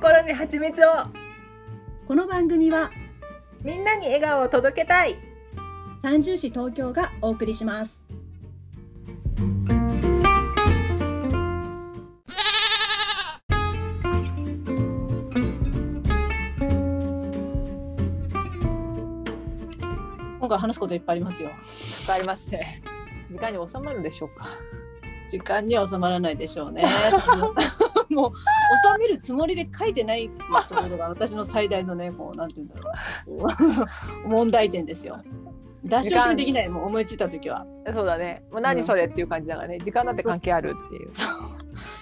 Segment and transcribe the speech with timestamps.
[0.00, 0.90] 心に蜂蜜を。
[2.06, 2.90] この番組は
[3.62, 5.16] みんなに笑顔を届けたい。
[6.00, 8.02] 三重市東京がお送りします。
[20.38, 21.50] 今回話すこといっぱいありますよ。
[22.06, 22.82] かかりますね。
[23.30, 24.48] 時間に収まるでしょうか？
[25.30, 26.84] 時間には収まらないでしょうね
[28.10, 33.86] もう収めるつもりで書いてないっていうところが私の最大のねこうなんて言うんだろ
[34.24, 34.28] う。
[34.28, 35.22] 問題点ですよ。
[35.84, 37.66] 出し惜しみできないもう思いついた時は。
[37.92, 38.44] そうだね。
[38.50, 39.78] もう何それっていう感じだからね。
[39.78, 41.08] 時間だって関係あるっていう。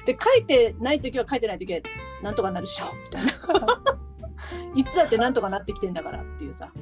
[0.06, 1.80] で書いてない時は書いてない時は
[2.22, 2.86] なんとかなるっしょ。
[3.04, 3.32] みたいな。
[4.74, 6.72] いつだってなんとかなってきてんだからっていうさ。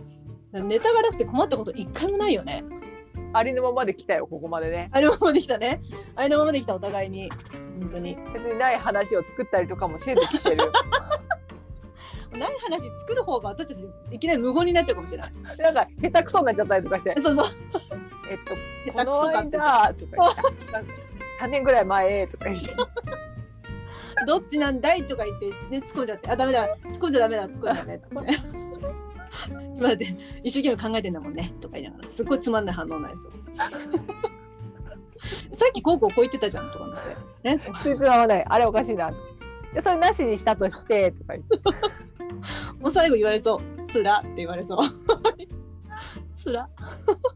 [0.53, 2.65] ネタがなくて困ったこと一回もないよね
[3.37, 4.89] ありのままで来たよ、ここまでね。
[4.93, 5.81] あれのままできたね
[6.15, 7.31] あれのままできたお互いに
[7.81, 10.57] 本当に別にない話を作ったりとかもせず来てる。
[12.39, 17.15] ない話作る方が私たちいきなり無言になっちゃうかもしれないなんか下手くそになっちゃったりとかして。
[17.21, 17.47] そうそう
[18.29, 18.55] えっと、
[18.93, 21.07] 下手くこの間とか言って。
[21.41, 22.75] 3年ぐらい前とか言って。
[24.27, 28.37] どっちなんだいとか言って、ね、突っ込んじゃって、あ、ダメだ、突っ込んじゃダメだ、突っ込んじゃダメとかね。
[29.77, 33.33] 今だって一生懸命考えてんだもんねとか言いながら、すっごいつまんない反応なんですよ。
[35.53, 37.01] さっきこうこうこう言ってたじゃんとかなっ
[37.43, 37.49] て。
[37.57, 38.45] ね、とかつままない。
[38.47, 39.13] あれおかしいな。
[39.73, 41.57] でそれなしにしたとしてとか言って。
[42.81, 43.83] もう最後言われそう。
[43.83, 44.79] つらって言われそう。
[46.33, 46.69] つら。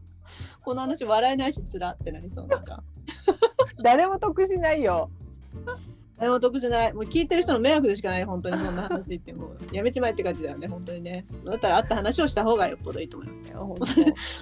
[0.61, 2.83] この話笑えないしつらってなりそうなんか。
[3.83, 5.09] 誰も得しないよ。
[6.21, 6.93] 誰も得じゃない。
[6.93, 11.25] もう聞いてる人の迷惑でしかない、本当にそんな話ってもう やめちまえって感じだよね、本当にね。
[11.43, 13.75] だったら会った話をした方がよっぽどいいと思いますよ。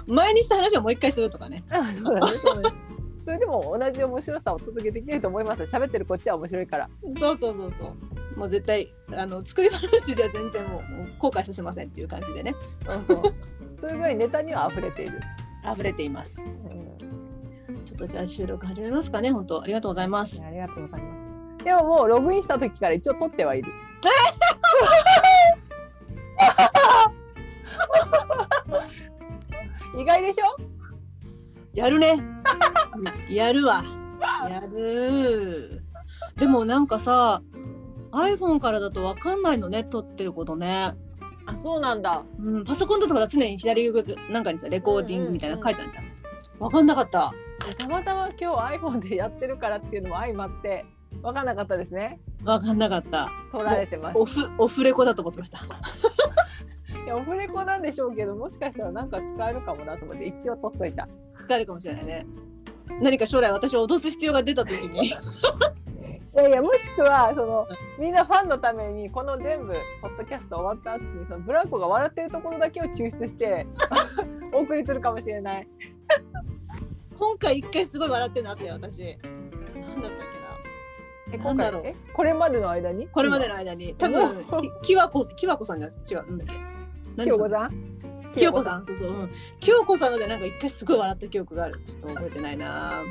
[0.05, 1.63] 前にした話をもう一回するとかね。
[1.69, 1.93] あ
[3.23, 5.63] それでも同じ面白さをお届けできると思います。
[5.63, 6.89] 喋ってるこっちは面白いから。
[7.13, 7.93] そうそうそうそ
[8.35, 8.37] う。
[8.37, 12.53] もう絶対あの作り話よりは全然もうもう後悔させませんっていう感じでね。
[12.85, 13.21] そうそう。
[13.79, 15.21] そういうぐらいネタには溢れている。
[15.71, 16.43] 溢れています。
[16.43, 16.79] うん
[17.85, 19.31] ちょっとじゃあ収録始めますかね。
[19.31, 20.41] 本当ありがとうございます。
[20.43, 21.18] ありがとうございます。
[21.63, 23.71] でももうログインした時から一応撮ってはいる。
[29.99, 30.45] 意外でしょ？
[31.73, 32.17] やるね。
[33.29, 33.83] やるわ。
[34.49, 35.81] やる。
[36.37, 37.41] でもなんかさ、
[38.11, 40.95] iPhone からだとわかんないのね、撮ってることね。
[41.45, 42.23] あ、そうなんだ。
[42.39, 46.05] うん、パソコンだとほら常に左上なんかにさ、レコーディングみたいなの書いてあるじゃん。
[46.59, 47.33] わかんなかった。
[47.59, 50.85] たまたま今日 iPhone でやってるからっていうのも相まって
[51.21, 52.19] 分かんなかったですね。
[52.43, 53.29] わかんなかった。
[53.51, 54.17] 撮られてます。
[54.17, 55.59] オフ、オフレコだと思ってました。
[57.05, 61.07] いやオフレコなんでしょうけど、もしかしたらなんか使えるかもなと思って一応撮っといた。
[61.45, 62.25] 使えるかもしれないね。
[63.01, 65.07] 何か将来私を脅す必要が出た時に。
[65.07, 65.11] い
[66.35, 67.67] やいやもしくはその
[67.97, 73.67] みんなファンのためにこの全部ポッドキャスト終わった後にそのブランコが笑ってるところだけを抽出して
[74.53, 75.67] お送りするかもしれない。
[77.19, 79.01] 今回一回すごい笑ってんのあったよ、私。
[79.01, 80.11] なんだったっ
[81.27, 81.33] けな。
[81.33, 83.07] えなんだろうえこれまでの間に？
[83.07, 84.45] これまでの間に、多分、
[84.81, 85.91] ききわこ、きわこさんじゃ違
[86.23, 86.47] う、なんだっ
[87.17, 87.23] け。
[87.23, 87.71] 清子さん？
[88.35, 89.31] きよこさん、そうそう、うん。
[89.59, 91.81] きよこさんので、なんか一回すごい笑った記憶がある。
[91.85, 93.03] ちょっと覚えてないな。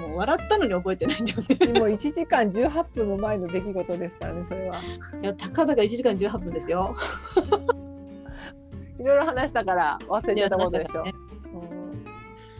[0.00, 1.44] もう笑ったのに覚えてないんだよね。
[1.80, 4.76] もう1時間18分も前の出来事ですからねそれは。
[5.22, 6.94] いや、たかだか1時間18分ですよ。
[8.98, 11.04] いろいろ話したから忘れてたことでしょ。
[11.04, 11.35] ねうん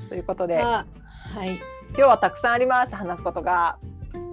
[0.08, 0.84] ということでは
[1.44, 1.56] い。
[1.90, 3.78] 今日はたくさんあります話すことが。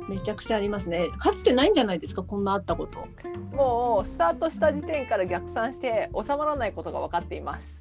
[0.09, 1.09] めちゃくちゃありますね。
[1.17, 3.07] かつてないんじゃないですか、こんなあったこと。
[3.55, 7.79] もうスタートした時点から逆算して収まらないことが分かっています。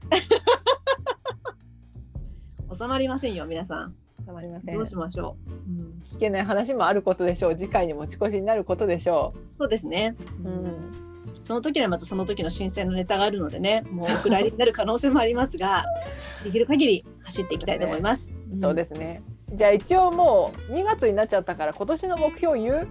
[2.79, 3.95] 収まりませんよ、皆さん。
[4.25, 4.75] 収まりません。
[4.75, 5.51] どうしましょう。
[5.51, 7.57] うん、聞けない話もあることでしょう。
[7.57, 10.17] 次回に持ち越しになることでしょそうですね。
[10.45, 10.49] う。
[10.49, 11.12] うん。
[11.45, 15.85] その時にはまたその時の新鮮なネタがあるのでね、 もうお蔵入りになる可能性もありますが、
[16.45, 18.35] できる限り走っていきたいと思います。
[18.61, 19.23] そうですね。
[19.55, 22.89] じゃあ一応もう2月になっちゃったから今年の目標言う？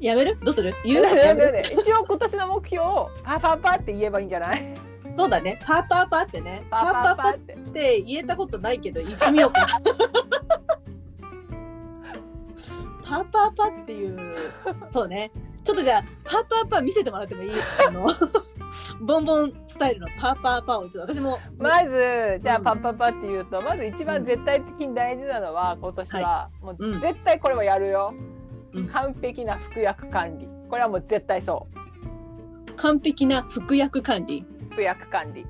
[0.00, 0.38] やめる？
[0.44, 0.74] どうする？
[0.84, 1.04] 言う？
[1.62, 4.74] 一応今年の目標をパパパって言えばいいんじゃない？
[5.16, 5.58] そうだね。
[5.64, 6.66] パーパーパーってね。
[6.70, 7.56] パパーパーパーって。
[7.72, 9.66] て言えたことないけど言ってみようか。
[13.04, 14.18] パーパーパーっていう、
[14.86, 15.30] そうね。
[15.66, 17.50] ちょっとじゃあ、パーパーパー見せてもらってもいい？
[17.86, 18.06] あの、
[19.04, 28.14] ボンボンスタイルのパーパーパーをちょっと私も、まずじゃあうんパパパって言うとまず一番絶対的に大事なのは今年はもううん絶対これはやるよ。
[28.74, 28.86] うん。
[28.88, 30.48] 完璧な服薬管理。
[30.70, 31.66] これはもう絶対そ
[32.76, 34.44] 完璧な服薬管理。
[34.70, 35.46] う服薬管理。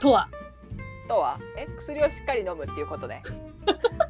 [0.00, 0.28] とは、
[1.08, 1.38] とは？
[1.56, 3.22] え薬をしっかり飲むっていうことね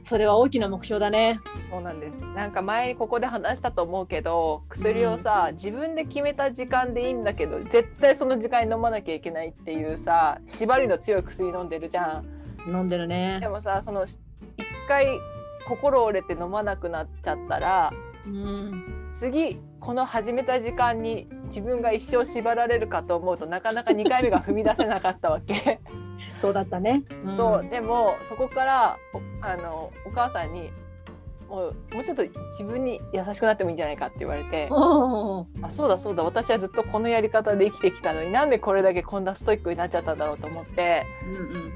[0.00, 1.40] それは大きな目標だね。
[1.70, 12.38] そうなんですなんか前にここで話したと思うけど薬をさ、自分で決めた時間でいいんだけど絶対その時間に飲まなきゃいけないっていうさ縛りの強い薬飲んでるじゃん。
[12.68, 13.48] 飲んでるねで。
[13.48, 14.18] もさその一
[14.88, 15.06] 回
[15.66, 17.92] 心折れて飲まなくなっちゃったら
[18.26, 18.97] うん。
[19.18, 25.80] 次この始めた時間に自分が一生縛られるかと思うとなかなか2回目が踏み出せなかったわけ。
[26.36, 26.98] そうだったね。
[26.98, 30.70] んそうでもそこからおあのお母さんに
[31.48, 41.72] もうもうちょっと自分に優しくなってもいいんじゃないかって言われてあそうだそうだ私はずっとこのやり方で生きてきたのになんでこれだけこんなストイックになっちゃったんだろうと思ってうんうん。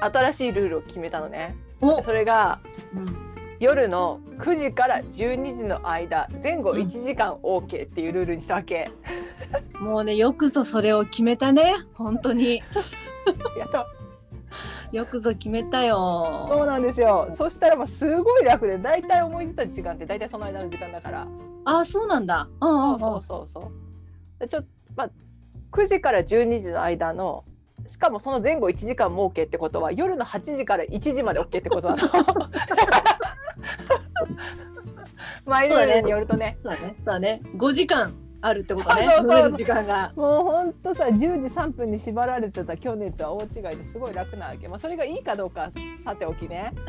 [0.00, 1.56] 新しいルールを決めたのね。
[1.80, 2.58] おそれが
[2.94, 3.33] うん。
[3.60, 8.90] 夜の9時から12時の間前後うん1時間 OK っていうルールにしたわけ。
[9.78, 12.56] もうねよくぞそれを決めたね本当に
[13.58, 13.86] やった
[14.92, 17.28] よくぞ決めたそうよなんですよ。
[17.34, 21.26] そしたらもうすごい楽で大体思いついた時間って大体その間の時間だから。
[21.64, 23.72] あそうなんだうんうんそうそうそうそう。
[24.40, 24.62] でちょ
[24.96, 25.10] まあ
[25.72, 27.44] 9時から12時の間の
[27.88, 32.02] しかもその前後1時間も OK ってことは夜の8時から1時まで OK ってことなの。
[35.46, 36.54] マイルールによるとね。
[36.58, 36.94] そうだね。
[36.98, 37.40] そうだね。
[37.56, 39.04] 5時間あるってことね。
[39.16, 39.52] そうそう。
[39.52, 40.12] 時間が。
[40.16, 45.70] もうほんとさ10時3分に縛られてた去年とは大違いですごい楽なわけ、まあ、それがいいかどうかは
[46.04, 46.72] さておきね。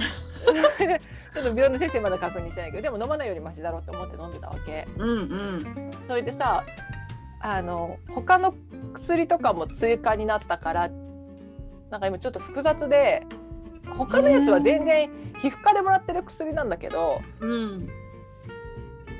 [1.33, 4.87] ちょっと病院の先生まだ確認してないけどでも飲まないよりマシだろうと思って飲んでたわけ。
[4.97, 5.91] うんうん。
[6.07, 6.63] それでさ
[7.39, 8.53] あの他の
[8.93, 10.89] 薬とかも追加になったから
[11.89, 13.25] なんか今ちょっと複雑で
[13.97, 15.09] 他のやつは全然
[15.41, 17.89] 皮膚科でもらってる薬なんだけどうん。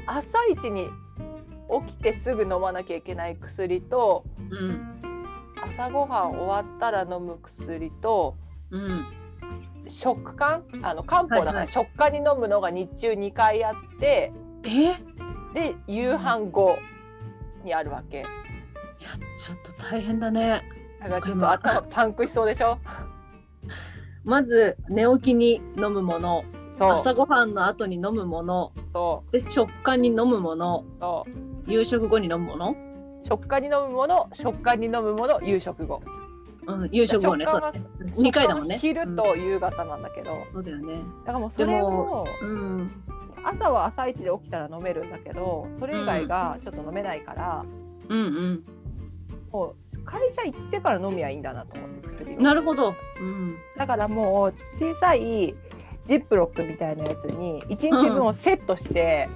[0.08, 0.90] 朝一に
[1.88, 5.02] 起きてすぐ飲まなきゃいけない薬とうん
[5.78, 8.36] 朝ごはん終わったら飲む薬と
[8.72, 9.06] うん
[9.88, 10.64] 食感？
[10.82, 11.68] あの漢方だからはいはい。
[11.68, 14.32] 食感に飲むのが日中2回あって
[14.64, 14.96] え？
[15.54, 16.78] で夕飯後
[17.64, 18.18] にあるわけ。
[18.18, 18.26] いや
[19.38, 20.62] ちょっと大変だね。
[21.00, 22.78] だからちょっと頭パンクしそうでしょ？
[24.26, 26.44] まず寝起きに飲むもの。
[26.78, 28.74] 朝ごはんの後に飲むもの。
[28.92, 30.84] そで食感に飲むもの。
[31.68, 32.76] 夕食後に飲むもの、
[33.22, 36.02] 食感に飲むもの食感に飲むもの夕食後。
[36.68, 37.46] うん、夕食後ね。
[37.48, 37.82] そうだね。
[38.16, 38.78] 2回だもんね。
[38.80, 41.04] 昼と夕方なんだけど、だそうだよね。
[41.26, 42.92] からもうそれもうん。
[43.46, 47.64] 朝は朝一で起きたら飲めるんだけどそれ以外がちょっと飲めないから、
[48.10, 48.64] うんうん
[49.52, 52.42] もう会社行ってから飲みはいいんだなと思って薬を。
[52.42, 52.94] なるほど。
[53.20, 53.56] うん。
[53.78, 55.56] だからもう小さい
[56.04, 59.30] ジップロックみたいなやつに1日分をセットして、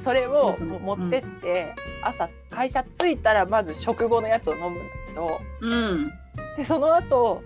[0.00, 0.68] それをうん。
[0.68, 5.40] もう持ってって、朝会社着いたらまず食後のやつを飲むんだけど。
[5.60, 6.12] うん。
[6.56, 7.42] でその後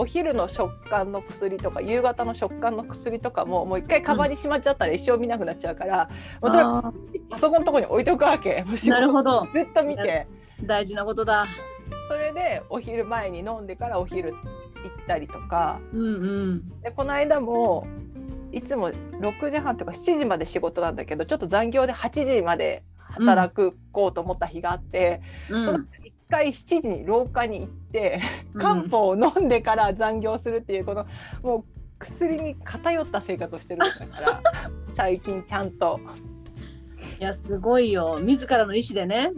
[0.00, 6.08] お昼の食感の薬とか夕方の食感の薬とかももう一回カバンにしまっちゃったら一生見なくなっちゃうから、
[6.40, 6.92] もうそれあ
[7.30, 8.64] パソコンのとこに置いておくわけ。
[8.86, 9.48] なるほど。
[9.52, 10.28] ずっと見て
[10.62, 11.46] 大事なことだ。
[12.08, 15.80] それでお昼前に飲んでからお昼行ったりとか。
[15.92, 16.80] うんうん。
[16.80, 17.86] でこの間も
[18.52, 25.20] いつも6時半とか7時まで仕事なんだけどちょっと残業で8時まで働くこうと思った日があって、
[25.50, 25.64] うん。
[25.64, 28.20] その一回7時に廊下に行って
[28.54, 31.06] 漢方を飲んでから残業するっていうこの
[31.42, 31.64] もう
[31.98, 34.42] 薬に偏った生活をしてるんだから
[34.94, 36.00] 最近ちゃんと。
[37.20, 38.18] いやすごいよ。
[38.22, 39.32] 自らの意思でね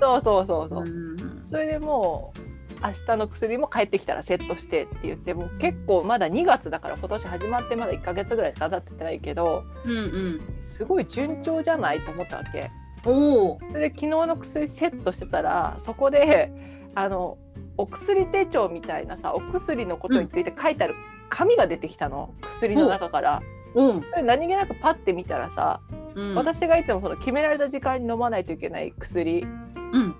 [0.00, 2.50] そうそうそうそう、んそれでもう
[2.82, 10.40] 明日の薬も帰ってきたらセットしてって言ってもう結構まだ2月だから今年始まってまだ1ヶ月ぐらいしか経ってないけどうんうん。
[10.64, 12.70] すごい順調じゃないと思ったわけ。
[13.04, 16.52] おおそれで昨日の薬セットしてたらそこで
[16.94, 17.38] あの
[17.76, 20.94] お薬手帳みたいなさお薬のことについて書いてある
[21.30, 22.34] 紙が出てきたの。
[22.56, 23.42] 薬の中から。
[23.74, 23.92] う。
[23.94, 24.04] ん。
[24.24, 25.80] 何気なくパッて見たらさ、
[26.14, 26.34] うん。
[26.34, 29.46] 私がいつもその決められた時間に飲まないといけない薬
[29.92, 30.14] うん。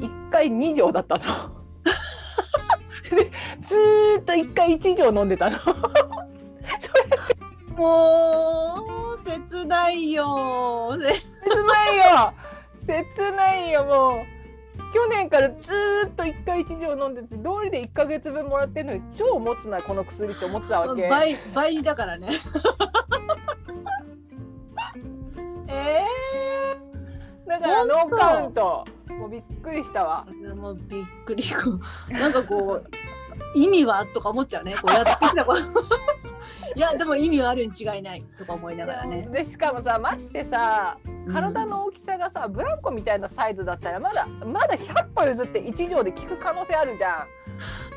[0.00, 1.24] 1回2錠だったの。
[3.10, 5.58] でずーっと1回1錠飲んでたの。
[7.76, 10.96] もう切ないよ。
[10.98, 12.32] せ切ないよ。
[12.86, 13.84] 切ないよ。
[13.84, 14.36] もう
[14.92, 21.06] 去年からずーっと1回1錠飲んでて通りで1ヶ月分もらってるのに超持つなこの薬って思ってたわけ。
[21.10, 22.28] 倍倍だからね。
[25.68, 26.00] え
[27.46, 28.84] だからノーカウント。
[29.08, 30.26] もうびっくりしたわ。
[30.44, 31.42] えもうびっくり。
[31.44, 31.78] こ
[32.10, 34.04] うなんかこう意味は？
[34.06, 34.74] とか思っちゃうね。
[34.82, 35.60] こうやってきたこと。
[36.74, 39.28] いやでも意味はあるに違いないとか思いながらね。
[39.32, 40.98] でしかもさましてさ
[41.32, 47.26] 体の大きさがさブランコみたいなサイズだったらまだまだ100歩譲って1錠で効く可能性あるじゃん。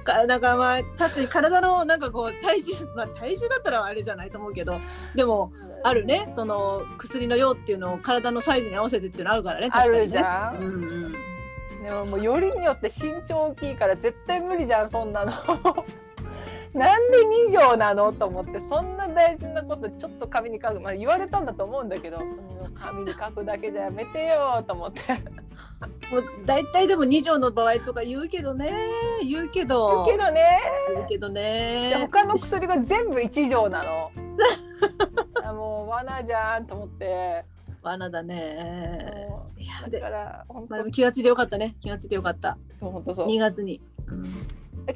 [0.03, 4.79] かなんかまあ確かに体のなんかこう体重まあ体重だったらあれじゃないと思うけど
[5.13, 5.51] でも
[5.83, 6.27] あるね。
[6.31, 9.69] その薬の量っていうのを体のサイズに合わせてっていうのあるからね。
[9.71, 10.67] あるじ確かにね。
[10.67, 10.73] ゃん。
[10.73, 10.83] うん。
[10.83, 11.29] うん
[11.89, 15.31] でももうよりによって身長大きいから絶対無理じゃんそんなの。
[16.71, 17.17] なんで
[17.49, 20.79] 2畳なのと思ってそんな大事なことちょっと紙に書く。
[20.79, 25.01] まあ言われたんだと思うんだけどその紙に書くだけじゃやめてよと思って。
[26.11, 28.71] もう大体でも2畳の場合とか言うけどね。
[29.27, 30.05] 言うけど。
[30.05, 30.59] けどね。
[30.93, 34.11] 言うけどでね他の薬が全部1錠なの。
[34.78, 34.78] あ
[35.53, 37.45] もう罠じゃんと思って。
[37.81, 39.29] 罠だね。
[39.81, 41.75] だでから本まあ、気がついてよかったね。
[41.79, 42.57] 気がついてよかった。
[42.79, 43.27] そう本当そう。
[43.27, 44.25] 2月に、うん。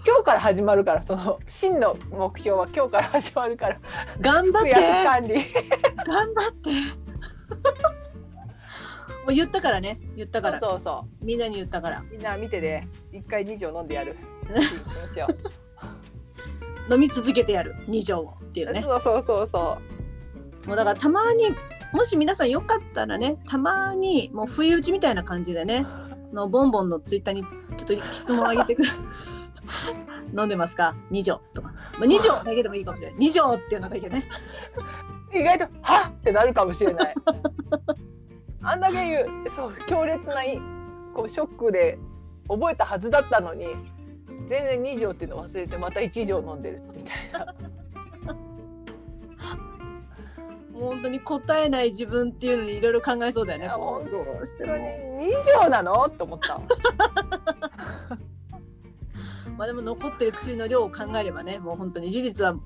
[0.06, 3.80] 今日から始まるからその真の目標は今日から始まるから。
[4.20, 4.70] 頑張って。
[4.70, 5.36] 薬管理。
[6.06, 6.72] 頑張って。
[9.24, 10.00] もう言ったからね。
[10.16, 10.60] 言ったから。
[10.60, 12.00] そうそみんなに言ったから。
[12.00, 14.18] うみんな見てで一回2錠飲んでやる。
[16.92, 17.76] 飲み続けてやる。
[17.88, 18.82] 2錠をっていうね。
[18.82, 19.78] そうそうそうそ
[20.66, 21.50] もうだからたまに
[21.92, 25.86] もし皆さんよかったらねたまにもう不意打ちみたいな感じでね
[26.34, 27.44] のボンボンのツイッターに
[27.78, 29.24] ちょっと質問をあげてください。
[30.36, 33.20] 飲んでますか？2錠とか、まあ、2錠だけでもいいかもしれない。
[33.20, 34.28] 2錠っていうのだけね。
[35.34, 37.16] 意外とはっってなるかもしれない。
[38.62, 40.36] あんだけ言うそう強烈な
[41.14, 42.00] こうショックで
[42.48, 43.68] 覚えたはずだったのに
[44.50, 47.54] 全然2錠っていうの忘れてまた1錠飲んでるみたいな。
[50.74, 53.66] 本当に答えない自分っていうのにいろいろ考えそうだよね。
[53.66, 54.90] いやこうどうして本当にも。
[55.22, 56.06] 2錠なの？
[56.06, 56.60] って思った。
[59.58, 62.62] まあでも残ってる薬の量を考えればねもう本当に事実はも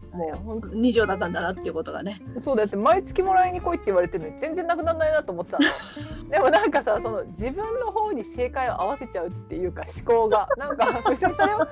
[0.46, 0.68] 本当。
[0.70, 2.22] う2錠だったんだなっていうことがね。
[2.40, 5.66] そうだって毎月もらいに来いって言われてるのに全然なくならないなと思ってたの。
[6.32, 11.68] でもなんかさその自分の方に正解を合わせちゃうっていうか思考がなんか別にそれをそ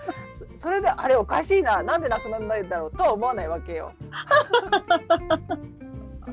[0.58, 3.94] それであれおかしいななんでなくならないんだろうとは思わないわけよ。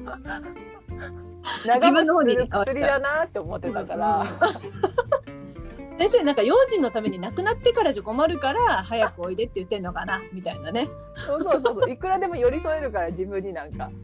[1.65, 4.27] 自分の方に薬だなって思ってたから、
[5.99, 10.21] 先生なんか用心のために亡くなってからじゃ困るから早くおいでって言ってんのかな？
[10.33, 10.89] みたいなね。
[11.15, 11.91] そうそうそうそう。
[11.91, 13.91] いくらでも寄り添えるから自分になんか。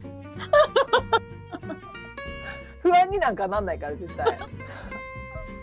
[2.81, 4.39] 不安になんかなんないから絶対。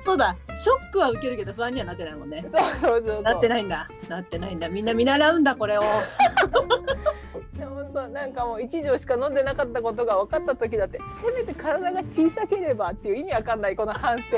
[0.05, 0.37] そうだ。
[0.57, 2.45] ショックは受けるけど不安にはなってないもんね。
[2.53, 3.23] そうそうそう。
[3.23, 3.89] なってないんだ。
[4.09, 4.69] なってないんだ。
[4.69, 5.83] みんな見習うんだこれを
[7.65, 14.25] 本当なんかもう一錠しか飲んでなかったことが分かった時だってせめて体が小さければっていう意味わかんないこの反省。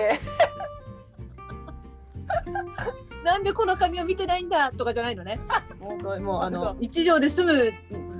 [3.25, 5.41] なんでこの紙を見てないんだとかじゃないのね。
[5.81, 7.73] もうもうあの一錠で済む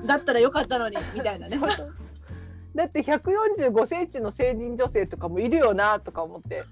[0.07, 1.61] だったらよかったのにみたいなね。
[2.75, 6.63] だって145センチの成人女性とかもいるよなとか思って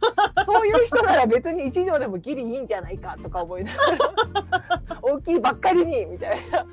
[0.45, 3.99] そういう人なら別に一錠でもギリいいんじゃないかとか思いながら
[5.02, 6.64] 大きいばっかりにみたいな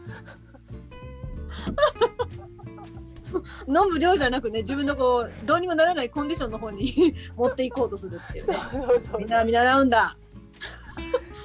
[3.67, 6.93] 飲む量じゃなくね自分のこうどうにもならないコンディションの方に
[7.35, 8.57] 持っていこうとするっていうね。
[9.17, 10.15] みんな見習うんだ。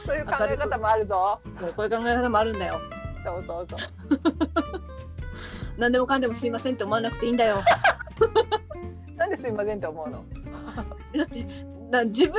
[0.04, 1.40] そういう考え方もあるぞ。
[1.76, 2.80] こういう考え方もあるんだよ。
[3.24, 3.78] そうそうそう。
[5.78, 7.62] 何でもかんでもすいませんって思わなくていいんだよ。
[9.16, 10.24] なんですいませんって思うの？
[11.16, 11.46] だって
[11.90, 12.34] な自分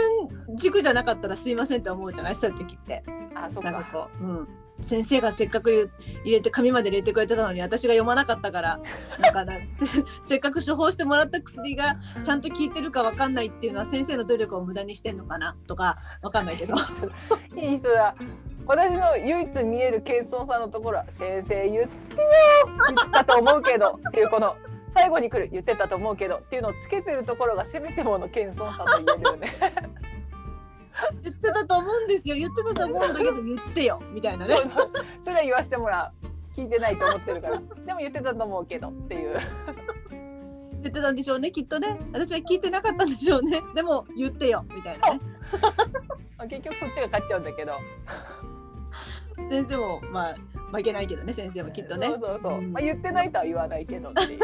[0.56, 2.36] 軸じゃなかったらすいませんって思うじゃない？
[2.36, 3.04] そういう時って。
[3.36, 4.48] あそっなんかかこう、うん、
[4.82, 5.92] 先生がせっかく
[6.24, 8.80] 入れて紙まで入れてくれてたのに私が読まなかったから
[9.20, 9.86] なんかな せ
[10.24, 16.76] せっかく処方してもらった薬がちゃんと効いてるかわかんないっていうのは先生の努力を無駄にしてんのかなとかわかんないけど。
[17.56, 18.16] いい人だ。
[18.70, 21.88] 私の唯一見える謙遜さんのところは「先生言ってよ
[22.96, 24.56] 言ったと思うけど」っていうこの
[24.94, 29.58] 最後に来る「言ってたと思うけど」っていうのをつけてるところがせめてもの謙遜さと言えるよね。
[31.24, 32.36] 言ってたと思うんですよ。
[32.36, 34.02] 言ってたと思うんだけど言ってよ。
[34.12, 34.56] みたいなね。
[35.24, 37.60] それは言わせてもらう聞いてないと思ってるから。
[37.86, 39.38] でも言ってたと思うけどっていう。
[40.82, 42.00] 言ってたんでしょうねきっとね。
[42.14, 43.62] 私は聞いてなかったんでしょうね。
[43.76, 44.66] でも言ってよ。
[44.74, 45.20] みたいなね。
[46.38, 47.74] まあ結局そっちが勝っちゃうんだけど、
[49.50, 50.36] 先生もまあ
[50.72, 52.08] 負けないけどね先生もきっとね。
[52.08, 52.72] そうそうそう、うん。
[52.72, 54.40] まあ、言ってないとは言わないけどっていう。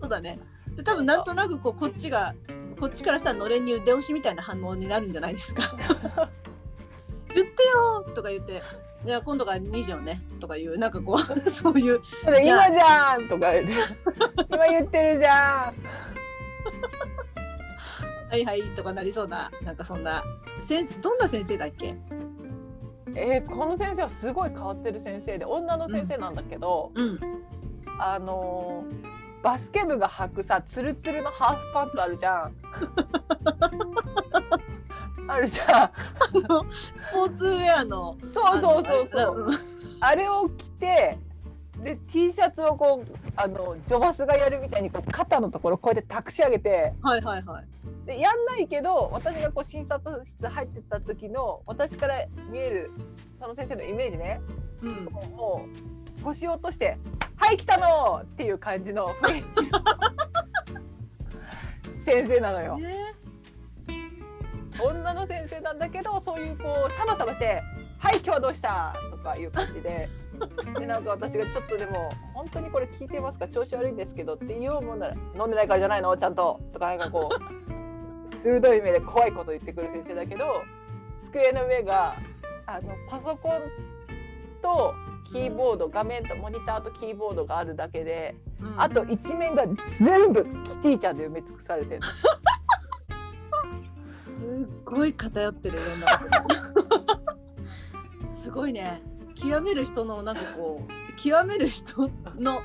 [0.00, 0.38] そうだね。
[0.76, 2.34] で多分なんとなくこうこっちが
[2.78, 5.62] こっちからしたらのれんに腕押しみたいな反応になるんじゃないですか。
[7.34, 8.62] 言ってよとか言って
[9.04, 11.18] じゃあ今度から2錠ねとかいうなんかこう
[11.50, 13.72] そういう今じゃんとか言って
[14.50, 15.74] 今言ってるじゃん。
[18.28, 20.22] はいはいとかなりそうななんかそんな
[20.60, 21.94] 先生どんな先生だっけ？
[23.14, 27.20] えーこの先生はすごい変わってる先生で女の先生なんだけど、うん。
[27.98, 29.15] あのー
[29.46, 32.52] バスケ部が履くさツルツルのハーフパンツあるじゃん。
[35.30, 35.92] あるじゃん。
[36.32, 36.44] ス
[37.12, 39.50] ポーツウェアのそうそうそうそあのう
[40.00, 41.16] あれを着て
[41.80, 46.92] で T シャツをこうあのジョバスがやるみたいにこう肩のところこうやって託し上げて。
[47.00, 47.64] はいはいはい。
[48.04, 52.90] でやんないけど私がこう診察室入ってった時の私から見える
[53.38, 54.40] その先生のイメージね。
[54.82, 55.04] うん。
[55.36, 55.95] もう
[56.26, 56.98] 腰を落として
[57.38, 59.14] 「はい来たの!」っていう感じの
[62.04, 62.78] 先生なのよ。
[62.80, 63.14] え
[64.82, 67.62] 女の先生なんだけどそういうこうサバサバして
[67.98, 70.08] 「はい今日はどうした?」とかいう感じで
[70.78, 73.48] でなんか私がちょっとでも「本当にこれ聞いてますか？
[73.48, 76.14] 調子悪いんですけど」って言おうもんなら「飲んでないからじゃないの？
[76.16, 80.62] ちゃんと」とかなんかこう鋭い目で怖いこと言ってくる先生だけど
[81.22, 82.16] 机の上が
[82.66, 83.62] あのパソコン
[84.60, 84.94] と
[85.32, 88.80] キーボード画面とモニターとキーボードがあるだけでうん。
[88.80, 89.64] あと一面が
[89.98, 92.00] 全部キティちゃんで埋め尽くされてる。
[94.38, 96.06] すっごい偏ってるいろんな
[98.28, 99.02] すごいね。
[99.34, 102.62] 極める人のなんかこう極める人の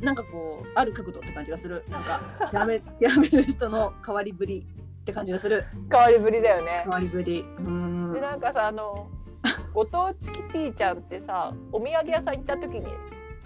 [0.00, 1.84] なんかこうある角度って感じがする。
[1.88, 4.66] なんか極め極める人の変わりぶり
[5.02, 5.64] って感じがする。
[5.90, 6.80] 変わりぶりだよね。
[6.82, 6.88] 変。
[6.88, 7.42] わりぶり。
[7.58, 8.12] うん。
[8.12, 9.08] でなんかさあの
[9.74, 12.86] ご当地キティちゃんってさお土産屋さん行った時に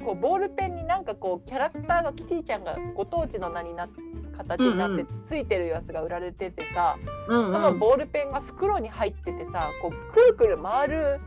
[0.04, 4.00] こうボールペンになんかこうキャラクターがキティちゃんがご当地の名になって
[4.36, 6.96] 形になってついてるやつが売られててさ、
[7.28, 7.52] うんうん。
[7.52, 11.20] そのボールペンが袋に入っててさこうくるくる回る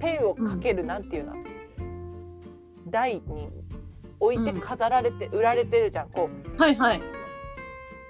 [0.00, 1.32] ペンをかける、なんていうの
[2.88, 3.48] 台に
[4.20, 6.10] 置いて飾られて、売られてるじゃん。
[6.10, 7.00] こうはいはい。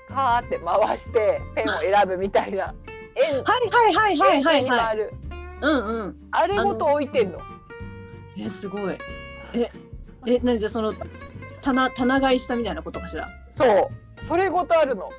[0.09, 2.75] カーって回してペンを選ぶみたいな
[3.17, 3.43] 円。
[3.43, 3.59] は
[3.91, 4.99] いはいはいはいはいはい。
[5.63, 6.17] うんうん。
[6.31, 7.41] あれごと置いてんの？
[8.39, 8.99] えすごい。
[9.55, 9.71] え
[10.27, 10.93] え何じゃあその
[11.63, 13.29] 棚棚買いしたみたいなことかしら？
[13.51, 14.25] そう。
[14.25, 15.11] それごとあるの。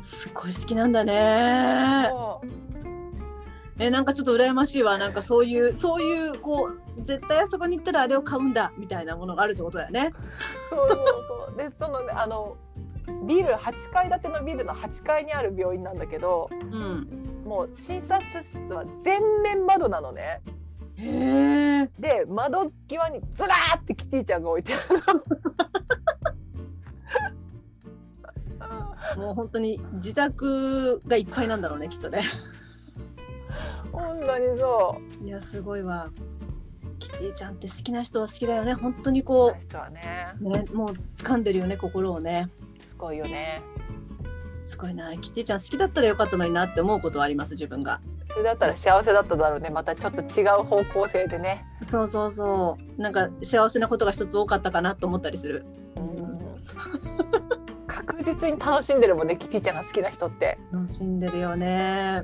[0.00, 2.10] すごい好きなんだね。
[3.78, 4.98] えなんかちょっと羨ましいわ。
[4.98, 10.12] なんかそういうそういうこう絶対あそこに行ったらあれを買うんだみたいなものがあるってことだよね。
[10.70, 10.98] そうそう
[11.48, 11.56] そう。
[11.56, 12.56] でそのねあの
[13.26, 17.24] ビル8階建てのビルの8階にある病院なんだけどうん。
[17.44, 20.40] もう診察室は全面窓なのね。
[20.96, 25.02] へえで窓際にずらーってキティちゃんが置いてある
[29.20, 32.22] もう本当に自宅がいっぱいなんだろうねきっとね。
[33.92, 36.10] 本当にそいやすごいわ
[36.98, 38.74] キティちゃんって好きな人は好きだよね。
[38.74, 40.00] 本当にうこ人はね。
[40.40, 42.48] うねもう掴んでるよね心をね。
[42.80, 43.62] すごいよね。
[44.66, 45.16] すごいな。
[45.18, 48.00] キティちゃん好きだったらよかったのになって思うことはあります自分が。
[48.28, 49.70] それだったら幸せだっただろうね。
[49.70, 51.64] またちょっと違う方向性でね。
[51.82, 53.00] そうそうそう。
[53.00, 55.64] なんか幸せなことが一つ多かったかなと思ったりする。
[57.86, 60.58] 確実に楽しんでるもんねキティちゃんが好きな人って。
[60.72, 62.22] 楽しんでるよね。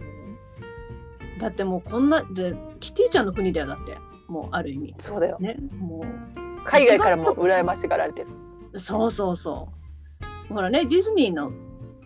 [1.38, 3.96] だってもうこんなでキティちゃんの国だよだって
[4.30, 4.94] もうある意味。
[4.98, 5.36] そうだよ。
[5.40, 6.04] ねも
[6.64, 8.28] 海外からも羨ましがられてる。
[8.72, 9.68] うそうそうそ
[10.50, 10.54] う。
[10.54, 11.50] ほらねディズニーの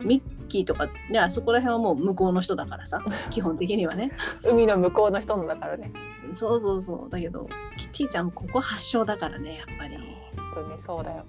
[0.02, 3.04] ミッキーとかねあそこら辺はもう向こうの人だからさ。
[3.30, 4.12] 基本的にはね。
[4.44, 5.92] 海の向こうの人のだからね。
[6.32, 7.10] そうそうそう。
[7.10, 9.98] だけどキティちゃんここ発祥だからねやっぱり。
[10.54, 11.24] 本当にそうだよ。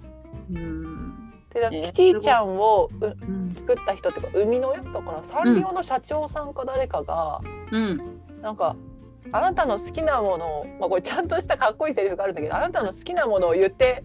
[0.50, 1.32] うん。
[1.52, 3.52] でだねキティちゃんをううん。
[3.52, 8.20] 作った人っていうか生みの親だからサンリオの社長さんか誰かが、うん。
[8.40, 8.76] なんか
[9.32, 14.02] あなたの好きなものを、まあ、これちゃんとしたかっこいいセリフがあるんだけどあなたの好きなものを言って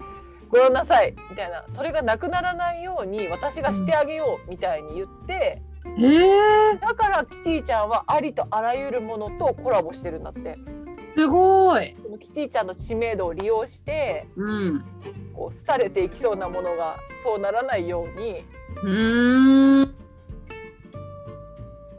[0.50, 5.62] ごらんなさいみたいなそれがなくならないように私がしてあげようみたいに言って、
[5.98, 10.58] へえだからキティちゃんはありとあらゆるものとコラボしてるんだって。
[11.16, 11.96] すごい。
[12.20, 14.84] キティちゃんの知名度を利用してうん。
[15.34, 18.46] こう廃れていきそうなものがそうならないように
[18.84, 19.96] うーん。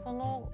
[0.03, 0.49] その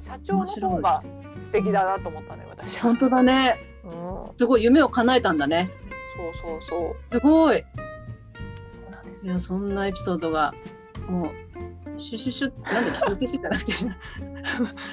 [0.00, 1.02] 社長の方が
[1.40, 2.76] 素敵だなと思ったね私。
[2.76, 2.82] は。
[2.82, 3.56] 本当だね。
[3.84, 5.70] うん、そうすごい夢を叶えたんだね。
[6.16, 7.64] そうそうすごい。
[8.70, 9.26] そうなんです。
[9.26, 10.54] いやそんなエピソードが
[11.08, 13.72] もうシュシュシュなんだっけシュシュシュじゃなくて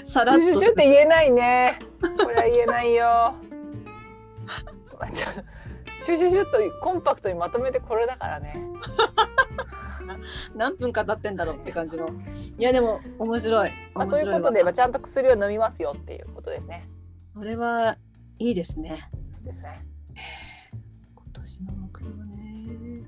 [0.04, 0.44] さらっと。
[0.44, 1.80] シュって言えないね。
[2.02, 3.36] これは言えないよ。
[6.06, 8.62] シュシュシュっとコンパクトにまとめてこれだからね。
[10.56, 12.10] 何分か経ってんだろうって感じの。
[12.58, 16.88] いやでも面白いまあ、そういうことで、まあ、ちゃんと薬を飲みますよっていうことですね。
[17.34, 17.98] それは
[18.40, 19.86] いいですねそうですね。
[21.16, 23.08] 今年の目標ね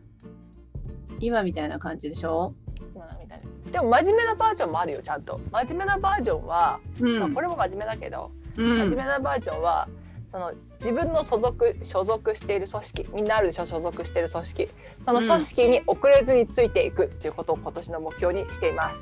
[1.20, 2.54] 今みたいな感じでしょ？
[2.94, 5.40] 今のみたいにでも真面目なバージョンもあるよちゃんと。
[5.52, 9.88] 真面目なバージョンは、うまあ、これも真面目だけど、うん真面目なバージョンは
[10.28, 14.70] その自分の所属所属している組織みんなあるでしょ所属している組織
[15.04, 19.02] その組織に遅れずについていくということを今年の目標にしています。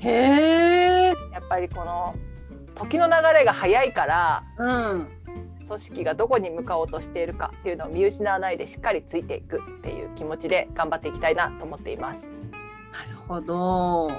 [0.00, 1.14] へえ。
[1.32, 2.14] やっぱりこの
[2.74, 5.08] 時の流れが早いからうん。
[5.66, 12.30] 組織がどこに向かおうとしているかっていうのを見失わないでしっかりついていくっていう気持ちで頑張っていきたいなと思っています。
[12.90, 14.10] なるほど。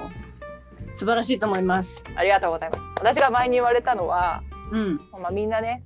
[0.94, 2.04] 素晴らしいと思います。
[2.16, 2.82] ありがとうございます。
[3.00, 5.02] 私が前に言われたのは、うん。
[5.20, 5.84] まあ、みんなね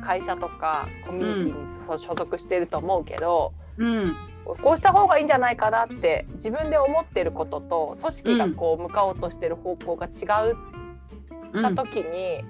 [0.00, 4.16] 会社とかコミュニティに所所属していると思うけど、うん。
[4.62, 10.56] こうした方がいいんじゃないかなって自分で思ってることと組織がこう向かおうとしてる方向が違う
[11.52, 11.66] うん。
[11.66, 12.44] った時に、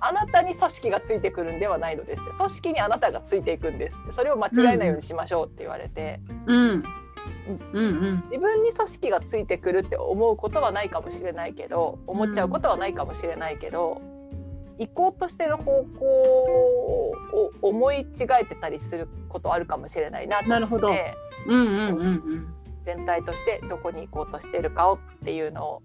[0.00, 6.84] あなたに組織がついてくるんではないのですって組織にあなたがついていくんですってそれを間違えないようにしましょうって言われて、うん。
[7.72, 8.24] うんうん。
[8.30, 14.00] 自分に組織がついてくるって思うことはないかもしれないけど思っちゃうことはないかもしれないけど、
[14.78, 17.14] 行こうとしてる方向を
[17.62, 18.06] 思い違
[18.40, 21.14] えてたりすることあるかもしれないなとなるほど思って
[21.46, 22.54] うんうんうんうん。
[22.82, 25.82] 全体としてどこに行こうとしているかをっていうのを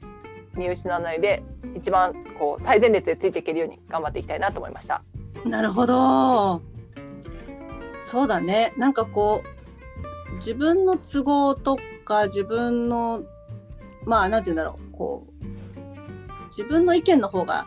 [0.56, 1.44] 見失わないで
[1.76, 5.02] 一番こう最前列でついていけるように頑張っていきたいなと思いました。
[5.46, 6.62] なるほど。
[8.02, 8.74] そうだね。
[8.78, 13.24] なんかこう自分の都合とか自分の
[14.06, 17.66] まあなんて言うんだろうこう自分の意見の方が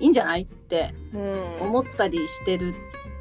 [0.00, 1.68] いいんじゃないってうん。
[1.68, 2.74] 思ったりしてる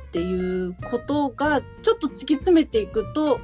[0.08, 3.40] っていうことがちょっと突き詰めていくと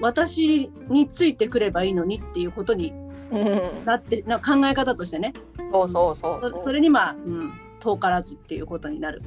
[0.00, 2.92] 私についてくればいいのにっていうことに
[3.30, 5.32] うんなってな考え方としてね。
[5.72, 6.52] そうそうそうそう。
[6.52, 9.22] そそれにまあ、うん、遠からずっていうことになる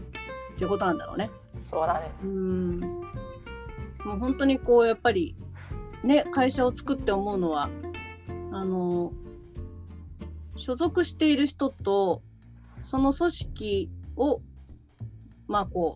[0.54, 1.30] っていうことなんだろうね。
[1.70, 2.12] そうだね。
[2.24, 2.80] うん。
[2.80, 5.36] もう本当にこうやっぱり
[6.04, 7.70] ね会社を作って思うのは
[8.52, 9.14] あの
[10.56, 12.22] 所属している人と
[12.84, 14.42] その組織を
[15.48, 15.96] まあこ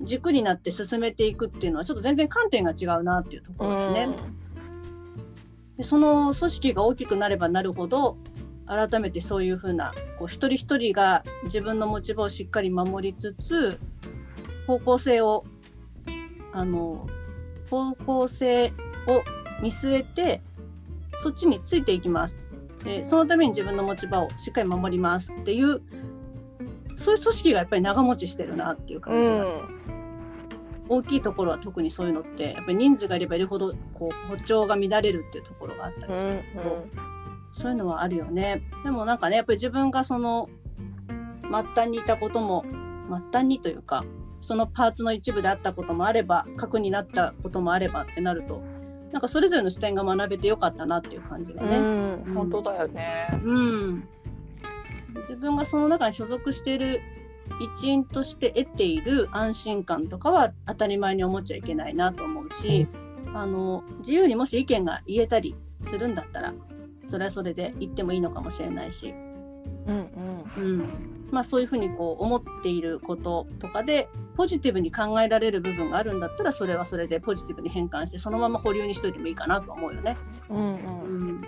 [0.00, 4.16] う軸になって進めていくっていうのはちょっと全然観点が違うなっていうところだよね。
[5.76, 8.16] でその組織が大きくなればなるほど
[8.66, 13.78] 改めてそういうふうなこう一人一人が自分の持ち場をしっかり守りつつ
[14.66, 15.44] 方向性を
[16.52, 17.06] あの
[17.70, 18.72] 方向性
[19.06, 19.22] を
[19.62, 20.42] 見据えて
[21.22, 22.44] そっちについていきます
[22.84, 25.82] でそのために自分の持ち場をしっかり守りますっていう
[26.96, 29.46] そういう組織がやっぱり長持ちしてるなっていう感じが、
[30.88, 36.84] 大きいところは特にそういうのってやっぱり人数がいればいるほどこう歩調が乱れるっていうところがあったりするけど、
[37.50, 38.62] そういうのはあるよね。
[38.84, 40.48] でもなんかねやっぱり自分がその
[41.50, 42.64] 末端にいたことも
[43.08, 44.04] 末端にというか
[44.40, 48.62] そのパーツの一部であったこともあれば核になったこともあればってなると
[49.12, 51.76] なんかそれぞれの視点が学べてよかったなっていう感じがね。
[51.76, 53.28] うん、本当だよね。
[53.44, 54.08] うん、
[55.18, 57.00] 自分がその中に所属している
[57.60, 62.88] 一員として得ている安心感とかは当たり前に思っちゃいけないなと思うし、
[63.34, 66.54] あの自由にもし意見が言えたりするんだったら
[67.04, 69.12] それはそれで言ってもいいのかもしれないし、
[69.86, 70.08] うん。
[70.56, 80.16] うんまあ、そういうふうにこう思っていることとかでポジティブに考えられる部分があるんだったらそれはそれでポジティブに変換してそのまま保留にしといてもいいかなと思うよね。
[80.50, 81.28] うんうんううん。
[81.40, 81.44] ん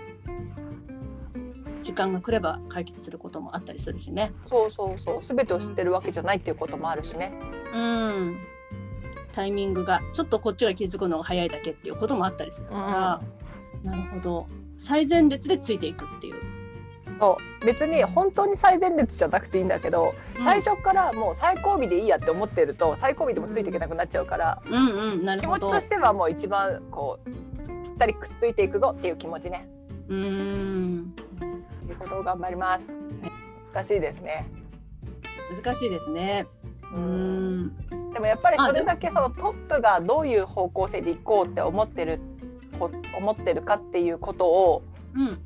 [1.83, 4.33] 時間が来れば解決することもあったりするしね。
[4.47, 5.23] そうそうそう。
[5.23, 7.31] すべてを知ってるわけじゃないっていうこともあるしね。
[7.73, 8.37] うん。
[9.31, 13.21] タイミングがちょっとこっちが気づくのが早いだけっていうこともあったりするか
[13.83, 16.35] ら、なるほど最前列でついていくっていう。
[17.19, 25.67] そう別に本当に最前列じゃなくていいんだけど、最初からもう最後尾でいいやって思ってると最後尾でもついていけなくなっちゃうから、うんうんなるほど。
[25.67, 27.29] 気持ちとしてはもう一番こう
[27.83, 29.67] ぴったりくっついていくぞっていう気持ちね。
[30.09, 32.93] うーんということを頑張ります。
[33.73, 34.49] 難しいですね。
[35.63, 36.47] 難しいですね。
[36.93, 37.75] うーん
[38.13, 42.19] でもやっぱりそれだけそのトップがどういう方向性で行こうって思ってる
[42.79, 45.39] こ思ってるかっていうことをうん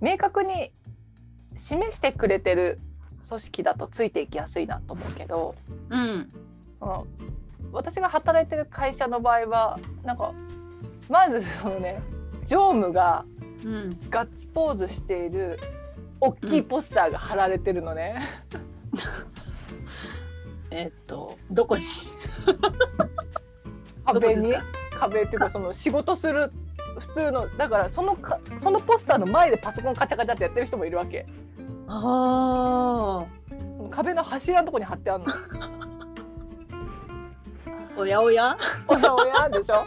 [0.00, 0.72] 明確に
[1.58, 2.78] 示してくれてる
[3.28, 5.54] 組織だとついていきやすいなと思うけど
[5.90, 6.30] うん。
[6.78, 7.06] その
[7.72, 10.32] 私が働いてる会社の場合はなんか
[11.08, 12.00] まずそのね
[12.46, 13.24] 常務が
[13.64, 13.90] うん。
[14.08, 15.60] ガッツポーズしている
[16.20, 18.26] 大きいポスターが貼られてるのね。
[20.70, 21.84] えっとどこに？
[24.04, 24.54] 壁に？
[24.98, 26.52] 壁っていうかその仕事する
[27.00, 31.26] 普通のだからそのかそのポスターの前でパソコンカチャカチャってやってる人もいるわけ。
[31.88, 35.32] あその壁の柱のとこに貼ってあるの。
[35.32, 35.36] あ
[37.96, 38.56] おやおや？
[38.88, 39.84] おやおやでしょ？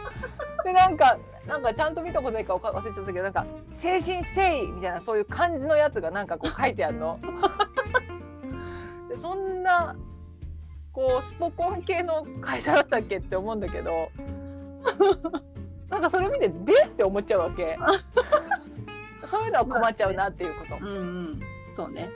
[0.62, 7.18] でなんかなんかちゃんと見たことないか忘れちゃったけどなんか「誠心誠意」みたいなそういう感じのやつがなんかこう書いてあるの。
[9.08, 9.96] でそんな
[10.92, 14.08] こうスポコン系の会社だったっけって思うんだけど
[15.88, 17.76] なんかそれ見て「で?」って思っちゃうわけ。
[19.30, 20.76] そういうのは困っちゃうなっていうこと。
[20.86, 21.40] うんうん
[21.72, 22.08] そうね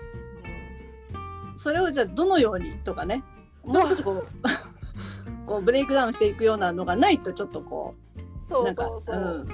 [1.57, 3.25] それをじゃあどのようにとかね
[3.65, 4.27] もう少しこう
[5.47, 7.97] こうブレイクダウンしていくようなのがないとちょっとこ
[8.49, 9.47] そううなんかそうそう。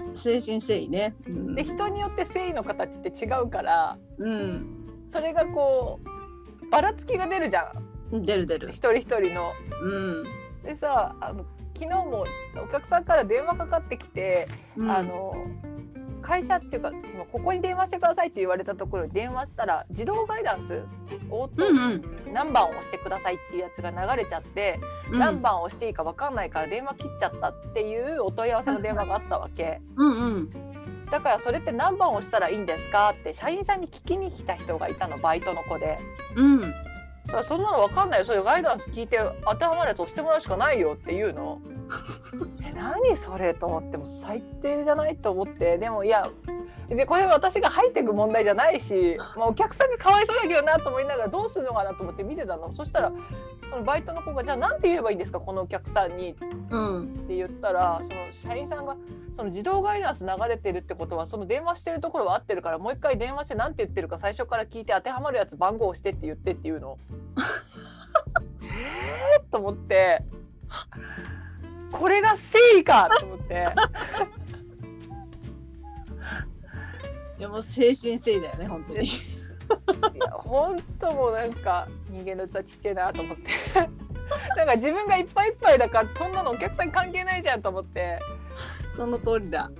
[0.00, 1.14] うん、精神誠意ね。
[1.28, 4.66] うんで人によって誠意の形って違うからうん、
[5.08, 7.72] それがこうばらつきが出るじゃ
[8.12, 8.76] ん出る出る一。
[8.92, 9.52] 人一人の。
[9.82, 9.88] う
[10.22, 10.24] ん
[10.64, 12.24] でさあの昨日も
[12.62, 15.34] お客さんから電話かかってきて、うん、あの
[16.22, 20.82] 会社っていうかそのここに電話してくださいって言われたところに電話したら自動ガイダンス
[21.30, 22.02] 応答うんうん。
[22.32, 29.80] 何番を押してくださいっていうやつが流れちゃって、うん、何番を押していいか分かんないから電話切っちゃったっていうお問い合わせの電話があったわけ。
[29.96, 30.50] うんうん。
[31.10, 35.98] だからそれって何番押したらいいんですかって社員さんに聞きに来た人がいたのバイトの子で。
[36.36, 36.74] うん
[37.42, 38.24] そんなの分かんないよ。
[38.24, 41.60] そういうガイダンス聞いて当てはまるやつ押してもらうしかないよっていうの。
[42.64, 45.78] え何それと思ってもう最低じゃないと思って。
[45.78, 46.28] でもいや
[46.88, 52.74] 別にこれは私が入っていく問題じゃないし、 まあ、お客さんがかわいそうだけどなと思いながらどうするのかなと思って見てたの。
[52.74, 53.12] そしたら
[53.70, 58.96] そのバイトの子が「じゃあ何て言えばいいんですかこのお客さんに」ってうん言ったらその社員さんが
[59.34, 66.98] その自動ガイダンス流れてるってことはその電話してるところは合ってるからもう一回電話して何て言ってるか最初から聞いて当てはまるやつ番号押してって言ってっていうの。
[68.62, 70.22] えーと思って
[71.94, 73.54] これが誠意かと思って
[77.38, 79.06] いやもう精神誠意だよね本当に。
[79.06, 83.44] いや本当もうなんか人間の器ちっちゃいなと思って
[84.56, 88.18] なんか自分がいっぱいいっぱいだからそんなのお客さん関係ないじゃんと思って
[88.92, 89.70] その通りだ。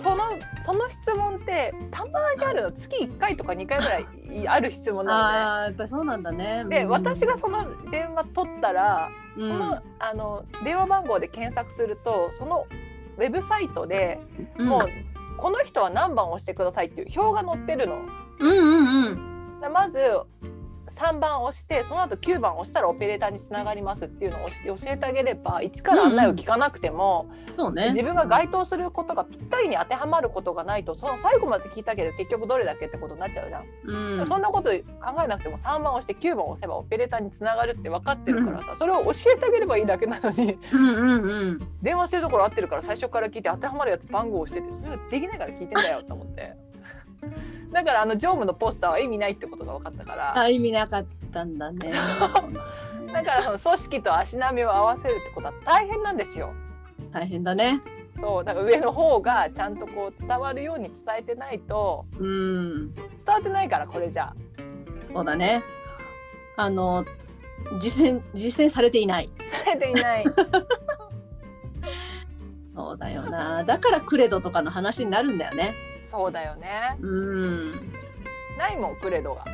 [0.00, 0.24] その
[0.64, 5.24] その質問ってたまにあるの月1回とか2回ぐらいある質問なのね。
[5.24, 6.64] ああやっぱりそうなんだね。
[6.68, 12.66] でうん私がその電話取ったら、うんそのあの電話番号で検索するとその
[13.18, 14.20] ウェブサイトで、
[14.58, 14.80] うんもう
[15.36, 18.00] この人は何番押してくださいっていう表が載ってるの。
[18.40, 19.98] うんうんうんでまず
[20.90, 27.90] 3番押してその後9番押したらオペレーターにつながりますっていうのを教えてあげれば一から案内を聞かなくても、そうね。
[27.90, 33.64] 自分が該当することがぴったりに当てはまることがないとその最後まで聞いたけど結局どれだけってことになっちゃうじゃん。
[34.18, 34.74] うんそんなこと考
[35.24, 41.58] えなくても3番押して9番押せばオペレーターにつながるって分かってるからさ、それを教えてあげればいいだけなのにうんうんうん。
[41.82, 46.54] 電話してるところ合ってるから最初から聞いて当てはまるやつ番号を押しててそれができないから聞いてんだよと思って
[47.72, 51.92] だからあの常務のポスターは意味ないってことが分かったからあ意味なかったんだね。
[53.12, 56.52] だからその組織と足並みを合わせるってことは大変なんですよ。
[57.12, 57.80] 大変だね。
[58.18, 62.94] そうだから上の方がちゃんとこう伝わるように伝えてないとうん。
[62.94, 64.34] 伝わってないからこれじゃ
[65.12, 65.62] そうだね。
[66.56, 67.04] あの
[67.80, 69.30] 実践実践されていない。
[69.64, 70.24] されていない。
[72.74, 73.64] そうだよな。
[73.64, 75.74] だからクレドとかの話になるんだよね。
[76.10, 76.96] そうだよね。
[77.00, 77.72] うん。
[78.58, 79.44] ないもんクレドが。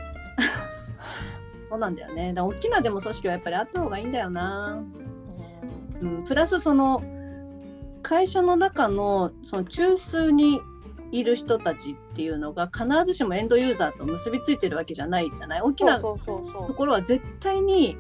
[1.69, 2.33] そうなんだよね。
[2.33, 4.83] だから大きなでも組織はやっぱりあった方がいいんだよな。
[6.01, 7.03] うん、プラスその
[8.03, 10.61] 会社の中のその中枢に
[11.12, 15.61] いる人たちっていうのが必ずしもエンドユーザーと結びついてるわけじゃないじゃない？
[15.62, 16.16] 大きなと
[16.77, 17.97] ころは絶対に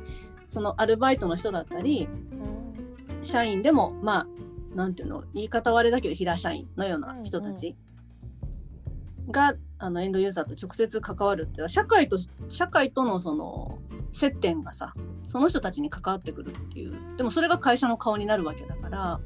[0.48, 4.26] そのアルバイトの人だったりうん社員でもまあ
[4.76, 5.24] なんていうの？
[5.34, 7.74] 言い方はあれだけど平社員のような人たち
[9.30, 13.78] が、あのエンドユーザーと直接関わるっていうのは社会と社会とのその
[14.12, 14.94] 接点がさ
[15.26, 17.16] その人たちに関わってくるっていう。
[17.18, 19.20] でもそれが会社の顔になるわけだからや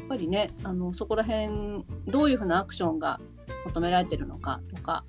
[0.00, 3.20] っぱりねあのそこら辺どういうふうなアクションが
[3.66, 5.04] 求められてるのかとか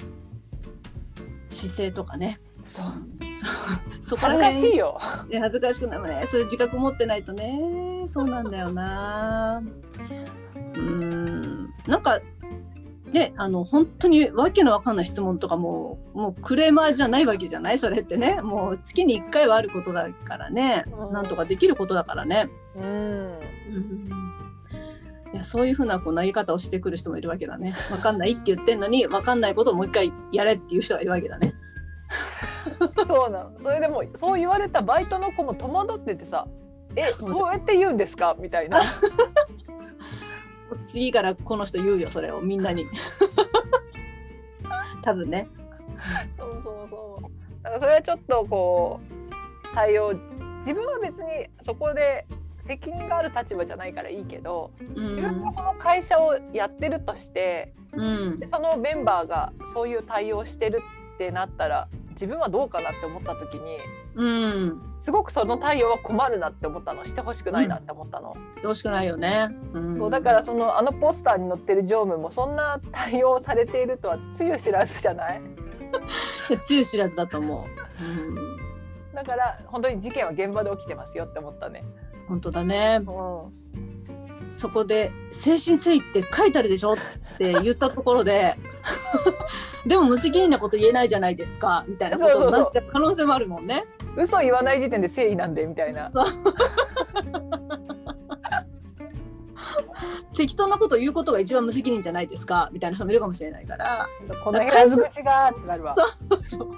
[1.50, 2.39] 姿勢とかね。
[2.66, 2.86] そう。
[4.02, 4.98] そ そこら恥ずか辺しいよ。
[5.00, 6.24] 恥ずかしくないもんね。
[6.28, 8.04] そういう自覚持ってないとね。
[8.08, 9.63] そうなんだよな。
[10.74, 11.74] うーん。
[11.88, 12.20] なんか
[13.13, 17.78] ねあの本当にわけのわかんない質問とかももうクレーマーじゃないわけじゃない？
[17.80, 18.41] それってね。
[18.41, 21.13] もう月に1回はあることだからね、うん。
[21.13, 22.84] なんとかできることだからね、うん。
[22.84, 24.10] うん。
[25.34, 27.76] いやそういうふうなこう投げ方をしてくる人もいるわけだね。
[27.91, 31.54] わかんないって言ってんのにわかんないことをもう一回やれっていう人がいるわけだね。
[33.08, 33.60] そうなの。
[33.60, 36.47] それでもそう言われたバイトの子も戸惑っててさ、
[36.95, 38.36] えそうやって言うんですか？
[38.39, 38.80] みたいな。
[40.84, 42.88] 次からこの人言うよそれをみんなに。
[45.04, 45.48] 多分ね。
[46.38, 47.64] そうそうそう。
[47.64, 49.14] だからそれはちょっとこう
[49.76, 50.14] 対応
[50.60, 52.26] 自分は別にそこで
[52.60, 58.40] 責任がある立場じゃないからいいけど、う自分んがその会社をやってるとして、うん。
[58.40, 63.78] でそのメンバーがそういう対応してるってなったら自分はどうかなって思った時に
[64.15, 64.82] うん。
[64.99, 67.04] すごくその対応は困るなって思ったの。
[67.06, 75.41] してほしくないなって思ったの、どうしくないよね、うん、そうだからそのあのポスターに載ってる常務もそんな対応されているとはつゆ知らずじゃない？
[76.62, 77.65] つゆ知らずだと思
[77.99, 78.08] う、う
[79.12, 81.84] ん、だから本当に事件は現場で起きてますよって思ったね。
[82.30, 83.02] 本当だね。
[83.02, 86.97] うん、そこで「誠心誠意って書いてあるでしょ?」っ
[87.38, 88.56] て言ったところで
[89.86, 93.86] でも無責任なこと言えないじゃないですかみたいなことになってる可能性もあるもんね。
[94.15, 96.12] 嘘言わない時点で誠意なんでみたいな。
[100.36, 104.10] 適当なことを言うことが一番無責任じゃないですかみたいな人もいるかもしれないから
[104.43, 105.93] この辺口がってなるわ。
[105.96, 106.04] そ
[106.36, 106.72] うそう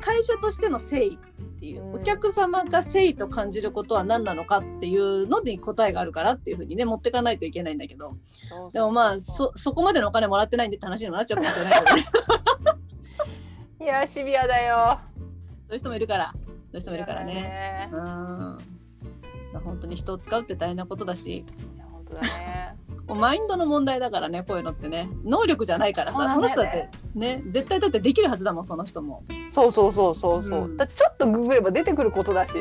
[0.00, 1.18] 会社としての誠意
[1.64, 8.16] っていう、うんお客様が誠意と感じることは何なのかっていうのに答えがあるからっていうふうにね持っていかないといけないんだけど
[8.72, 12.02] でもまあそそこまでのお金もらってないんでって話にもなっちゃうかもしれないけどね
[13.80, 14.98] いやシビアだよ。
[15.66, 16.38] そういう人もいるからそ
[16.72, 17.34] ういう人もいるからね。
[17.34, 17.90] ね。
[17.92, 18.58] うん
[19.64, 22.76] 本当に人を使うって大変なことだしいや本当だね。
[23.08, 25.08] マインドの問題だからねこういうのってね。
[25.24, 29.24] 能力じゃないからさそ,、の人だってね絶対だってできるはずだもんその人も。
[29.50, 30.64] そうそうそうそうそう。
[30.64, 30.76] うん。
[30.76, 32.52] だちょっとググれば出てくることだし、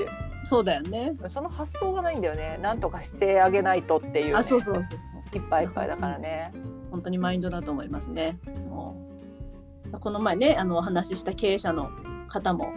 [0.43, 1.13] そうだよね。
[1.29, 2.59] その発想がないんだよね。
[2.61, 4.33] なんとかしてあげないとっていう、ね。
[4.33, 5.37] あそうそうそうそう。
[5.37, 6.51] いっぱいいっぱいだからね。
[6.91, 8.37] 本当にマインドだと思いますね。
[8.65, 9.99] そう。
[9.99, 11.91] この前ねあのお話しした経営者の
[12.27, 12.73] 方も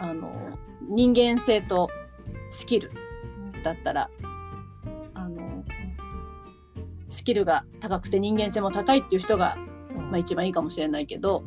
[0.00, 0.30] あの
[0.88, 1.88] 人間性と
[2.50, 2.90] スキル
[3.62, 4.10] だったら
[7.08, 9.56] スキルが高くて人間性も高いっていう人が、
[10.10, 11.42] まあ、一番いいかもしれないけど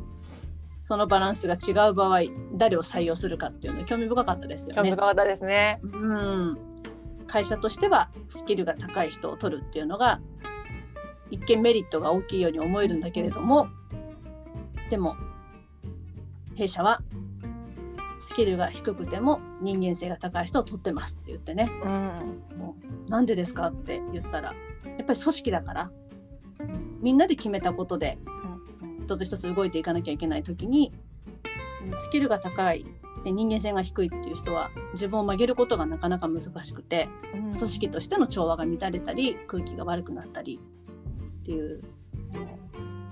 [0.80, 2.22] そのバランスが違う場合
[2.54, 4.74] 誰を採用するかっていうのは興味深かったですよね。
[4.76, 5.80] 興味深かったですね。
[5.84, 6.58] うん、
[7.28, 10.20] 会社としてはスキルが高い人を取るっていうのが
[11.30, 13.68] 一見メリットが大きいように思えるんだけれども
[14.90, 15.16] でも
[16.56, 17.00] 弊社は
[18.22, 21.70] スキルが低くても人間性が高い人を取ってますって言ってね。
[21.84, 22.58] うん。
[22.58, 24.54] もうなんでですかって言ったら
[24.84, 25.90] やっぱり組織だから
[27.00, 28.18] みんなで決めたことで
[29.04, 30.92] 一つ一つ動いていかなきゃいけない時に
[31.98, 32.86] スキルが高い
[33.24, 40.60] で人間性が低いっていう人は自分を曲げることがなかなか難しくて組織としての調和が乱れたり空気が悪くなったり
[41.40, 41.82] っていう、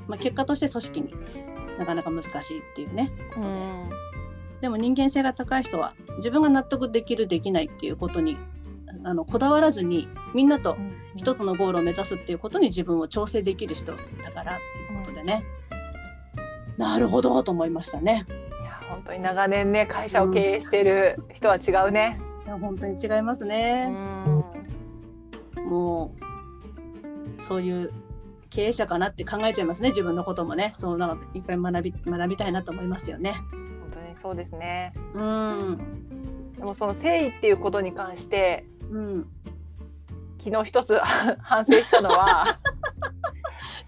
[0.07, 1.15] まあ、結果として組織に
[1.79, 4.10] なかなか難しいっていうねことで、
[4.61, 8.37] でも人間性が高い人は自分が納得できるできないっていうことに
[9.05, 10.77] あのこだわらずにみんなと
[11.17, 15.45] 一つのゴールを目指すっていうことに自分を調整できる人だからっていうことでね、
[16.77, 18.27] なるほどと思いましたね。
[18.63, 22.21] いや本当に長年ね会社を経営している人は違うね。
[22.45, 23.89] いや本当に違いますうね。
[23.89, 24.45] ん。
[25.69, 26.15] も
[27.39, 27.93] うそういう
[28.51, 33.35] 経営者かなって考えちゃいますね自分のこともねそうなんかいっぱい学び学びたいなと思いますよね。
[34.21, 34.93] そうですね。
[35.15, 36.53] うん。
[36.57, 39.27] でもその誠意っていうことに関してうん。
[40.43, 40.99] 昨日一つ
[41.43, 42.45] 反省したのは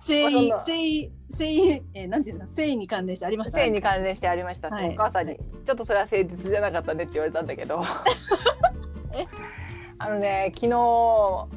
[0.08, 2.44] 誠意まあ誠意誠意えーなんていうの？
[2.44, 3.58] 誠意に関連してありました？
[3.58, 4.90] 誠意に関連してありました、はい。
[4.90, 5.40] お母さんに、はい。
[5.66, 7.82] ちょっとそれは誠実じゃなかったねって言われたんだけど。
[9.16, 9.26] え？
[9.98, 11.48] あのね昨日お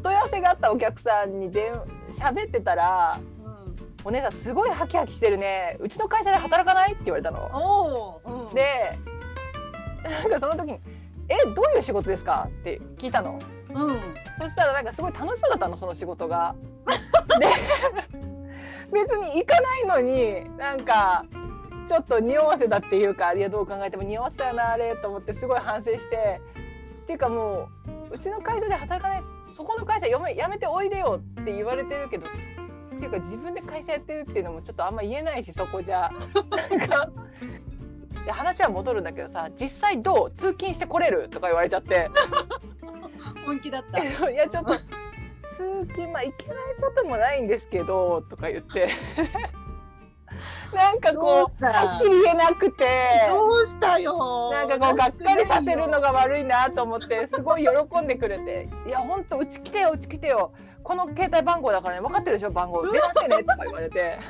[0.00, 1.72] 問い合わせがあったお客さんに電
[2.18, 3.26] 喋ってたらうん
[4.04, 8.20] 「お姉さんすごいハキハキしてるねうちの会社で働かない?」って言われたの。
[8.24, 8.98] うん、で
[10.02, 10.80] なんかその時に
[11.28, 13.38] 「えどういう仕事ですか?」って聞いたの。
[13.74, 13.96] うん
[14.38, 16.54] そしたらなんかすごい楽しそうだったのその仕事が。
[17.38, 17.46] で
[18.92, 21.24] 別に行かないのになんか
[21.88, 26.40] ちょっと匂わせだっていうかいやどう考えても匂わせだよなあれと思ってすごい反省して
[27.02, 27.68] っていうかも
[28.10, 29.20] ううちの会社で働かない
[29.54, 32.26] そこの会社やめやめておいでよって言われてるけど
[33.06, 36.10] っていうか自分で会社やってるっていうのもちょっとあんま言えないしそこじゃ。
[36.70, 37.08] なんか
[38.24, 42.08] で話は戻るんだけどさ実際どう通勤してこれるとか言われちゃって。
[43.44, 43.98] 本気だった。
[44.30, 44.74] いやちょっと
[45.56, 48.90] 通勤まあいけないこともないんですけどとか言って
[50.72, 52.86] なんかこうはっきり言えなくて
[53.28, 54.50] どうしたよ。
[54.52, 62.82] なんかこうがっかりさせるのが悪いなと思ってすごい喜んでくれて「いやほんとうち来てようち来てよこの携帯番号だからね分かってるでしょ番号。
[62.82, 64.18] 電話してね」とか言われて。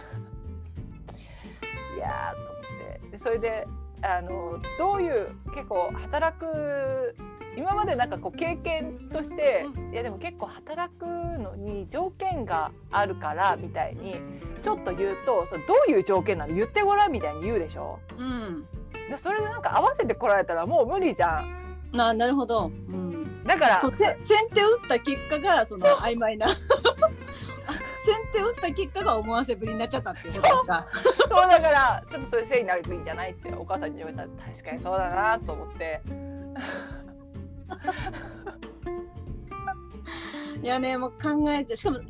[1.96, 2.62] いやーと思っ
[3.03, 3.09] て。
[3.11, 3.66] でそれで
[4.03, 7.14] あのどういう結構働く
[7.57, 14.16] 今までなんかこう経験として、いやでも結構働くのに条件があるからみたいに
[14.62, 17.98] ちょっと言うとそれどういう条件なの言ってごらんみたいに言うでしょ。
[18.16, 18.66] うん。
[19.11, 21.62] でそれでなんか合わせてこられたらもう無理じゃん。
[21.92, 22.66] ななるほど。
[22.66, 23.22] うん。
[23.45, 26.47] だからそうせ先手打った結果がその曖昧な。
[26.47, 26.51] あ
[28.05, 30.86] 先手打った結果が思わせぶりになっちゃったっていうことですか？
[30.93, 36.03] そうだからちょっとそれせいになるといいんじゃないってお母さんに言われたら確かにそうだなと思って
[40.62, 42.01] いやねもう考えちゃうしかも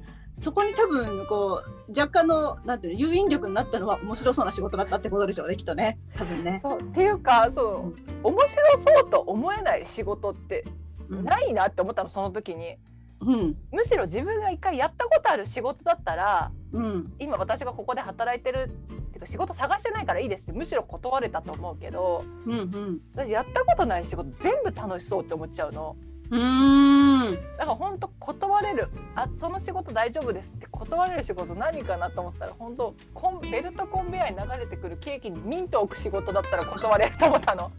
[0.40, 6.58] そこに多分こう若干のなんていうの誘引力になったのは面白そうな仕事だったってことでしょうねきっとね多分ね。
[6.62, 7.94] そうっていうかそう
[8.28, 10.72] 面白そうと思えない仕事ってうん
[11.16, 12.76] ないなって思ったのその時に。
[13.20, 13.56] うん。
[13.70, 17.12] むしろ自分が一回やったことある仕事だったらうん。
[17.18, 23.00] 今私がここで働いてるっていうか仕事探してないからいいですってむしろ断れたと思うけどうんうん。
[23.14, 25.96] 私やったことない仕事全部楽しそうって思っちゃうの。
[26.30, 27.32] うーん。
[27.32, 37.70] だから本当断れるあその仕事大丈夫ですって断れる仕事何かなと思ったら本当コンベルトコンベヤーに流れてくるケーキにミントを置く仕事だったら断れると思ったの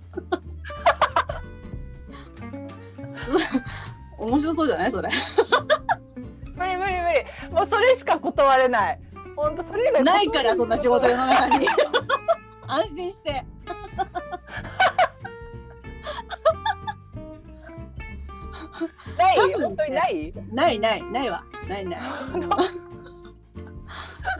[4.17, 5.09] 面白そうじゃないそれ。
[6.55, 7.09] 無理無理無
[7.49, 7.53] 理。
[7.53, 8.99] もうそれしか断れない。
[9.35, 11.67] 本当それ以外ないからそんな仕事世の中に。
[12.67, 13.43] 安心して。
[19.17, 19.37] ない？
[19.53, 20.33] 本当にない？
[20.51, 21.03] ないない。
[21.03, 21.43] ないわ。
[21.67, 21.99] ないない。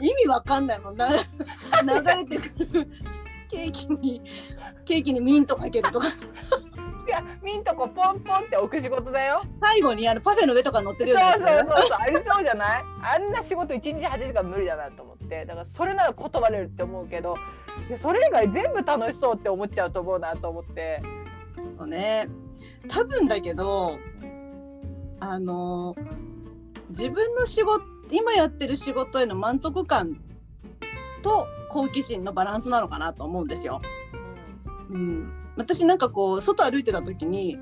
[0.00, 0.96] 意味わかんないもん。
[0.96, 1.16] な流
[2.02, 2.88] れてくる
[3.50, 4.22] ケーキに
[4.84, 6.08] ケーキにミントかけるとか。
[7.06, 9.42] いやミントこうポンポンって置く仕事だよ。
[9.60, 12.84] 最後にあのパフェの上とか乗ってるそうそうようそうそうありそうじゃない？
[13.02, 15.44] あんな仕事1日8時間無理だなと思って。
[15.44, 17.36] だからそれなら断れるって思うけど
[17.98, 21.02] それ以外全部楽しそうって思っちゃうと思うなと思って。
[21.78, 22.26] そうね。
[22.88, 23.98] 多分だけど
[25.20, 25.94] あの
[26.88, 30.20] 自分の仕事今やってる仕事への満足感
[31.22, 33.82] と好奇心のバランスなのかなと思うんですよ。
[34.90, 37.58] うん、私なんかこう外歩いてた時に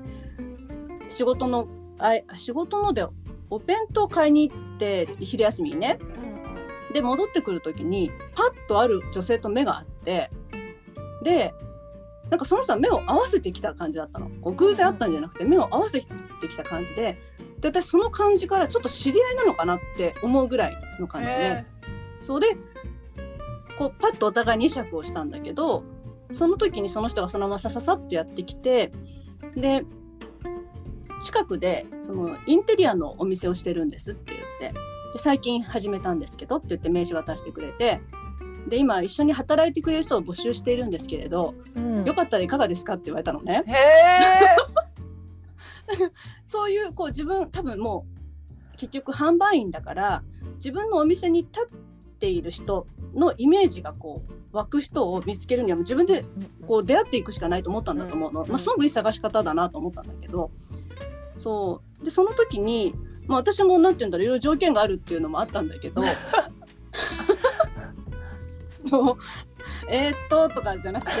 [1.09, 3.07] 仕事のあ仕事ので
[3.49, 5.97] お弁当買いに行って昼休みにね。
[6.93, 10.29] で戻ってくる時にパッとある女性と目があって
[11.23, 11.51] で
[12.29, 14.29] なんかその人は目を合わせてきた感じだったの。
[14.41, 16.05] こう偶然あったんじゃなくて目を合わせて
[16.47, 17.17] きた感じで
[17.61, 21.65] で私その感じからちょっと知り合いなのかなって思うぐらいの感じで、へ
[22.21, 22.55] そうで
[23.77, 25.83] こうパッとお互いに会釈をしたんだけど
[26.31, 28.91] その時にその人がそのままさささっとやってきて
[29.55, 29.83] で
[31.21, 34.79] 近くでそのインテリアのお店をしてるんですって言って
[35.13, 38.01] で最近始めたんですけどって言って名刺渡してくれて
[38.67, 43.63] で今一緒に働いてくれる人を募集しているんですけれど、うんよかったらいかがですかって言われたのね。
[43.65, 43.77] へえ
[46.43, 48.05] そういうこう自分多分も
[48.73, 50.23] う結局販売員だから
[50.55, 51.79] 自分のお店に立っ
[52.23, 56.23] ている人のイメージがこう湧く人を見つけるには自分で
[56.65, 58.47] こう出会っていくしかないと思ったんだと思うの、うん。
[58.47, 60.51] まあ、すごくいい探し方だなと思ったんだけど。
[61.35, 62.05] そう。
[62.05, 62.95] でその時に、
[63.27, 66.01] まあ、私もなんて言うんだろういろいろ条件があるっていうのもあったんだけど。
[68.89, 69.17] もう。
[69.89, 71.11] えーっととかじゃなくて。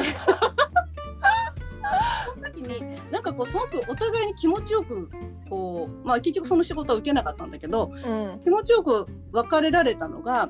[2.33, 2.79] その時に
[3.11, 5.09] なんかこうすごくお互いに気持ちよく
[5.49, 8.39] こうまあ結局その仕事は受けなかったんだけどうん。
[8.41, 10.49] 気持ちよく別れられたのが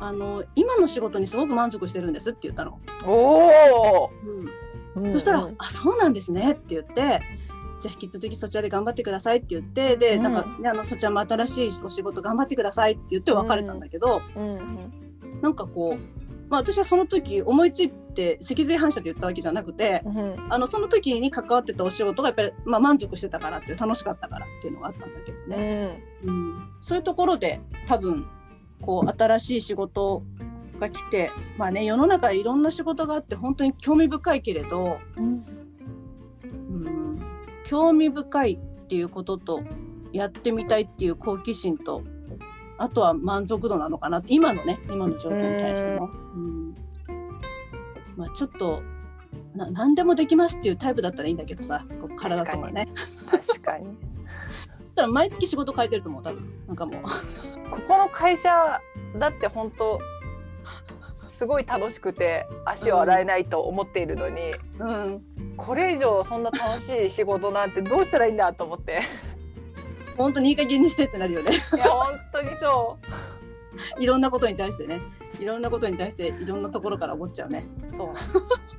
[0.00, 2.78] あの今の仕事にすごく満足してるんですって言ったの。
[3.04, 3.46] お
[4.06, 7.20] お、そしたら、うんあそうなんですねって言って
[7.80, 10.22] じゃあ引き続きそちらで頑張ってくださいって言ってで、うん。
[10.22, 14.92] なんか、ね、あのそちらも新しいお仕事頑張ってくださいって言って別れたんだけど、うん
[15.42, 15.98] なんかこう、
[16.48, 26.28] まあ、私はその時思いついて脊髄反射で言ったわけじゃなくてうんあのその時に関わってたお仕事がやっぱり、まあ、満足してたからっていう楽しかったからっていうのがあったんだけどうね、ん。
[26.28, 28.26] うん、そういうところで多分
[28.80, 30.22] こう新しい仕事
[30.78, 35.44] が来てまあね世の中いろんな仕事があって本当に興味深いけれど、うん、
[37.64, 39.62] 興味深いっていうことと
[40.12, 42.04] やってみたいっていう好奇心と
[42.78, 46.06] あとは満足度なのかな今のね今の状況に対しての。
[46.06, 46.74] うん。
[48.16, 48.82] まあ、ちょっと
[49.54, 52.88] な何でもできますっていうタイプだったらいいんだけどさこう体とかね。
[53.30, 53.86] 確かに
[54.96, 56.52] たら毎月仕事変えてると思う多分。
[56.66, 57.02] なんかもう。
[57.70, 58.80] ここの会社
[59.18, 60.00] だって本当
[61.16, 65.22] すごい楽しくて足を洗えないと思っているのに、うん。
[65.56, 69.02] これ以上そんな楽しい仕事なんてどうしたらいいんだと思って。
[70.16, 71.52] 本当にいい加減にしてってなるよね。
[71.52, 72.96] いや本当にそ
[73.98, 75.00] いろんなことに対してね。
[75.38, 77.66] いろんなことに対していろんなところから思っちゃうね。
[77.92, 78.08] うそう。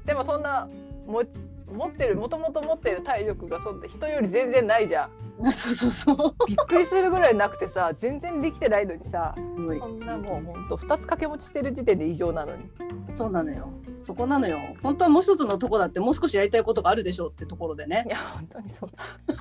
[0.05, 0.67] でもそんな
[1.05, 1.23] も
[1.71, 5.07] 持ってるもともと持ってる体力がそ人より全然ないじゃ
[5.41, 5.47] ん。
[5.47, 6.33] あ そうそうそう。
[6.47, 9.73] びっくりするぐらいなくてさ全然できてないのにさう。
[9.73, 12.69] んそんなもうほんと2つ掛け持ちしてる時点で異常なのに。
[13.09, 13.71] そうなのよ。
[13.99, 14.57] そこなのよ。
[14.81, 18.03] 本当はもう一つのとこだってもう少しやりたいことがあるでしょうってところでね。
[18.07, 19.03] いや本当にそうだ。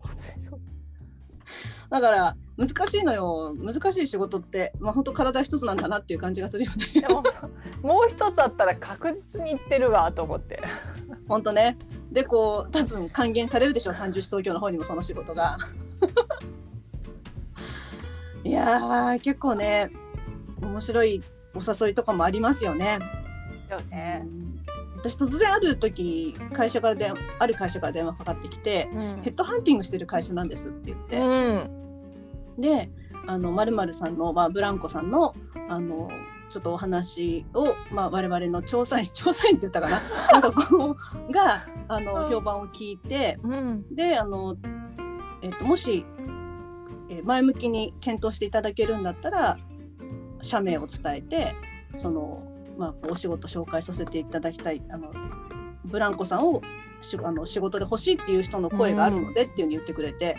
[0.00, 0.60] 本当にそう
[1.90, 3.54] だから難しいのよ。
[3.58, 7.00] 難しい仕事ってまあ本当体一つなんだなっていう感じがするよね。
[7.00, 7.22] でも
[7.82, 10.60] もう一つあったら確実に行ってるわと思って。
[11.28, 11.76] 本当ね。
[12.10, 15.58] でこう多分還元されるでしょ三十市東京の方にもその仕事が。
[18.44, 19.90] いやー結構ね
[20.62, 21.22] 面白い
[21.54, 22.98] お誘いとかもありますよね。
[23.70, 24.24] よね。
[24.98, 31.70] 私突然ある時会社から電ある会社から電話かかってきてうんヘッドハンティングしてる会社なんですって言って、うん。
[32.58, 32.90] で
[33.26, 35.34] あの〇〇さんの、まあ、ブランコさんの
[35.68, 36.08] あの
[36.48, 40.00] ちょっとお話を、まあ、我々の調査員 調査員って言ったかな？
[40.32, 40.96] なんかこ
[41.28, 43.94] うがあの評判を聞いてうん。
[43.94, 44.56] であの、
[45.42, 46.04] えっともし、
[47.08, 49.56] えー前向きに検討していただけるんだったら
[50.42, 51.54] 社名を伝えて
[51.96, 52.42] その、
[52.76, 55.12] まあ、お仕事紹介させていただきたいあの
[55.84, 56.60] ブランコさんを
[57.00, 60.36] しあの仕事で欲しいっていう人の声があるのでっていうふうに言ってくれて、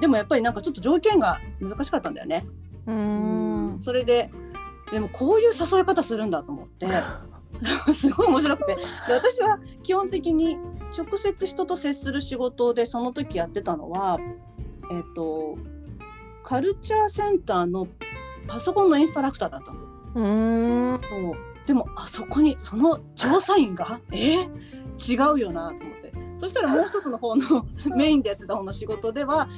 [0.00, 2.46] でもやっぱりなんかちょっと条件が難しかったんだよね。
[2.86, 3.76] うん。
[3.78, 4.30] それで
[4.90, 6.86] でもこういう誘い方するんだと思って
[7.92, 8.82] すごい面白くてで
[9.12, 10.56] 私は基本的に
[10.96, 14.18] 直接人と接する仕事でその時やってたのは
[14.90, 15.58] えっ、と
[16.42, 17.86] カルチャーセンターの
[18.46, 19.80] パソコンのインストラクターだったの。
[20.14, 20.22] う
[20.94, 21.00] ん。
[21.02, 24.00] そうでもあそこにその調査員が？
[24.10, 24.38] え？
[24.38, 24.48] ー
[24.96, 26.12] 違うよなと思って。
[26.38, 29.48] そしたらもう一つの方のメインでやってた方の仕事では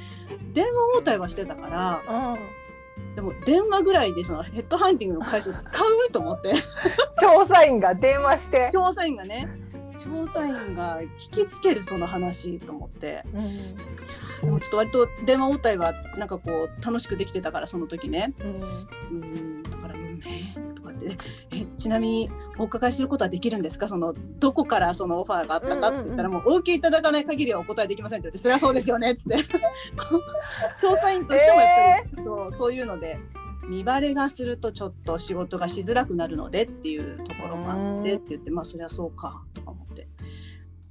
[0.53, 2.37] 電話応対はしてたから
[3.15, 6.55] でも電話ぐらいでそのヘッドハンティングの会社使うと思って。
[7.21, 8.71] 調査員が電話して。
[8.73, 9.49] 調査員がね
[9.99, 13.25] 調査員が聞きつけるその話と思って。
[14.43, 18.35] でもちょっと割と電話応対はなんかこう楽しくできてたからその時ね。
[18.41, 18.45] う
[19.15, 19.63] ん。
[19.63, 20.55] だから「うんえ？
[20.55, 20.70] ーとかっ
[21.01, 21.17] て
[21.53, 23.89] えちなみにお伺いすることはできるんですか？
[23.89, 29.39] そのどこからそのオファーがあったかって言ったら、もうお受けいただかない限りはお答えできませんって言ってそれはそうですよねっつって。
[30.79, 33.19] 調査員としてもやっぱり、そうそういうので
[33.69, 40.09] 見バレがするとちょっと仕事がしづらくなるのでっていうところもあってって言ってまあそりゃそうかとか思って、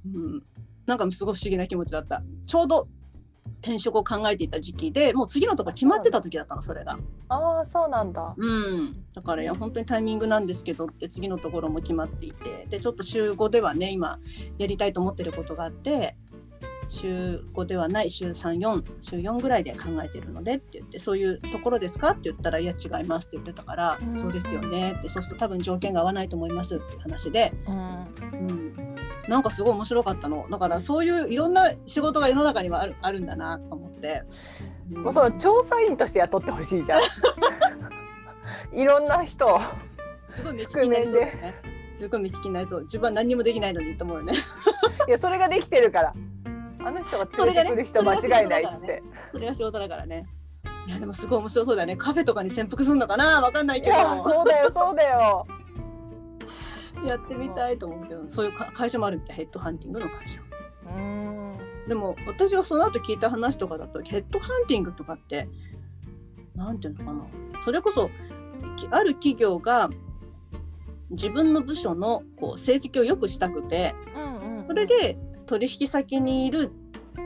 [0.06, 0.42] うん、
[0.86, 2.22] なんかすごい不思議な気持ちだった。
[2.46, 2.88] ちょうど
[3.60, 6.98] 転職を考えていた時期でもう次のとこ決まってた時だったのそれが。
[7.28, 8.34] ああ、そうなんだ。
[8.36, 14.18] うん、だからいや本当にタイミングなんですけどって次のところも決まっていてでちょっと週5ではね今
[14.58, 16.16] やりたいと思ってることがあって
[16.90, 27.76] 週5ではない週34週4ぐらいで考えてるのでって言ってそういうところですかって言ったらいや違いますって言ってたから、うんそうですよねってそうすると多分条件が合わないと思いますっていう話で、うん。
[27.76, 28.89] うん、
[29.28, 34.22] なんかすごい面白かったのだからそういういろんな仕事が世の中にはあるあるんだなと思って。
[34.24, 37.00] うんもうその調査員として雇ってほしいじゃん。
[38.76, 39.60] いろんな人を。
[40.36, 41.54] すごい目利きになりそうだよね。
[41.88, 42.80] すごい目利きになりそう。
[42.82, 44.34] 自分は何にもできないのにと思うよね。
[45.06, 46.14] いや、それができてるから。
[46.84, 49.02] あの人が連れてくる人間違いないっつって。
[49.28, 50.26] それが仕事だからね。
[50.86, 51.96] いやでもすごい面白そうだよね。
[51.96, 53.40] カフェとかに潜伏するのかな？
[53.40, 53.96] わかんないけど。
[53.96, 55.46] いや、そうだよ、そうだよ。
[57.06, 59.36] やってみたいと思うけど、そういうか会社もあるみたい。
[59.36, 60.40] ヘッドハンティングの会社。
[60.86, 61.58] うん。
[61.88, 65.48] でも私がその後聞いた話とかだとヘッドハンティングとかって
[66.54, 67.26] なんていうのかな
[67.64, 68.10] それこそ
[68.76, 69.90] きある企業が
[71.10, 73.94] 自分の部署のこう成績を良くしたくて。
[74.66, 74.86] それ。
[74.86, 75.18] で
[75.50, 76.70] 取引先にいる、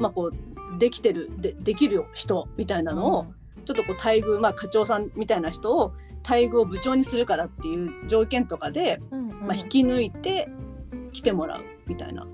[0.01, 3.27] まあ、こうできてるでできる人みたいなのを、
[3.67, 5.93] ちょっとこう待遇、まあ、課長さんみたいな人を
[6.27, 10.49] 待遇を部長にするからっていう条件とかで、うんうん、まあ、引き抜いて
[11.13, 12.27] 来てもらうみたいな。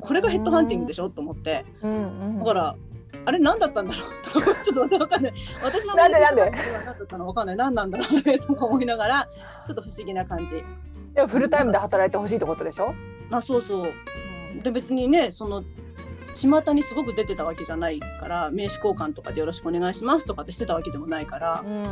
[0.00, 1.08] これがヘッドハンティングでしょ？
[1.10, 1.64] と思って。
[1.82, 2.38] うんうん。
[2.40, 2.76] だから
[3.24, 4.10] あれ何だったんだろう？
[4.24, 5.32] とか ちょっと分かんない。
[5.62, 6.50] 私のなんでなんで？
[6.50, 7.56] 何だったの分かんない。
[7.56, 8.38] 何なんだろうね？
[8.38, 9.28] とか思いながら
[9.66, 10.64] ちょっと不思議な感じ。
[11.14, 12.94] でもフルタイムで働いてほしいってことでしょ？
[13.30, 13.92] あそうそう。
[14.62, 15.62] で別にねその
[16.34, 21.62] 巷にすごく出てたわけじゃないから名刺交換とかでよろしくお願いしますとかってしてたわけでもないから。
[21.64, 21.86] うん。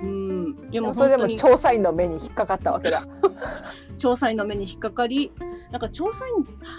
[0.00, 0.68] うん。
[0.68, 3.00] でももそれでも調査員の目に引っかかったわけだ。
[3.98, 5.32] 調査員の目に引っかかり。
[5.70, 6.34] なんか調査員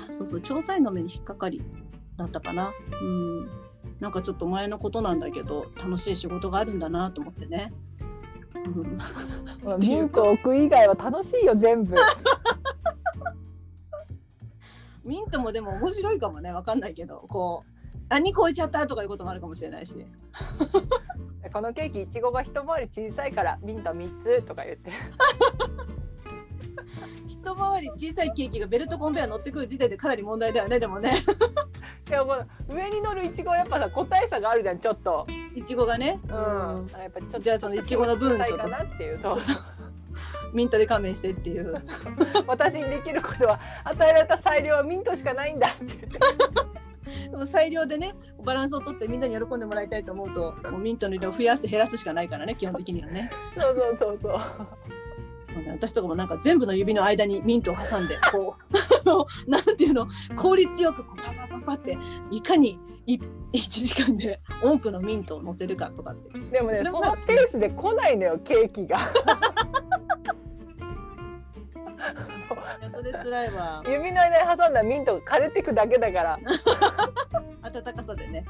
[0.09, 1.61] あそうそう調査員の目に引っかかり
[2.15, 2.71] だったかな。
[3.01, 3.49] うん。
[3.99, 7.73] なんかちょっと前のことなんだけど楽しい仕事があるんだなと思ってね、
[9.65, 11.95] うん、ミントを置く以外は楽しいよ全部。
[15.03, 16.51] ミントもでも面白いかもね。
[16.51, 17.76] わかんないけどこう
[18.09, 19.93] あ2個置いちゃったとかいうこともあるかもしれないし
[21.53, 24.91] このケーキいちごが一回り小さいからミント三つとか言って。
[27.27, 31.13] 一回り小さいケーキがベルトコンベヤ乗ってくる時点でかなり問題だよねでもね
[32.09, 32.37] でも
[32.69, 35.27] 上に乗るいちごはやっぱさ個体差があるじゃんちょっと。
[35.53, 36.31] いちごがね、うん。
[36.33, 39.33] やっぱちょっとじゃあそのいちごの分ちょっとなっていうそう。
[40.53, 41.83] ミントで勘弁してっていう
[42.47, 46.07] 私にできることは与えられた裁量はミントしかないんだって
[47.07, 47.29] 言って。
[47.29, 54.41] でも最良でねバランスをとってみんなに喜んでもらいたいと思うともうミントの量を増やす減らすしかないからね基本的にはねそうそうそうそう。
[55.43, 58.57] そうね私とかもなんか全部の指の間にミントを挟んでこ
[59.47, 61.97] うなんていうの効率よくこうパパパパって
[62.31, 63.17] いかにい
[63.53, 68.99] 1時間で多くのミントを乗せるかとかってでもねそのペースで来ないのよケーキが。
[73.07, 76.39] れ辛いわ指の間に挟んだミントが枯れてくだけだから。
[77.69, 78.45] 暖かさでね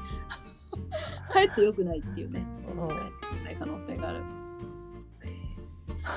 [1.28, 4.22] かえって良くないっていうねうんかえって良くない可能性がある。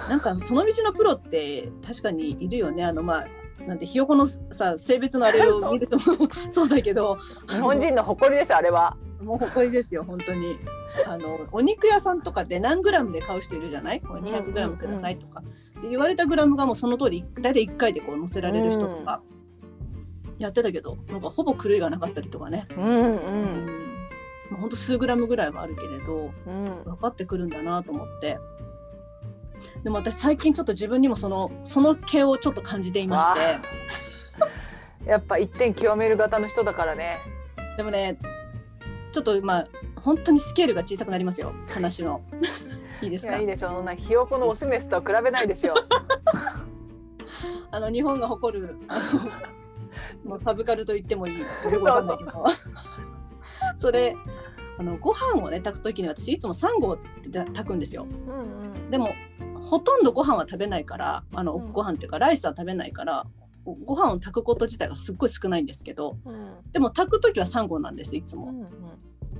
[0.07, 3.27] なんかその道のプロって確かにいるよねあのまあ
[3.65, 5.99] なんてひよこのさ性別のあれを見ると
[6.49, 7.17] そうだけど
[7.49, 8.97] 日本人の誇りですあれは。
[9.21, 10.57] もう誇りですよ本当に。
[11.05, 14.01] あのお肉屋さんとかで何グラムで買う人いるじゃない？
[14.01, 15.41] こう200グラムくださいとか、
[15.81, 19.21] で言われたグラムがもうその通り大体1回でこう乗せられる人とか
[20.37, 23.05] やってたけどなんかほぼ狂いがなかったりとかね、うんううん。
[23.65, 23.65] ん。
[24.49, 26.83] まあ、ほんと数グラムぐらいはあるけれどうん。
[26.83, 28.37] 分かってくるんだなと思って。
[29.83, 35.09] でも私最近ちょっと自分にもそのその毛をちょっと感じていまして。
[35.09, 37.17] やっぱ一点極める型の人だからね。
[37.77, 38.17] でもね
[39.11, 39.67] ちょっとまあ
[40.01, 41.53] 本当にスケールが小さくなりますよ。
[41.69, 42.21] 話の。
[43.01, 43.33] いいですか？
[43.33, 43.63] いやいいです。
[43.63, 43.81] よ。
[43.83, 45.75] なひよこのオスメスとは比べないですよ。
[47.71, 49.03] あの日本が誇るあの
[50.29, 51.43] もう サブカルと言ってもいい。
[53.75, 54.15] それ
[54.77, 58.05] あのご飯をね炊く時に私いつも3合って炊くんですよ。
[58.05, 58.07] う
[58.87, 58.89] ん。
[58.89, 59.09] でも
[59.63, 61.71] ほとんどご飯は食べないからあの、うん。
[61.71, 63.25] ご飯っていうかライスは食べないから
[63.63, 68.47] ごご飯を炊くこと自体がすっごい少ないんですけどうんうんでも炊く時は3合なんですいつも。
[68.47, 68.65] うん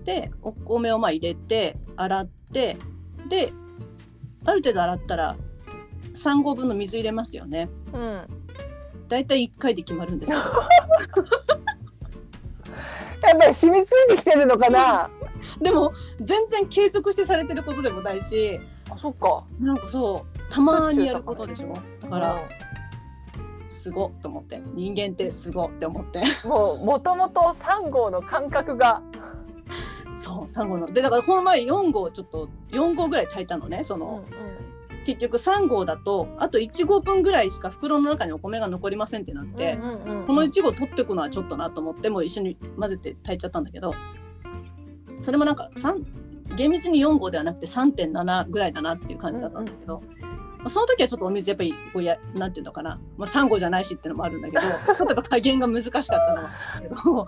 [0.04, 2.76] でお米をまあ入れて洗って
[3.30, 3.54] で
[4.46, 5.36] ある程度洗ったら
[6.16, 7.70] 3合分の水入れますよね。
[7.94, 8.22] うんうん。
[9.08, 10.40] だいたい1回で決まるんですよ。
[13.22, 15.10] やっぱり染みついてきてるのかな？
[15.62, 18.60] でも全然継続してされてることでもないし
[18.90, 19.46] あそっか。
[19.60, 21.74] なんかそうたまにやることでしょ？
[22.02, 22.38] だからう
[23.72, 24.62] すごっと思って。
[24.74, 26.22] 人間ってすごって思って。
[26.22, 29.02] んもうもともと三号の感覚が。
[30.14, 30.86] そう3合の。
[30.86, 33.84] でだからこの前4合ちょっと4合ぐらい炊いたのね。
[33.84, 34.26] その、
[35.06, 43.96] 結局3合だとあと1合分ぐらいしか袋の中にお米が残りませんってなって、うんうんうんこの1合取ってくのはちょっとなと思ってもう一緒に混ぜて炊いちゃったんだけど
[45.20, 50.04] それもなんか3厳密に4合ではなくて3.7ぐらいだなっていう感じだったんだけど、
[50.62, 56.50] まあ、その時はちょっとお水やっぱりこうやなんていうのかな、まあ、3合じゃないしっていうのもあるんだけど例えば加減が難しかったの。
[56.82, 57.28] けど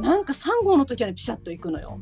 [0.00, 1.98] なんか3合の時はねピシャッといくのよ。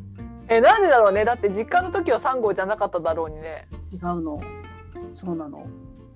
[0.48, 1.24] えなんでだろうね。
[1.24, 3.66] だって実家の時は三号じゃなかっただろうにね。
[3.92, 4.40] 違うの。
[5.14, 5.66] そうなの。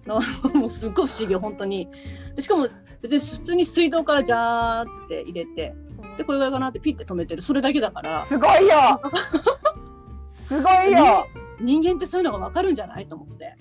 [0.06, 0.20] な
[0.54, 1.88] もうすっごい不思議本当に。
[2.34, 2.68] でしかも
[3.00, 5.74] 別に普通に水道からジャーって入れて
[6.16, 7.42] でこれぐらいかなってピッて止めてる。
[7.42, 8.24] それだけだから。
[8.24, 9.00] すごいよ。
[10.46, 11.26] すごいよ。
[11.60, 13.56] 人間ってそういうのが分かるんじゃないと思って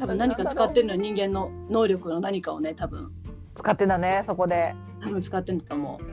[0.00, 3.12] 多分何か使ってるのは人間の能力の何かをね多分
[3.54, 4.74] 使ってんだねそこで。
[5.02, 6.04] 多分使ってんだと思う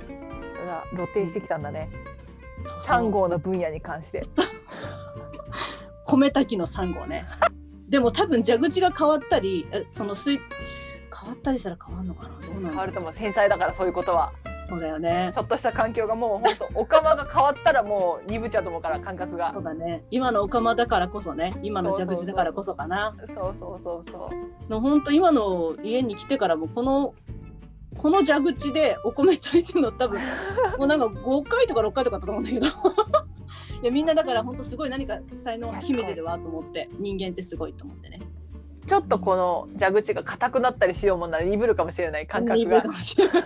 [0.55, 1.89] それが露呈してきたんだね。
[2.65, 4.21] そうそう三号の分野に関して。
[6.05, 7.25] 米炊きの3号ね
[7.87, 12.29] でも多分蛇口が変わったりえその水変わったりしたら変わるのかな？
[12.47, 14.33] どうな変のわると思う繊細だからそういうことは。
[14.71, 15.31] そうだよね。
[15.33, 19.51] ちょっとした環境がもう本当お釜が変わったらもう鈍っちゃうと思うから感覚が。
[19.53, 20.05] そうだね。
[20.11, 21.53] 今のお釜だからこそね。
[21.61, 23.13] 今の蛇口だからこそかな。
[23.35, 27.13] そうそうそうそうの本当今の家に来てからもこの
[27.97, 30.21] この蛇口でお米炊いてるの多分
[30.79, 32.67] もうなんか5回とか6回とかだったと思うんだけど。
[33.83, 36.89] いやみんなだから本当すごい何か才能秘めてるわと思って。
[36.97, 38.19] 人間ってすごいと思ってね。
[38.87, 42.55] ちょっとこの蛇口が硬くなったりしようもんなら鈍るかもしれない感覚が。
[42.55, 43.43] 鈍るかもしれない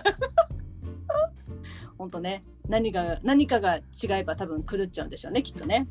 [1.98, 5.88] 本当ね何が何かが違えば多分狂っちゃうんでしょうねきっとね。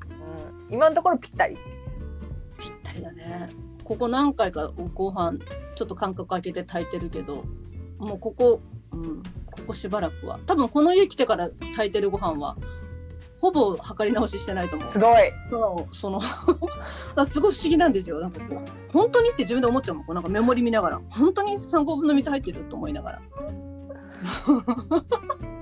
[0.70, 1.58] うん、今のところぴったり。
[2.60, 3.49] ぴったりだね。
[3.84, 5.38] ここ何回かご飯
[5.76, 7.45] ちょっと間隔空けて炊いてるけど
[7.99, 10.39] もうここ、うん、ここしばらくは。
[10.45, 12.58] 多分この家来てから炊いてるご飯は
[13.39, 14.91] ほぼ測り直ししてないと思う。
[14.91, 15.32] すごい。
[15.49, 16.22] そのその
[17.26, 18.20] すごい不思議なんですよ。
[18.20, 20.16] なんかこう本当にって自分で思っちゃうもん。
[20.16, 21.01] なんかメモリ見ながら。
[21.10, 23.22] 本当に3合分の水入ってると思いながら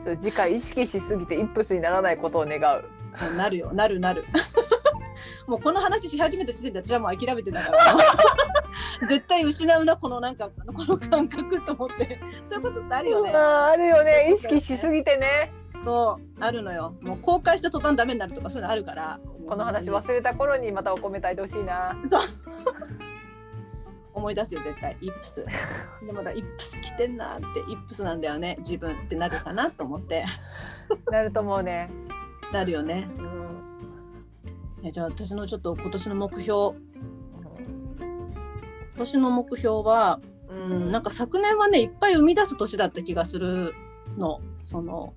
[0.03, 3.37] それ次回意識しすぎてイップスにならないことを願う。
[3.37, 3.71] なるよ。
[3.73, 4.25] なるなる。
[5.47, 7.95] もうこの話し始めた時点で私はもう諦めてたから。
[9.07, 12.19] 絶対失うなこのなんかこの感覚と思って。
[12.43, 13.31] そういうことってあるよね。
[13.31, 14.33] あるよね。
[14.35, 15.53] 意識しすぎてね。
[15.85, 16.95] そうあるのよ。
[17.01, 19.19] もう公開した途端ダメになるとかそういうのあるから。
[19.47, 21.95] この話忘れた頃にまたお米炊いてほしいな。
[22.09, 22.21] そう
[24.13, 24.95] 思い出すよ絶対。
[25.01, 25.45] イップス。
[26.05, 30.25] でまだイップス着てんなってイップスなんだよね自分ってなるかなと思って。
[31.11, 31.89] なると思うね。
[32.51, 33.07] なるよね。
[33.17, 34.87] うん。
[34.87, 36.77] えじゃあ私のちょっと今年の目標。
[38.95, 43.73] 今年の目標はううん、なんか昨年はねいっぱい生み出す年だった気がする
[44.17, 44.41] の。
[44.63, 45.13] その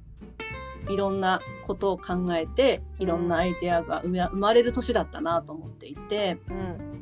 [0.89, 6.39] いろんなことを考えていろんなアイデアが生まれる年だったなと思っていて。
[6.49, 6.97] うん。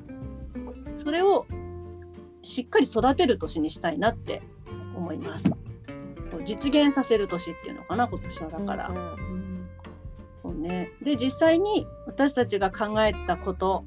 [0.95, 1.47] それを
[2.45, 4.42] しっかり育てる年にしたいなって
[4.95, 5.51] 思います。
[6.30, 8.88] そう実現させる年っていうのかな今年はだから。
[8.88, 9.45] うんうん
[10.45, 10.92] そうね。
[11.03, 13.86] で実際に私たちが考えたこと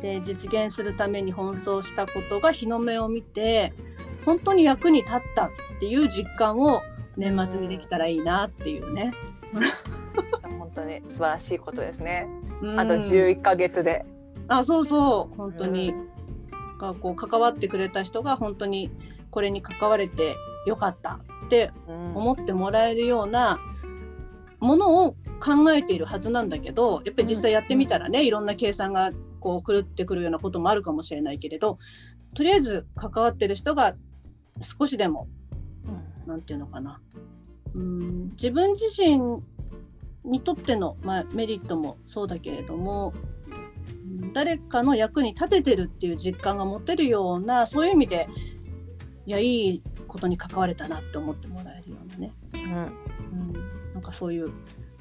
[0.00, 3.72] で実現するために奔走したことが日の目を見て
[4.24, 6.82] 本当に役に立ったっていう実感を
[7.16, 9.12] 年末にできたらいいなっていうね。
[10.58, 12.26] 本当に素晴らしいことですね。
[12.62, 14.04] うんあと11ヶ月で。
[14.48, 15.94] あそうそう本当に、う
[16.88, 18.90] がこう関わってくれた人が本当に
[19.30, 22.16] これに関われてよかったってうん。
[22.16, 23.58] 思ってもらえるような
[24.58, 29.10] ものを考えているはずなんだけどやっぱり実際やってみたらね、いろんな計算が
[29.40, 31.78] こう狂ってくるようなこともあるかもしれないけれど
[32.34, 33.94] とりあえず関わってる人が
[34.60, 35.28] 少しでも
[36.26, 37.00] なんていうのかな。
[37.74, 39.42] うん自分自身
[40.24, 43.22] にとっての、まあ、メリットもそうだけれどもうん
[44.32, 48.28] 誰かの役に立ててるっていう実感が持てるようなそういう意味で
[49.26, 52.60] いやいいことに関われたなって思ってもらえるようなね、うん。
[52.60, 53.52] うん、
[53.94, 54.52] なんかそういう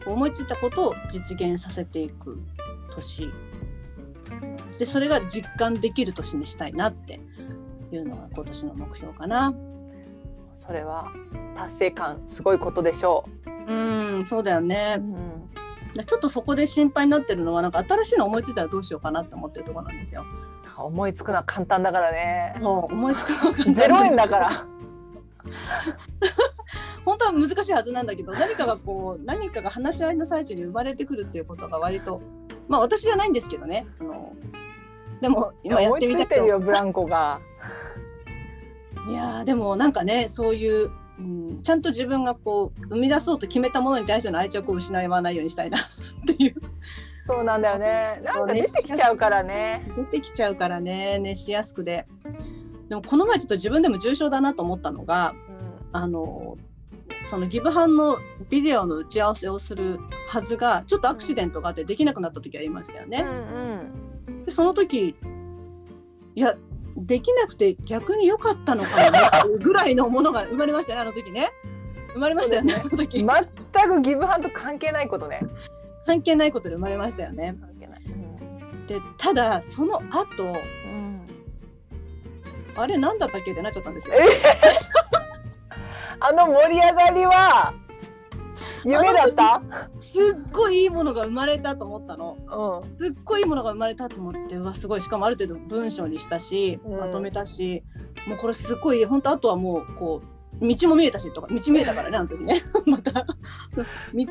[0.06, 2.42] 思いついたことを実現させていく
[2.92, 3.30] 年。
[4.78, 7.20] でそれが実感できる年にしたいなって
[7.92, 9.54] いうのが今年の目標かな。
[10.54, 11.12] それは
[11.56, 13.28] 達成感すごいことでしょ
[13.68, 13.74] う。
[14.22, 14.98] んそうだよね。
[15.00, 15.02] う。
[15.02, 15.50] うん
[15.94, 20.26] ちょっとそこで心配になってるのはなんか新しいの思いついたらどうしようかなって思ってるところなんですよ。
[20.78, 22.56] 思いつくのは簡単だからね。
[22.62, 24.66] そう思いつくのがゼロ円だから。
[27.06, 32.22] 本当は難しいはずなんだけど何かがこう何かが話し合いの最中に生まれてくるっていうことが割と
[32.68, 34.34] まあ私じゃないんですけどねあの
[35.22, 37.42] でも今やってみたけどいてるよブランコが。
[39.08, 45.82] いやーでもなんかねそういう、うん、ちゃんと自分がこう生み出そうと決めたものに対しての愛着を失わないようにしたいな っ
[46.26, 46.56] ていう。
[47.24, 48.22] そうなんだよね。
[48.24, 49.92] なんか出てきちゃうからね。
[49.96, 51.20] 出てきちゃうからね。
[51.20, 52.08] 熱しやすくで。
[52.88, 55.36] でもこの前ちょっと自分でも重症だなと思ったのが
[55.92, 56.58] あの
[57.28, 58.18] そのギブハンの
[58.50, 63.24] ビデオの打ち合わせをするはずがちょっとアクシデントがあってできなくなった時ありましたようんね。
[64.28, 64.46] うん。
[64.46, 65.16] でその時
[66.36, 66.56] いや
[66.98, 71.50] できなくて逆に良かったのかもねっていうぐらいのものが生まれましたねあの時ね。
[72.14, 73.20] 生まれましたよねあの時。
[73.20, 75.40] 全くギブハンと関係ないことね。
[76.06, 77.56] 関係ないことで生まれましたよね。
[77.60, 78.02] 関係ない。
[78.88, 80.48] でただその後う
[80.88, 81.28] ん
[82.76, 84.16] あれ何だったっけってなっちゃったんですよ。
[84.16, 84.22] え
[86.20, 87.74] あの盛り上がりは
[88.86, 89.62] 夢だった？
[89.96, 92.38] すっごいいいものが生まれたと思ったの。
[92.82, 92.98] うん。
[92.98, 95.02] すっごいいいものが生まれたと思ってうわすごい。
[95.02, 97.00] しかもある程度文章にしたしうん。
[97.00, 97.84] まとめたし、
[98.28, 100.22] もうこれすっごい本当あとはもうこ
[100.62, 102.62] う道も見えたしとか道見えたからねあの時ね。
[102.86, 103.26] また道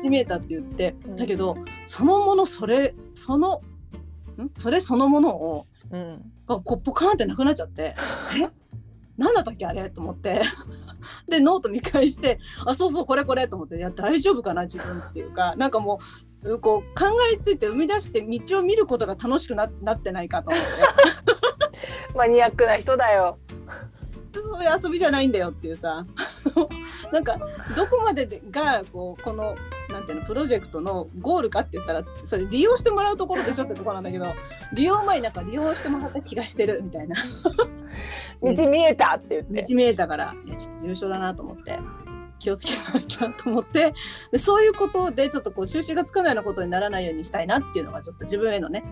[0.09, 0.95] 見えたって言って。
[1.05, 1.15] うん。
[1.15, 3.61] だけどそのものそれその
[4.37, 4.49] ん？
[4.53, 6.21] それそのものをうん。
[6.47, 7.95] がこうポカーンってなくなっちゃって。
[8.41, 8.49] え？
[9.19, 9.89] 何だったっけあれ？
[9.89, 10.41] と思って。
[11.29, 14.63] でノート見返してあそうそうこれこれと思っていや大丈夫かな？
[14.63, 15.55] 自分っていうか。
[15.57, 15.99] なんかも
[16.43, 20.67] うこう考えついて生み出して道を見ることが楽しくななってないかと思って。
[22.17, 23.37] マニアックな人だよ。
[24.33, 26.05] そういう遊びじゃないんだよっていうさ。
[27.11, 27.39] なんか
[27.75, 29.55] どこまででがこうこの
[29.89, 34.27] なんていうのプロジェクトのゴールかって言ったらそれ利用してもらうところでしょってところなんだけど
[34.73, 37.15] 利用前になんか利用してもらった気がしてるみたいな。
[38.41, 39.61] 道見えたって言って。
[39.61, 41.79] 道見えたからいやちょっと重症だなと思って
[42.39, 43.93] 気をつけなきゃと思って
[44.31, 48.83] でそういうことでちょっとこう収拾がつかないようなことにならないようにしたいなっていうのがちょっと自分へのね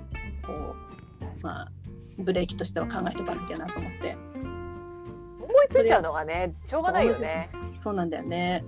[0.45, 0.75] こ
[1.21, 1.71] うまあ
[2.19, 4.17] ブレーキとしては考えとかなきゃなと思って
[5.57, 7.49] 思いついちゃうのがねしょうがないよね。
[7.73, 8.63] そうなんだよね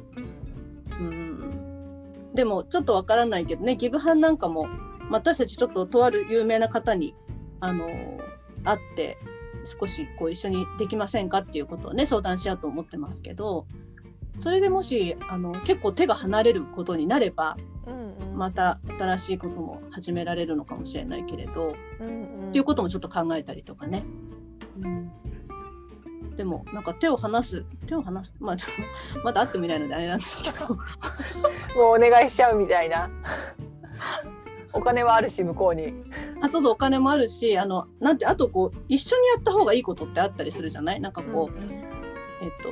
[0.99, 7.15] うんでもちょっとわからないけどねギブハンなんかもまあ私たちちょっととある有名な方に
[7.59, 7.87] あの
[8.63, 9.17] 会って
[9.63, 13.65] 少しこう一緒にできませんかっていうことをね相談しようと思ってますけど
[14.37, 24.03] それでもしあの結構手が離れることになればうんうんまた新しいことも始められるのかもしれないけれど、うんうんっていうこともちょっと考えたりとかね。
[24.81, 25.11] うん
[26.39, 28.55] でもなんか手を離す手を離すまあ
[29.25, 30.79] まだ会ってもいないのであれなんですけどもう
[31.97, 33.09] お願いしちゃうみたいな。
[34.71, 35.93] お金はあるし向こうに。
[36.41, 41.01] あそうそうお金もあるしあのなんてあとこう一緒にやった方がいいことってあったりするじゃない？
[41.01, 41.59] なんかこう、
[42.41, 42.69] えっと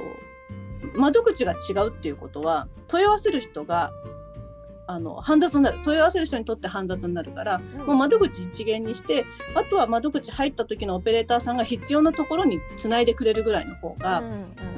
[0.97, 3.91] 窓口が違うっていうことは問い合わせる人が
[4.89, 5.79] あの煩雑になる。
[5.83, 14.23] 問い合わせる人にとって煩雑になるから、もう窓口一元にしてあとは窓口入った時のオペレーターさんが必要なところにつないでくれるぐらいの方が、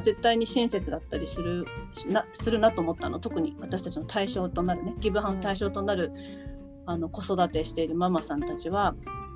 [0.02, 6.12] 絶対に親切だったりするしなするなと思ったの特に私たちの対象となるねギブハンの対象となる、
[6.86, 8.96] あの子育てしているママさんたちは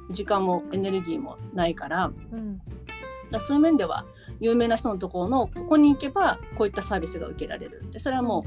[0.10, 2.62] 時間もエネルギーもないからうん。
[3.32, 4.06] だそういう面では
[4.40, 7.84] 有名な人のところのここに行けばこういったサービスが受けられる。
[7.92, 8.46] でそれはも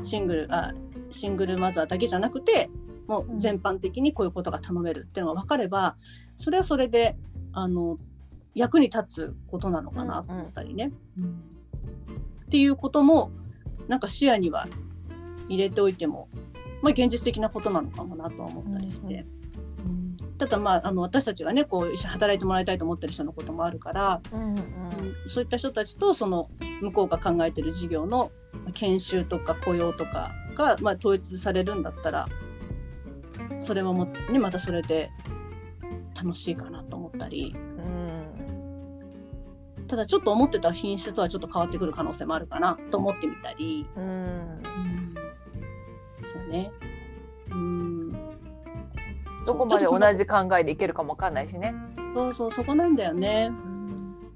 [0.00, 0.72] うシングルあ
[1.12, 2.70] シングルマザーだけじゃなくて
[3.06, 5.96] もう全般的にこういうことが頼めるっていうのが分かれば
[6.36, 7.16] それはそれで
[7.52, 7.98] あの
[8.54, 10.92] 役に立つことなのかなと思ったりね。
[12.46, 13.30] っていうことも
[13.88, 14.68] なんか視野には
[15.48, 16.28] 入れておいても、
[16.82, 19.26] まあ、現実的なことなのかもなとは思ったりして。
[20.38, 24.56] ただまああの私たちがねこう一緒に働いてもらいたいと思ってる人のこともあるから、うん
[25.26, 26.50] そういった人たちとその
[26.80, 28.32] 向こうが考えてる事業の
[28.74, 32.26] 研修とか雇用とかが、まあ、統一されるんだったら
[33.60, 35.10] それはもねまたそれで
[36.14, 37.54] 楽しいかなと思ったり。
[39.88, 44.62] ただちょっと思ってた品質とはちょっと変わってくる可能性もあるかなと思ってみたり、うん。
[46.24, 46.72] そうね。
[47.50, 48.12] うん。
[49.44, 51.74] どこまで同じ考えでいけるかもわかんないしね。
[52.14, 53.50] そうそうそこなんだよね。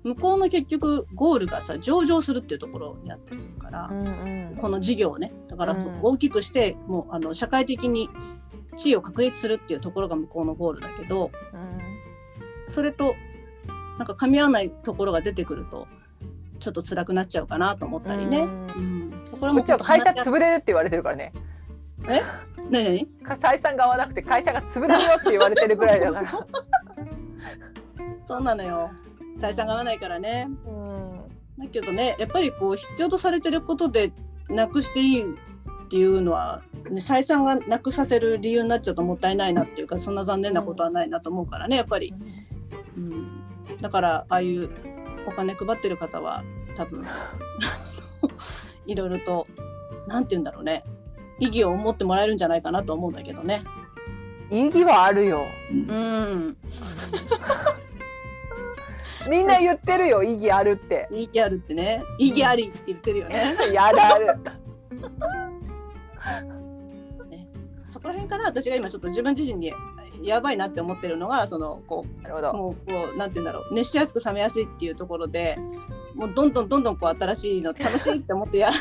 [0.05, 4.57] 向こうの結局ゴールがさ上場するっていうところにあったりするから、うん。
[4.59, 5.99] この事業をねだからうん。
[6.03, 8.11] 大きくして、もうあの社会的に
[8.77, 11.31] 地位を確立するっていうところが向こうのゴールだけど
[12.69, 13.15] それと
[13.99, 15.89] なんか噛み合わないところが出てくると
[16.61, 18.41] ちょっと辛くなっちゃうかなと思ったりね。
[18.41, 19.09] ううん。
[19.09, 21.33] んこれうちは会社つ潰れるって言われてるからね。
[22.03, 22.21] 何？
[22.71, 23.07] 何？
[23.23, 26.47] か採算が合わなくて会社が潰れるよって言われてるぐらいだから。
[28.25, 28.91] そうなのよ。
[29.39, 30.49] 採算が合わないからね。
[30.67, 31.21] うん。
[31.59, 34.13] だけどねやっぱりこう必要とされてることで
[34.49, 42.15] なくしていいっていうのは、ね、採算がなくさせる理由になっちゃうともったいないなっていうかそんな残念なことはないなと思うからねやっぱり、
[42.97, 43.43] うん、
[43.81, 44.71] だからああいう
[45.27, 46.43] お金配ってる方は
[46.77, 47.07] 多分
[48.87, 49.47] いろいろと
[50.07, 50.85] 何て言うんだろうね。
[51.39, 53.63] 意義を持ってもらえるんじゃないかなと思うんだけどね。
[54.51, 55.47] 意義はあるよ。
[55.71, 56.57] うん、
[59.29, 61.09] みんな言ってるよ意義あるって。
[61.11, 63.57] 意義あるってね意義ありって言ってるよね。
[63.73, 64.27] やだある。
[67.87, 69.73] そこら辺から私が今ちょっと自分自身に
[70.23, 72.53] やばいなって思ってるのがそのこうなるほど。
[72.53, 72.83] もうこ
[73.15, 75.59] うなんて言うんだろう熱しやすく冷めやすいっていうところで
[76.15, 78.71] もうどんどんどんどんこう新しいの楽しいって思ってや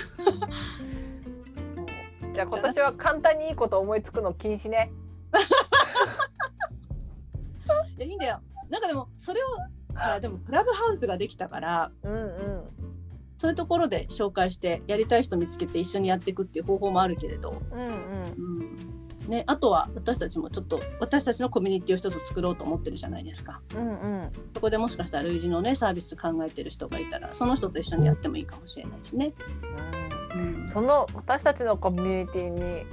[2.34, 4.92] じゃあ今年は簡単にいいこと思いつくの禁止ね。
[7.98, 9.48] いやいいんだよなんかでもそれを
[9.96, 12.64] ほらでもクラブハウスができたからうんうん。
[13.38, 17.90] そういうところで紹介してやりたい人見つけて一緒にやっていくっていう方法もあるけれど、うんうん。
[17.90, 18.96] うん
[19.28, 23.60] ね、あとは私たちもちょっと私たちのコミュニティを一つ作ろうと思ってるじゃないですか。
[23.76, 23.92] うんう
[24.28, 24.32] ん。
[24.54, 29.34] そこでもしかしたら類似のねサービス考えてる人がいたらその人と一緒にやってもいいかもしれないしね。
[30.36, 32.86] うんその私たちのコミュニティに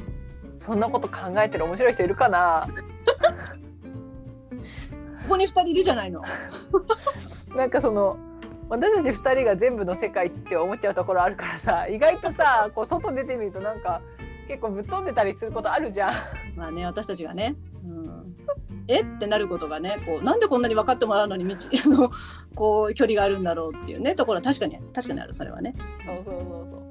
[0.56, 2.66] そんなこと考えてる面白い人いるかな？
[5.22, 6.22] ここに2人いるじゃないの。
[7.54, 8.16] なんかその
[8.68, 14.00] 私たち2人が全部の世界って思っちゃうところあるからさ意外とさ こう外出てみるとなんか
[14.48, 16.12] 結構ぶっ飛んでたりすることあるじゃん。
[16.56, 17.54] まあね私たちがね、
[17.84, 18.36] うん、
[18.88, 19.00] え？
[19.00, 21.54] ってなることがねこうなんでこんなに分かってもらうのに道
[21.84, 22.10] あの
[22.54, 25.74] こう距離があるんだろうっていうねところは確かに確かにあるそれはね。
[26.04, 26.82] そうそうそうそう。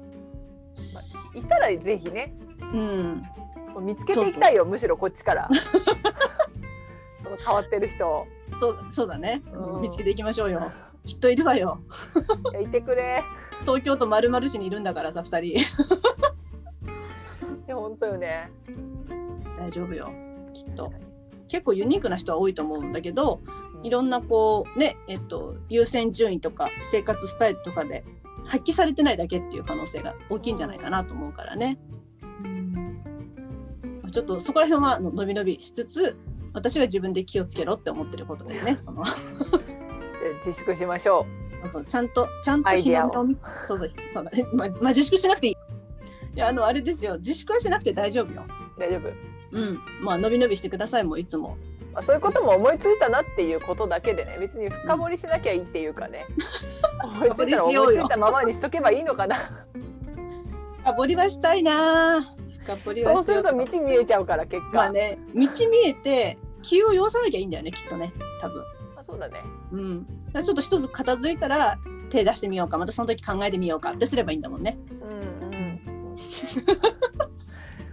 [0.94, 2.34] まあ、いたらぜひね
[2.72, 3.22] うん、
[3.80, 5.50] 見つけていきたいよむしろこっちから。
[7.44, 8.26] 変わってる人を
[8.60, 10.70] そうそうだね、うん見つけていきましょうよ。
[11.04, 11.80] きっといるわよ。
[12.62, 13.22] いてくれ。
[13.62, 15.56] 東京都丸々市にいるんだからさ2人 い
[17.66, 18.50] や本当よね。
[19.58, 20.12] 大丈夫よ
[20.52, 20.92] きっと。
[21.48, 23.40] 結構ユニークな人は多いと思うんだけど
[23.82, 28.04] いろんなこうねえっと優先順位とか生活スタイルとかで
[28.44, 31.78] 発揮されてないだけっていう可能性が大きいんじゃないかなと思うからね。
[34.02, 36.16] まあちょっとそこら辺はあの伸び伸びしつつ
[36.54, 38.76] 私は自分で気をつけろって思ってることですね。
[38.78, 39.04] その
[40.44, 41.26] 自粛しましょ
[41.72, 44.46] そうちゃんとちゃんと日の目を見そうそうそうだね。
[44.52, 45.52] まあ、まあ、自粛しなくていい。
[46.34, 48.44] いやあのあれですよ自粛はしなくて大丈夫よ。
[48.76, 48.80] う。
[48.80, 49.08] 大丈夫。
[49.52, 49.80] うん。
[50.02, 51.56] まあ伸び伸びしてくださいもういつも。
[51.92, 56.24] まあ、そういうことも思いついたなっていうことだけでね別に深掘りしなきゃいいっていうかね、
[57.04, 59.66] 思いついたら思いついたままにしとけばいいのかな
[60.84, 62.34] あボリバしたいな。
[62.64, 64.68] 深掘りはそうすると道見えちゃうから結果。
[64.72, 65.48] まあね道見
[65.86, 68.64] えて気を要さなきゃいいんだよねきっとね多分
[68.96, 69.42] あそうだね。
[69.72, 71.78] うんちょっと一つ片付いたら
[72.10, 75.08] 手出してみようかまたその時考えてみようかってすればいいんだもんねうん
[75.48, 75.80] うん。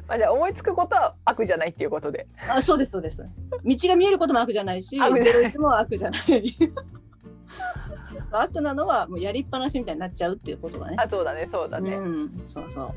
[0.07, 2.27] まあじゃあ思いつくことは悪じゃないっていうことで。
[2.49, 3.23] あそうですそうです
[3.63, 6.55] 道が見えることも悪じゃないし悪じゃないゼロ一も悪じゃない
[8.31, 11.95] 悪なのはもうやりっぱなしみたいになっちゃうっていうことがねあそうだねそうだね。
[11.95, 12.93] うん、そうそう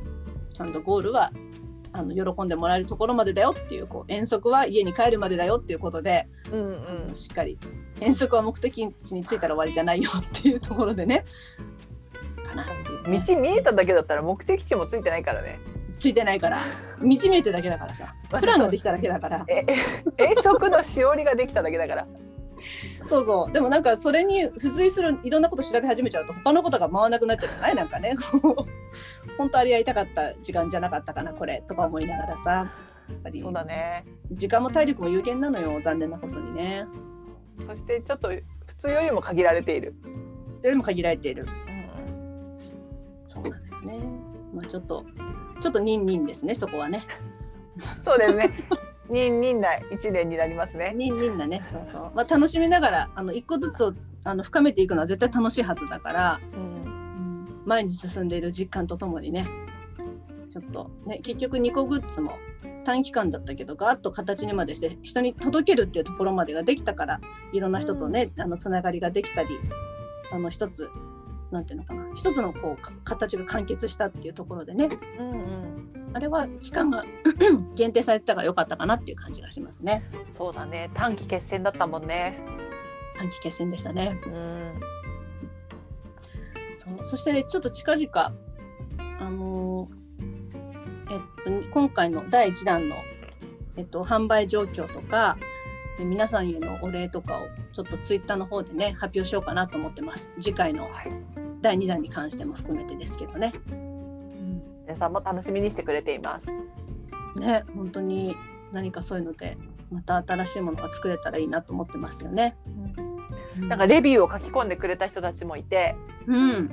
[0.53, 1.31] ちゃんとゴールは
[1.93, 7.09] あの喜んでもらえるところまでだよっていうこう遠足は家に帰るまでだよっていうことで、うんあうん。
[7.09, 7.59] のしっかり
[8.01, 11.25] 遠足は目的地に着いたら終わりじゃないよっていうところでね
[12.45, 15.59] かなっていうね道見えただけだったら目的地もついてないからね。
[15.95, 16.59] ついてないから
[17.01, 19.67] 道見えてるだけだからさ プランができただけだからえ
[20.17, 22.07] 遠足のしおりができただけだから。
[23.07, 23.53] そうそう。
[23.53, 27.75] でもなんかそれに付随するいろんなこと調べ始めちゃうと他のことが回らなくなっちゃうじゃない？
[27.75, 28.15] なんかね。
[29.39, 32.73] 本当あれやりたかった時間じゃなかったかなこれとか思いながらさ。
[33.09, 34.05] やっぱりそうだね。
[34.31, 36.87] 時間も体力も有限なのよ残念なことにね。
[37.67, 38.31] そしてちょっと
[38.67, 39.95] 普通よりも限られている。
[40.61, 41.47] それも限られている。
[41.69, 42.57] うん。
[43.27, 43.99] そうなんだよね。
[44.55, 45.05] まあちょっと
[45.61, 47.03] ちょっとニンニンですねそこはね。
[48.05, 48.51] そうですね。
[49.11, 50.93] 人人内一年になりますね。
[50.95, 53.93] ニンニンだねそうそうまあ楽しみながらあの一個ずつを
[54.25, 56.73] あの深めていくのは絶対楽しいはずだから、うん。
[57.65, 59.47] 前に進んでいる実感とともにね
[60.51, 62.37] ちょっとね結局ニコグッズも
[62.85, 67.21] 短期間だったけどガーッと形にまでして人に届けるっていうところまでができたから
[67.53, 69.51] いろんな人とね、あのつながりができたり
[70.33, 70.91] あの一つ
[71.53, 74.89] なんていうのかな一つのこうか形が完結したっていうところでね
[75.19, 76.02] うんうん。
[76.15, 77.05] あれは期間が
[77.75, 80.05] 限定されてたから良かったかなっていう感じがしますね
[80.37, 80.91] そうだね。
[80.95, 82.39] 短期決戦だったもんね。
[83.17, 84.81] 短期決戦でしたねうん。
[86.75, 88.11] そうそしてねちょっと近々
[89.21, 90.03] あのー
[91.13, 92.97] えっと今回の第1弾の、
[93.77, 95.37] えっと、販売状況とか
[95.99, 101.13] で皆さんへのお礼とかをちょっとツイッターの方でね発表しようかなと思ってます次回のはい。
[101.63, 103.53] 第2弾に関しても含めてですけどね。
[104.93, 106.53] 皆さんも楽しみにしてくれています。
[107.41, 108.37] ね本当に
[108.73, 109.57] 何かそういうので
[109.91, 112.59] また新しいものが作れたらいいなと思ってますよね。
[113.57, 116.71] なんかレビューを書き込んでくれた人たちもいて、うん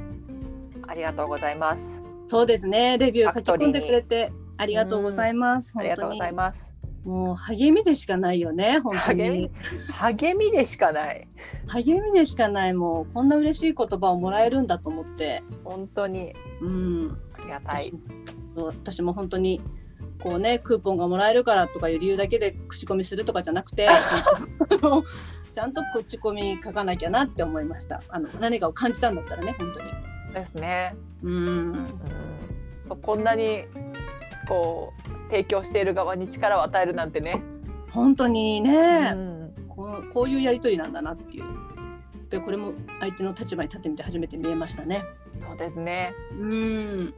[0.85, 2.03] ありがとうございます。
[2.27, 5.73] そうですねレビュー書き込んでくれてありがとうございます。
[5.77, 6.65] ありがとうございまます。
[6.65, 7.07] す。
[7.07, 9.49] もう励みでしかないよね本当に。
[9.93, 11.25] 励みでしかない。
[11.67, 17.93] 励みでしかないもうこんな嬉しい言葉をもらえるんだと思って、本当にうん、ありがたい。
[18.55, 19.61] 私私も本当に
[20.21, 23.87] こうねクーポンがもらえるからとかいう理由だけで口コミするとかじゃなくて
[25.51, 28.01] ちゃんと口コミ書かなきゃなって思いました。
[28.09, 30.09] あの何かを感じたんだったらね本当に。
[30.33, 30.95] ですね。
[31.23, 31.33] うん。
[31.33, 31.37] う
[31.71, 31.87] ん、
[32.87, 33.65] そうこんなに
[34.47, 37.41] こう提供している側に力を与えるなんてね。
[37.91, 41.45] 本当にうね、ん、こうこういうやり取りなんだなっていう
[42.29, 45.03] ぱりこれも相手の立場に立ってみて初めて見えましたね
[45.41, 46.13] そうですね。
[46.31, 47.13] うん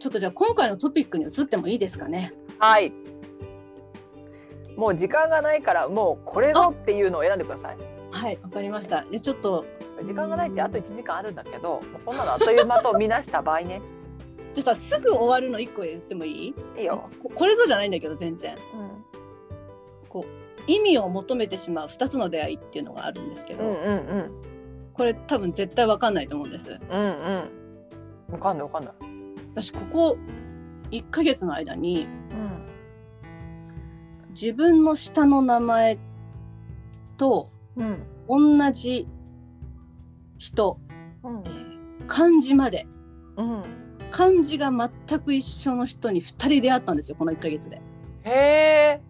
[0.00, 2.32] ちょっとじゃあ今回のトピックに移ってもいいですかね。
[2.58, 2.90] はい。
[4.76, 7.76] もう時間がないからもうこれぞっていうのを選んでください。
[8.10, 9.04] はい、わかりました。
[9.04, 9.66] でちょっと
[10.02, 13.82] 時間がないってあと1時間あるんだけど、こんなのあっという間と見なした場合ね。
[14.54, 16.54] でさすぐ終わるの一個言ってもいい？
[16.76, 17.08] いいよ。
[17.22, 18.54] ここれぞじゃないんだけど全然。
[18.54, 19.04] うん
[20.66, 24.30] 意味を求めてしまう二つの出会いっていうのがあるんですけど、うんうんうん
[24.92, 26.68] これ多分絶対わかんないと思うんです。
[26.68, 28.32] うんうん。
[28.32, 28.94] わかんないわかんない。
[29.54, 30.18] 私ここ
[30.90, 32.66] 1ヶ月の間にうん
[34.30, 35.98] 自分の下の名前
[37.16, 39.08] とうん同じ
[40.38, 40.78] 人、
[41.24, 42.86] うんえー漢字まで
[43.36, 43.62] うん。
[44.10, 47.80] 漢字が全く一緒の人に2人出会ったんですよこの1ヶ月で。
[48.24, 49.00] へえ。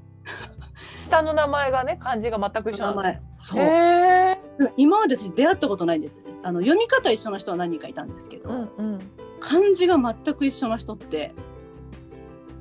[1.07, 2.97] 下の名前がね漢字が全く一緒なの。
[2.97, 4.73] 名前そう。
[4.77, 8.99] 今まで私出会ったことないんですあの読み方一緒の人は何人かいたんですけど、うんうん
[9.43, 11.33] 漢字が全く一緒の人って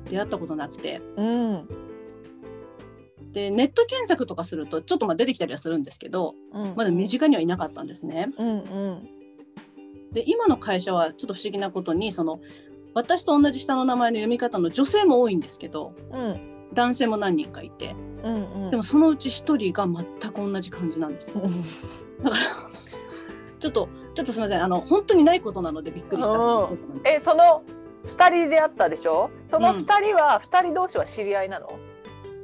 [0.08, 1.68] 出会ったことなくてうん
[3.32, 6.74] でネット検索とかするとちょっとまあ出てきたりはするんですけどうん。
[6.76, 8.30] まだ身近にはいなかったんですね。
[8.38, 9.19] うんうん
[10.12, 12.40] で今の会社はちょっと不思議なことにその
[12.94, 16.40] 私と同じ下の名前の読み方の女性も多いんですけどうん。
[16.72, 18.70] 男性も何人かいてうんうん。
[18.70, 21.40] でもそのうち1人が全く同じ感じなんですよ。
[21.42, 21.62] うん。
[22.22, 22.42] だから
[23.58, 24.62] ちょっとちょっとすみません。
[24.62, 26.32] あの本当にないことなのでびっくりした。
[26.32, 27.00] うん。
[27.04, 27.62] えその
[28.04, 29.30] 二人で会ったでしょ？
[29.48, 31.70] その二人は二人同士は知り合いなの、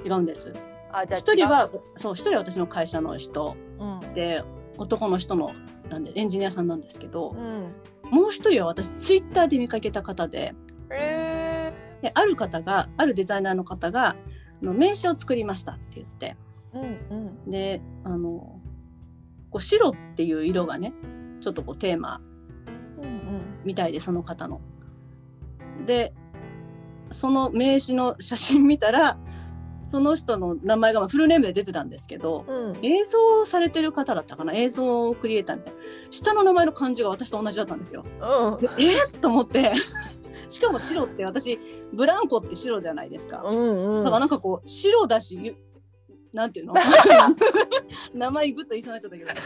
[0.04, 0.52] 違うんです。
[0.92, 3.56] あじゃあ一人はそう一人は私の会社の人。
[3.78, 4.14] うん。
[4.14, 4.42] で
[4.78, 5.52] 男の人の
[5.88, 7.72] なんでエンジニアさんなんですけど、うん。
[8.10, 10.54] もう一人は私ツイッターで見かけた方で
[10.90, 11.72] え
[12.02, 14.10] である方があるデザイナーの方が
[14.60, 16.36] あの名刺を作りましたって言って。
[16.74, 17.50] ー、うんうん。
[17.50, 18.60] であの
[19.50, 20.92] こう白っていう色がね
[21.40, 22.20] ちょっとこうテーマ
[22.98, 23.42] うん。
[23.64, 24.60] みたいでその方の。
[25.84, 26.14] で
[27.10, 29.18] その名刺の写真見たら
[29.88, 32.70] その人の名前がまあフルネームで出てたんですけどうん。
[32.70, 34.52] うん映像されてる方だったかな？
[34.52, 35.80] 映像クリエイターみたいな
[36.10, 38.04] 下の名前の漢字が私と同じだったんですよ。
[38.20, 38.60] うん。
[38.60, 38.96] でえ？
[39.06, 39.72] ー、と思って。
[40.48, 41.58] しかも白って私
[41.92, 43.42] ブランコって白じゃないですか。
[43.44, 44.04] うんうん。
[44.04, 45.56] だからなんかこう白だしゆ
[46.32, 46.74] なんていうの？
[48.14, 49.30] 名前グッと言いそうになっちゃったけど。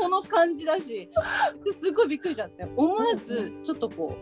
[0.00, 1.10] この感じだし。
[1.64, 2.66] ですごいびっくりしちゃって。
[2.76, 4.18] 思わずちょっとこう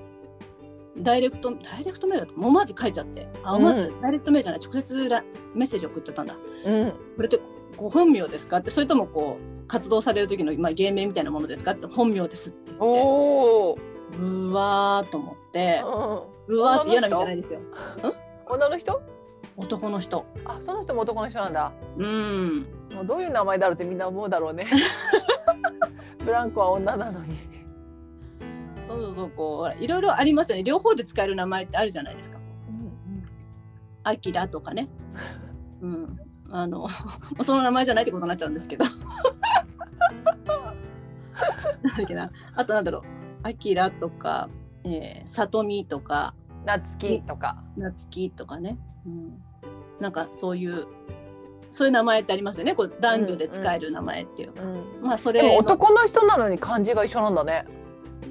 [0.99, 3.26] ダイレクトダイレクトメールだと思わず書いちゃって。
[3.43, 4.61] あ思わずうダイレクトメールじゃない。
[4.61, 5.24] 直接ラ
[5.55, 6.36] メッセージ送っちゃったんだ。
[6.64, 6.90] うん。
[7.16, 7.40] これって
[7.76, 8.70] ご本名ですかって。
[8.70, 11.86] それともこう活動される時の、まあ、芸名みたいなものですかって。
[11.86, 13.80] 本名ですって言って。
[14.18, 15.82] うわーと思って。
[16.49, 17.61] うん、うわーって嫌な意味じゃないですよ。
[18.49, 19.01] 女の人？
[19.57, 20.26] 男の人。
[20.45, 21.72] あその人も男の人なんだ。
[21.97, 22.66] うん。
[22.95, 24.66] もうどういう名前だろうってみんな思うだろうね。
[26.24, 27.52] ブランコは女なのに
[28.93, 30.62] そうそうそうこういろいろありますよね。
[30.62, 32.38] 両方で使える名前ってあるじゃないですか。
[34.05, 34.88] アキラとかね。
[35.80, 36.20] うん。
[36.51, 36.86] あの
[37.43, 38.84] その名前じゃないってことになっちゃうんですけど。
[41.82, 42.30] なんだっけな。
[42.55, 43.03] あとなんだろう。
[43.43, 44.49] アキラとか、
[44.84, 46.34] えー、さとみとか。
[46.64, 47.62] 夏希とか。
[47.76, 49.43] なつきとかね、うん、
[49.99, 50.86] なんかそういう
[51.72, 52.74] そういう名前ってありますよね。
[52.74, 55.57] こう男女で使える名前っていうか、うんまあそれの。
[55.57, 57.64] 男の人なのに漢字が一緒なんだね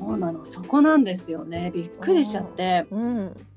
[0.02, 0.44] そうなの。
[0.46, 1.72] そこなんですよね。
[1.74, 3.48] びっくりしちゃって、うん。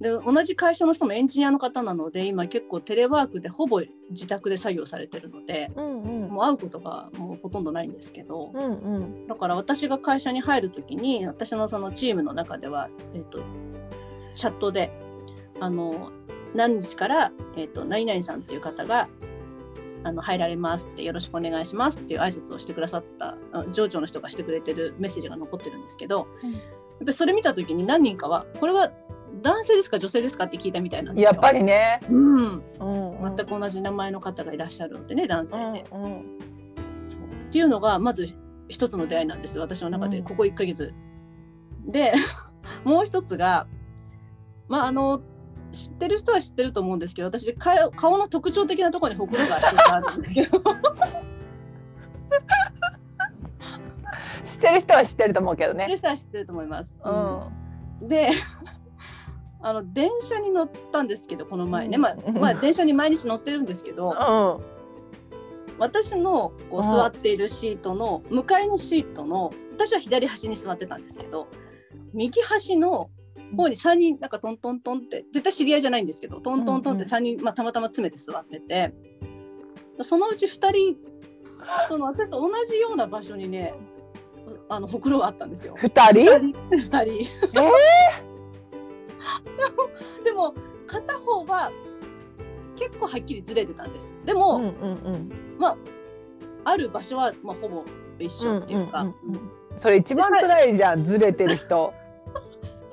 [0.00, 6.28] で同じ会社の人もエンジニアの方なので今結構テレワークでほぼ自宅で作業されてるのでうんうん。
[6.28, 9.26] もう会うことがもうほとんどないんですけどうんうん。
[9.28, 13.38] だから私が会社に入る時に私のそのチームの中では、えっと
[14.34, 14.90] チャットで
[15.60, 16.10] あの
[16.54, 19.08] 何日から、えっと何々さんっていう方が
[20.04, 26.52] あの入られますってよろしくお願いしますっていう挨拶をしてくださったあ上長の人がしてくれてるメッセージが残ってるんですけど、うん。
[26.52, 26.60] やっ
[27.00, 28.90] ぱりそれ見た時に何人かはこれは
[29.42, 31.30] 男性ですか女性ですかって聞いたみたいなんですよ。
[31.32, 33.18] やっぱりね、うん、うん。
[33.24, 36.38] うん、全く同じ名前の方がいらっしゃるのでね男性で、うんうん
[37.04, 37.20] そう。
[37.48, 38.28] っていうのがまず
[38.68, 39.58] 一つの出会いなんです。
[39.58, 40.24] 私の中でうん。
[40.24, 40.94] ここ1ヶ月。
[41.86, 42.12] で
[42.84, 43.66] もう一つが
[44.68, 45.20] まああの
[45.72, 50.62] 知ってる人は知ってると思うんですけど私顔顔の特徴的なところにほくろが一つあるんですけど。
[54.44, 56.94] 知ってる人は知ってると思うけど知ってねる人は知ってると思います。
[57.04, 58.08] うん。
[58.08, 58.30] で
[59.64, 61.88] あの電車に乗ったんですけどこの前。
[61.88, 62.02] ね、うん。
[62.02, 65.78] まあ、まあ電車に毎日乗ってるんですけど、うん。
[65.78, 66.82] 私のこううん。
[66.82, 71.48] 座っているシートの向かいのシートの私は左端に座ってたんですけど
[72.12, 73.10] 右端の
[73.56, 78.94] 方に3人なんかトントントンって絶対知り合いじゃないんですけどトントントンって3人、まあ、たまたま詰めて座ってて。
[80.00, 80.96] そのうち2人
[81.88, 83.74] その私と同じような場所にね
[84.68, 85.76] あのほくろがあったんですよ。
[85.76, 86.58] 二人？2人。
[86.72, 87.28] 2人
[90.24, 90.54] でも
[90.86, 91.70] 片方は
[92.76, 94.10] 結構はっきりずれてたんです。
[94.24, 94.70] でも、うんうん
[95.04, 95.30] うん。
[96.64, 97.84] ある場所は、まあ、ほぼ
[98.18, 99.50] 一緒っていうか、うんうんうん。
[99.76, 101.92] それ一番辛いじゃんずれてる人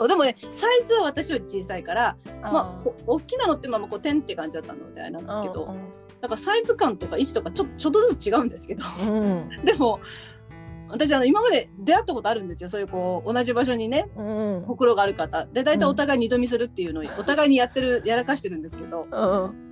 [0.08, 9.50] でもねサイズは私より小さいからまあ大きなのってまあまあこう点って感じだったのであれなんですけど、うんだからサイズ感とか位置とかちょちょっとずつ違うんですけどうん。
[9.64, 10.00] でも
[10.90, 12.70] 私あの今まで出会ったことあるんですよ。
[12.70, 14.64] そういうこう同じ場所にねうん。
[14.66, 15.46] ほくろがある方。
[15.46, 19.20] で大体お互い二度見するっていうのを お互いにやってるやらかしてるんですけどうん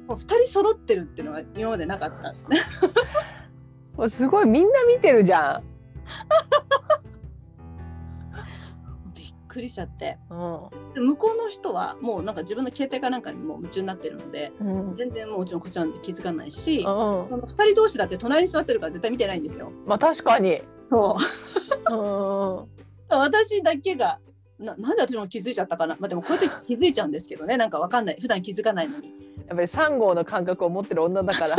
[0.07, 4.09] もう2人揃ってるっていうのは今までなかった。
[4.09, 5.63] すごいみんな見てるじゃん。
[9.57, 19.71] くりしちゃってうん向こうの人はもうなんか自分の携帯かなんかにもう夢中になってるのでうん全然もちろんこっちなんで気づかないし、うんその2人同士だって隣に座ってるから絶対見てないんですよ。
[19.85, 20.61] まあ確かに。
[20.89, 22.67] そう
[23.09, 24.19] 私だけが
[24.59, 29.11] ななんで私も気づいちゃったかな、まあ、でもこういう時気づいちゃうんですけどねなんかわかんない普段気づかないのに
[29.47, 31.55] やっぱり三号の感覚を持ってる女だから。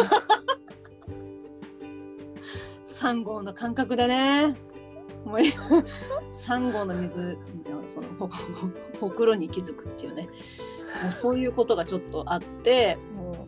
[2.99, 4.57] 3号の感覚でね
[5.29, 5.39] もう
[6.33, 7.37] 3号の水
[7.87, 8.29] そのほ
[9.01, 10.29] ほくろに気づくっていうね。
[11.03, 12.97] もうそういうことがちょっとあって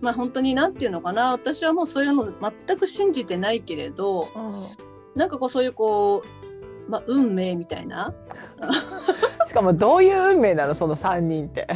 [0.01, 2.31] まあ本当に何て言うのかな私はもうそういうの
[2.67, 4.29] 全く信じてないけれど
[5.15, 6.23] なんかこうそういうこ
[6.87, 8.15] う、まあ、運命みたいな。
[9.49, 11.67] しかもどういう運命なのその三人って。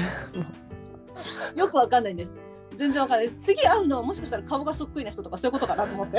[1.56, 2.32] よくわかんないんです。
[2.76, 3.30] 全然わかんない。
[3.30, 6.18] 次会うのはもしかしたら顔がそっくりな人とかそういうことかなと思って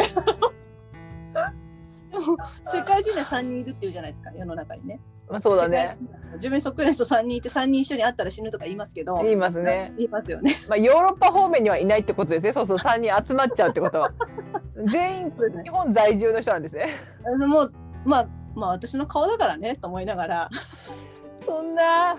[2.19, 5.97] で も世界中には3人いるっていうじゃないですか世の中にねまあそうだね。
[6.33, 9.93] 自分にそっくりな人3人いて3人一緒に会ったら死ぬとか言いますけど言いますね。
[9.97, 12.53] 言いますよねまあヨーロッパ方面にはいないってことですね。
[12.53, 14.11] そうそう三人集まっちゃうってことは。
[14.85, 15.33] 全員
[15.63, 16.89] 日本在住の人なんですね。
[17.47, 17.73] もう
[18.03, 20.49] まあまあ私の顔だからねと思いながら、
[21.45, 22.17] そんな。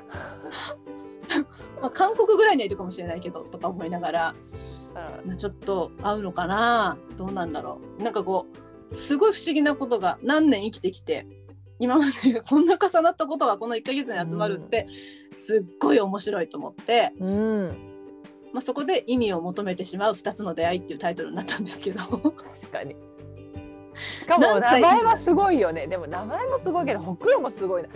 [1.81, 4.35] まあ、韓国ぐらいにはいるかもしれないけどとか思いながら
[5.25, 11.27] まあちょっと合うのかなどうなんだろうなんかこうすごい不思議なことが何年生きてきて
[11.79, 14.87] 今まで こんな重なったことがこの1ヶ月に集まるって
[15.33, 17.93] すっごい面白いと思って、うん。
[18.53, 22.33] まあ、そこで意味を求めてしまう2つの出会いっていうタイトルになったんですけど確
[22.73, 22.97] かに。
[23.95, 25.87] しかも名前はすごいよね。
[25.87, 27.89] でも名前もすごいけど、ほくろもすごいな。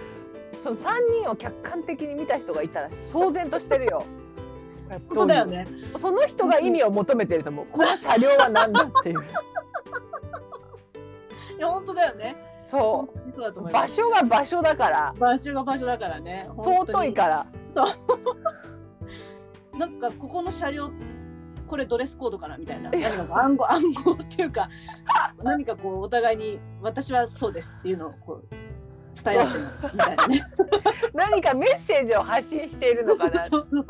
[0.59, 4.05] その三人を客観的に見た人がいたら騒然としてるよ。
[4.89, 7.67] こ れ本当だよねその人が意味を求めてると思う。
[7.67, 9.17] この車両は何だっていう。
[11.61, 12.37] いや本当だよね。
[12.62, 13.59] そ本当にそうだとう。
[13.61, 15.15] 思い場所が場所だから。
[15.19, 16.49] 場所が場所だからね。
[16.57, 17.47] 尊いから。
[19.78, 20.91] なんかここの車両
[21.66, 22.91] これドレスコードかなみたいな。
[22.91, 24.70] 何か暗号 暗号っていうか
[25.43, 28.49] 何かこうお互いに私はそうですっていうのをこう
[29.23, 30.43] 伝え合ってるみたいなね。
[31.12, 33.45] 何かメッセージを発信しているのかな。
[33.45, 33.66] そう。
[33.69, 33.87] そう。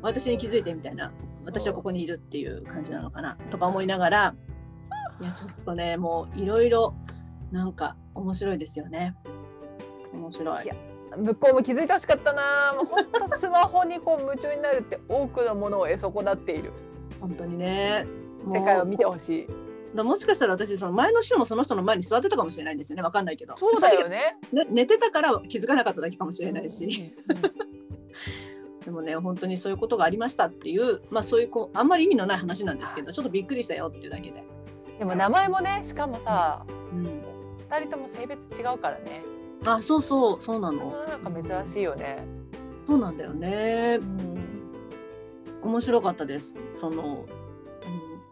[0.00, 1.12] 私に気づいてみたいな。
[1.44, 3.36] 私はここにいるっていう感じなのかな。
[3.50, 4.34] とか思いながら
[5.20, 6.94] いやちょっとねもういろいろ
[7.50, 9.14] なんか面白いですよね。
[10.12, 10.64] 面白い。
[10.64, 10.74] いや
[11.16, 12.72] 向こうも気づいてほしかったな。
[12.74, 16.72] もう本当スマホにこう夢中になるって多くのものを得損なっている。
[17.20, 18.06] 本当にね。
[18.46, 19.48] 世界を見てほしい。
[19.94, 23.02] だもしかしたら私その前の週もその人の前に座ってたかもしれないんですよね。
[23.02, 23.56] わかんないけど。
[23.58, 24.36] そうだよね。
[24.52, 27.14] ね、寝てたから気づかなかっただけかもしれないし、
[28.84, 34.44] でもね本当にそういうことがありましたっていうまあそういうこうあんまり意味のない話なんですけどちょっとびっくりしたよっていうだけで、
[34.98, 37.22] でも名前もね、しかもさ、うん、
[37.70, 39.22] 二人とも性別違うからね。
[39.64, 42.24] あそうそうそうなのなんか珍しいよね。
[42.86, 44.36] そうなんだよねうん。
[45.62, 47.26] 面白かったですその、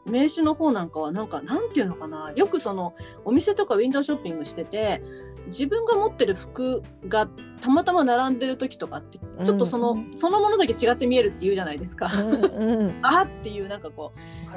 [0.07, 5.03] うん、名刺の方なんかはなんかなんていうのかなよくそのお店とかウィンドウショッピングしてて
[5.47, 7.29] 自分が持ってる服が
[7.61, 12.11] たまたま並んでる時とかってちょっとその、うんそのものだけ違って見えるっていうじゃないですか。
[12.12, 12.99] うんうん。
[13.03, 14.12] あーっていうなんかこ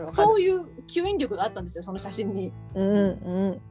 [0.06, 2.54] うそういう吸引力があったんですよその写真に。
[2.76, 2.98] うんう
[3.56, 3.62] ん。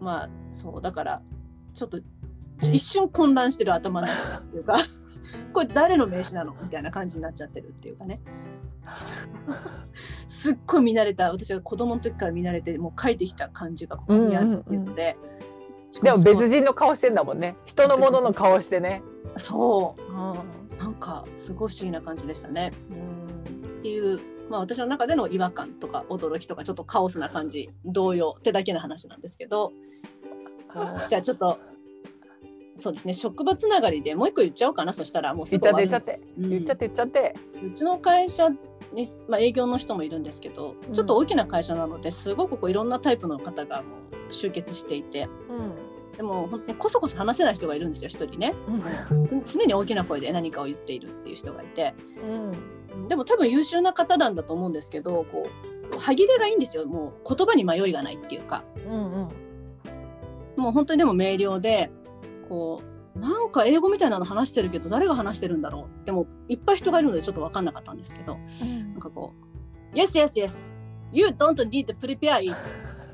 [0.00, 1.22] まあそうだから
[1.72, 2.00] ちょっと
[2.60, 4.78] 一瞬混乱してる頭の中がっていうか
[5.52, 6.54] これ誰の名刺なの？
[6.62, 8.20] みたいな感じになっちゃってるっていうかね。
[10.26, 15.16] すっごい見慣れた私が子供の時から見慣れてもう書いてきた感じがここにあるっていうので。
[15.22, 15.29] し
[16.02, 17.56] でも別人の顔してんだもんね。
[17.64, 19.02] 人のものの顔してね。
[19.36, 20.78] そううん。
[20.78, 22.72] なんかすごい不思議な感じでしたね。
[22.90, 23.20] うん
[23.80, 29.72] っていう、まあ、私の中での違和感とか驚きとかちょっとカオスな感じ動揺ってだけの話なんですけど
[31.08, 31.58] じゃあちょっと
[32.76, 37.34] そうですね職場つながりでもう一個言っちゃおうかなそしたらもうす言っぐちゃって言っちゃって言っちゃって言っちゃって。
[37.62, 38.50] うんうちの会社
[38.92, 43.88] に、まあ、営業の人もいるんですけどうんちょっと大きな会社なのですごくこういろんなタイプの方がも
[44.28, 45.72] う集結していてうん。
[46.16, 48.54] でも本当にこそこそ話せない人がいるんですよ一人ね
[49.22, 51.94] つ常に大きな声で何かを言っているっていう人がいて。
[52.22, 53.04] うん。
[53.08, 55.48] でも多分優秀な方なんだと思うんですけどこ
[55.94, 59.28] う歯切れがいいんですよもう言葉に迷いがないっていうかうんうん。
[60.56, 61.90] もう本当にでも明瞭で
[62.48, 68.38] こうなんか英語みたいなの話してるけど誰が話してるんだろうでもいっぱい人がいるのでちょっと分かんなかったんですけど
[68.92, 69.34] なんかこ
[69.92, 70.66] う「Yes yes yes.
[71.12, 72.56] You don't need to prepare it.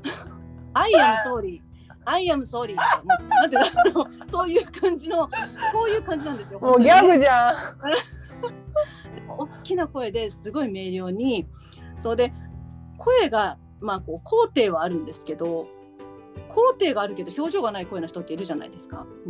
[0.75, 1.63] I am sorry.
[2.05, 4.29] I am sorry」なんてだろう。
[4.29, 6.59] そういう感じのこういう感じなんですよ。
[6.59, 7.55] もうギャグじゃん。
[9.27, 11.47] 大きな声ですごい明瞭に
[11.97, 12.33] それで
[12.97, 15.67] 声がまあこう高低はあるんですけど
[16.49, 19.05] 高低があるけど表情がない声の人っているじゃないですか。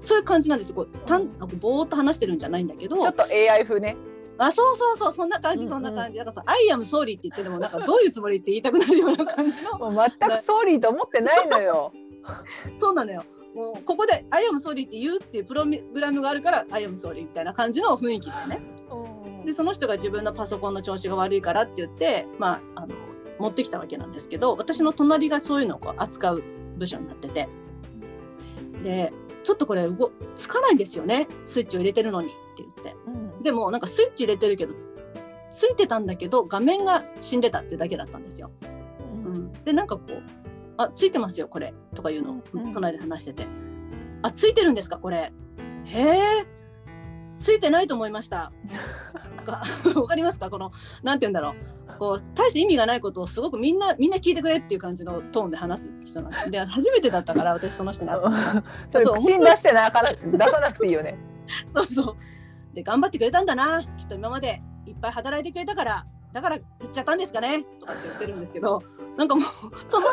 [0.00, 0.76] そういう感じなんですよ。
[0.76, 3.96] こうたんなんかぼーっと話してるんじゃないんだけどちょっと AI 風ね。
[4.38, 11.92] あそうそうそうそんな感うんうんじそんな感じ、だからさ「I am sorry」って言ってでもなんかどういうつもりって言いたくなるような感じのもう全くソーリーと思ってないのよ。
[12.78, 13.22] そうなのよ。
[13.54, 18.62] もうここで「I am sorry」って言うっていうプログラムがあるから「I am sorry」みたいな感じの雰囲気でね。
[19.44, 22.94] でその人が自分のパソコンの調子が悪いからって言って、まあ、あの
[23.40, 26.42] 持ってきたわけなんですけど私の隣がそういうのをこう扱う
[26.76, 27.48] 部署になってて。
[28.82, 29.12] で
[29.42, 31.26] ちょっとこれ動つかないんですよね。
[31.44, 32.94] スイッチを入れてるのにって言って。
[33.06, 33.42] うん。
[33.42, 34.74] でもなんかスイッチ入れてるけど
[35.50, 38.50] ついてたんだけど画面が死んでたっていうだけだったんですよ。
[39.24, 40.22] うん、でなんかこう
[40.76, 42.72] 「あついてますよこれ」とかいうのをうん。
[42.72, 43.46] 隣で話してて
[44.22, 45.32] 「あついてるんですかこれ」
[45.84, 46.46] へえ。
[47.38, 48.52] ついてないと思いました。
[49.96, 50.70] わかりますかこの
[51.02, 51.54] なんて言うんだろう
[52.00, 58.22] こう大して意味がないことをすごくみんなみんな聞いてくれっていう感じのトーンで話す人なんでで初めてだったから私その人に会っ
[58.90, 61.18] た それ口に出してなかな出さなくていいよね。
[61.68, 62.74] そうそう。
[62.74, 63.82] で頑張ってくれたんだな。
[63.98, 67.64] きっと今までいっぱい働いてくれたからだから言っちゃったんですかね？
[67.80, 68.82] とかって言ってるんですけど
[69.16, 69.44] なんかもう
[69.88, 70.06] その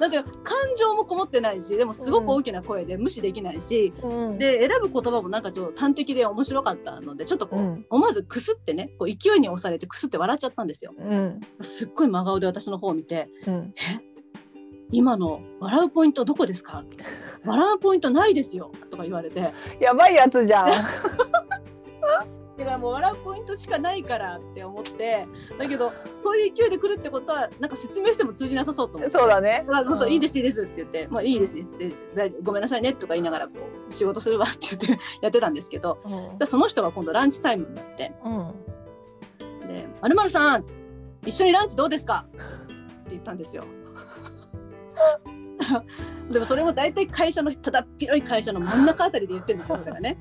[0.00, 4.38] なんていうの感情もこもってないしでもすごく大きな声で無視できないし、うん。
[4.38, 7.86] で選ぶ言葉もなんかちょっと端的で面白かったのでちょっとこう、うん。
[7.90, 10.92] 思わずくすってねこう勢いに押されてくすって笑っちゃったんですよ。
[10.96, 11.40] うん。
[11.60, 14.00] すっごい真顔で私の方を見てうん「え？
[14.92, 16.84] 今の笑うポイントどこですか?」
[17.44, 19.52] 笑うポイントないですよ」とか言われて。
[19.80, 20.66] やばいやつじゃん。
[22.56, 25.26] だからもう笑うポイントしかないからって思って
[25.58, 29.18] だけどそういう勢いで来るってことはなんか説明しても通じなさそうと思って。
[29.18, 29.64] そうだね。
[29.66, 33.54] まあ、そうそううんいいですいいですって言って、まあ、いいですって大丈夫ごめんなさいねとか言いながらこ
[33.88, 38.54] う仕事するわって言って やってたんですけどうんじゃあその人が今度ランチタイムになってうん。
[39.66, 40.64] で「まるさん
[41.26, 43.64] 一緒にランチどうですか?」って言ったんですよ。
[46.30, 50.18] でもそれも大体会社のただっ広い会社の真ん中あたりで言ってるんですよだからね。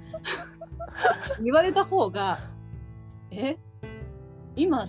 [1.41, 2.39] 言われた方が
[3.31, 3.57] 「え？
[4.55, 4.85] 今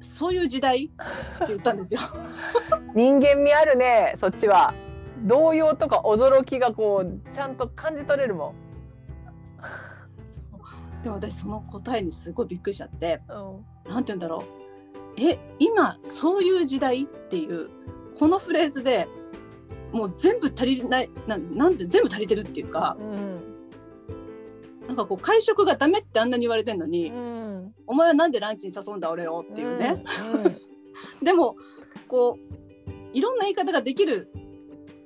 [0.00, 0.88] そういう時代?」っ
[1.38, 2.00] て言ったんですよ。
[2.94, 4.14] 人間味あるね。
[4.16, 4.74] そっちは。
[5.24, 8.54] 動揺とか驚きがこうちゃんと感じ取れるも
[11.02, 13.20] でも私その答えにすごいびっくりしちゃってん。
[13.28, 13.92] うん。
[13.92, 14.44] なんて言うんだろ
[15.16, 17.02] うえ今そういう時代？
[17.02, 17.68] っていう
[18.18, 19.08] このフレーズで
[19.92, 23.27] もう全部足りないななんで全部足りてるっていうかうん。
[24.98, 27.74] かこう会食がダメってあんなに言われてんのに、うん。
[27.86, 30.02] お前はなんでランチに誘うんだ俺をっていうね、
[30.34, 30.56] うん。
[31.24, 31.56] でも
[32.06, 34.30] こういろんな言い方ができる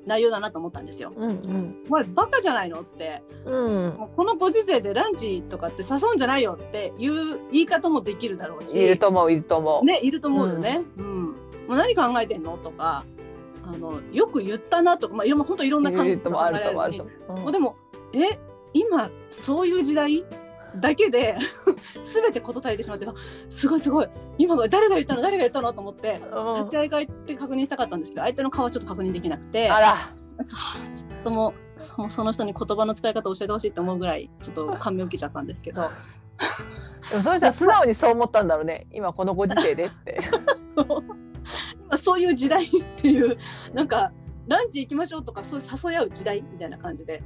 [0.05, 1.13] 内容だなと思ったんですよ。
[1.17, 1.31] うん。
[1.31, 1.85] うん。
[1.89, 3.95] お前バカじゃないのってうん。
[3.97, 9.85] もうこのご時世でランチとかって誘うんじゃないよっていう言い方もできるだろうしいると思ういると思う。
[9.85, 10.83] ねいると思うよね。
[10.97, 11.25] うん
[11.69, 13.05] もう何考えてんのとか
[13.65, 16.71] あのよく言ったなとか、まあ、いろんな本当いろんな考いると思うあると
[17.29, 17.77] 思うでも
[18.13, 18.39] え
[18.75, 20.25] 今そういう時代
[20.77, 21.37] だけで
[22.15, 23.13] 全て事足りてしまってあ
[23.51, 24.09] すごいすごい
[24.39, 29.97] 今の誰が言ったの誰が言ったのと思ってうん立ち上がって確認したかったんですけど相手の顔はちょっと確認できなくてあら。
[30.45, 35.83] そうちょっともうそその人に言葉の使い方を教えてほしいって思うぐらいちょっと感銘を受けちゃったんですけど
[37.11, 38.87] でもその人は素直にそう思ったんだろうね。
[38.91, 40.21] 今このご時世でって。
[40.65, 40.87] そう
[41.85, 43.37] 今そういう時代っていう
[43.75, 44.13] なんか
[44.47, 47.23] ランチ行きましょうとかそういう誘い合う時代みたいな感じで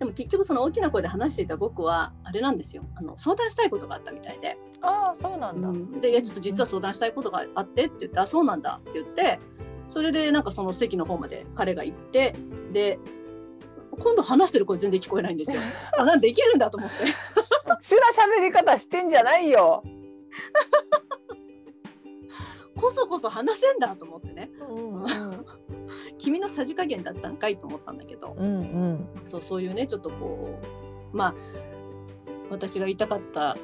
[0.00, 4.56] でも結局その大きな声で話していた僕はあれなんですよあの相談したいことがあったみたいで。
[4.80, 5.68] ああそうなんだ。
[5.68, 9.38] うんでいやちょっと実は相談したいことがあってって言って「あそうなんだ」って言って
[9.90, 12.34] それでなんかその席の方まで彼が行って
[12.72, 12.98] で
[13.90, 15.60] 今度話してる声全然聞こえないんですよ。
[15.98, 16.96] あなんでできるんだと思って
[17.68, 18.00] 特殊な
[18.38, 19.82] 喋り方してんじゃないよ。
[22.80, 25.04] こそこそ話せんだと思ってねうん
[26.18, 29.08] 君のさじ加減だったんかいと思ったんだけどうんうん。
[29.24, 30.58] そうそういうねちょっとこ
[31.12, 31.34] うまあ
[32.50, 33.56] 私が言いたかった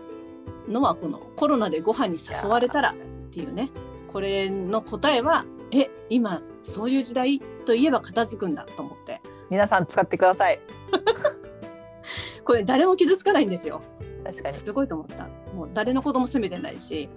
[0.68, 2.94] のはこのコロナでご飯に誘われたらっ
[3.30, 3.70] ていうね
[4.08, 9.20] これの答えはえ今そういう時代といえば片付くんだと思って
[9.50, 10.60] 皆さん使ってください。
[12.44, 13.82] これ誰も傷つかないんですよ
[14.24, 14.54] 確かに。
[14.54, 17.08] すごいと思ったもう誰の子供責めてないし、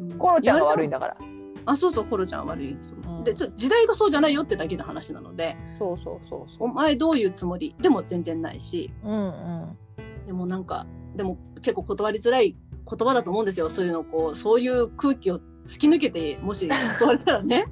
[0.00, 1.33] うんコロちゃんが悪いんだだから。
[1.66, 3.24] あそうそうコロちゃんは悪いです、ん。
[3.24, 5.56] でちょ時代がそうじゃないよってだけの話なので。
[5.78, 7.74] そうそうそうそお前どういうつもり？
[7.80, 8.92] でも全然ないし。
[9.02, 9.08] う。
[9.08, 9.78] うんうん。
[10.26, 12.56] でもなんかでも結構断りづらい
[12.88, 13.70] 言葉だと思うんですよ。
[13.70, 17.66] そういうのこうそういう空気を突き抜けてもし誘われたらね。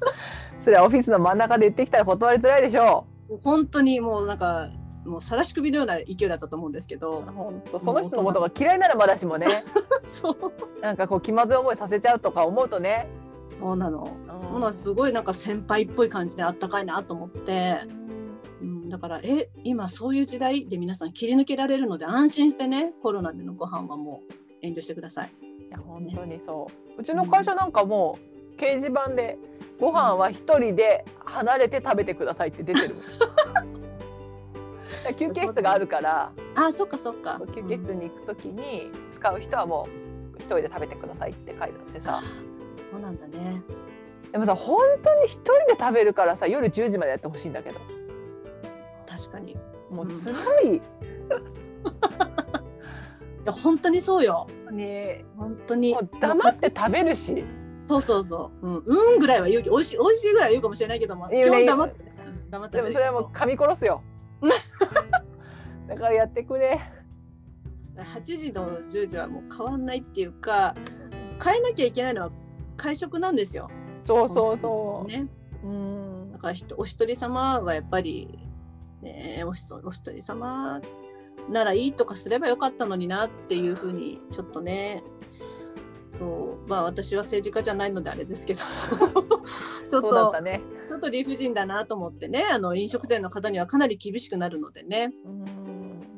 [0.60, 3.06] それはオフィスの真ん中で言ってきたら断りづらいでしょ
[3.42, 4.68] 本当にもうなんか
[5.04, 7.20] もう晒し首のような勢いだったと思うんですけど。
[7.20, 7.22] う。
[7.32, 9.46] 本当その人のことが嫌いならまだしもね、
[10.04, 10.36] そう。
[10.82, 13.08] なんかこう気まずい思いさせちゃうとか思うとね。
[13.58, 17.82] そうなの、うんものすごいなんか先輩っぽい感じであったかいなと思って、
[18.60, 24.32] うん、だからえ今そういう時代で皆さん切り抜けられるので安心してねコロナでのご飯はもう
[24.62, 25.30] 遠慮してください。
[25.68, 26.68] いや本当にそ
[26.98, 27.00] う。
[27.00, 28.18] うちの会社なんかも
[28.56, 29.38] う掲示板で
[29.78, 32.88] ご飯は一人で離れて食べてくださいって出てる。
[35.16, 39.88] 休憩室があるから、あそっかそっか休憩室に行くときに使う人はも
[40.34, 42.22] う一人で食べてくださいって書いてあってさ。
[42.90, 43.62] そうなんだね。
[44.32, 47.80] でもさ本当に一人で食べるからさ夜10時までやってほしいんだけど。
[49.06, 49.52] 確かに。
[49.52, 49.56] い
[49.90, 50.16] もううん。
[50.16, 50.34] 辛
[50.76, 50.82] い、
[53.44, 54.46] や本当にそうよ。
[54.70, 55.94] ね本当に。
[55.94, 57.44] もう黙って食べるし。
[57.88, 58.66] そうそうそう。
[58.68, 61.42] うん、うんぐらいは言うけど美味しい美味しいぐらいは言うかもしれないけどもね。
[61.42, 64.02] 基本黙ってうん黙ってでもそれはもう噛み殺すよ。
[65.88, 66.80] だからやってくれ。
[67.96, 70.74] 8時の10時はもう変わんないっていうか
[71.42, 72.30] 変えなきゃいけないのは
[72.80, 73.70] 会食なんですよ。
[74.04, 75.08] そうそうそう。
[75.08, 75.28] ね、
[75.62, 78.38] うんだからお一人様はやっぱり、
[79.02, 79.52] ね、おお
[79.90, 80.80] 一人様
[81.50, 85.02] ならいいとかすればよかったのになっていうふうにちょっとね
[86.12, 88.60] そうまあ私は政治家じゃないのであれですけど
[89.88, 90.62] ちょっとたね。
[90.86, 95.12] ちょっと理不尽だなと思ってねあの飲食店の方にはかなり厳しくなるのでね。
[95.24, 95.44] うん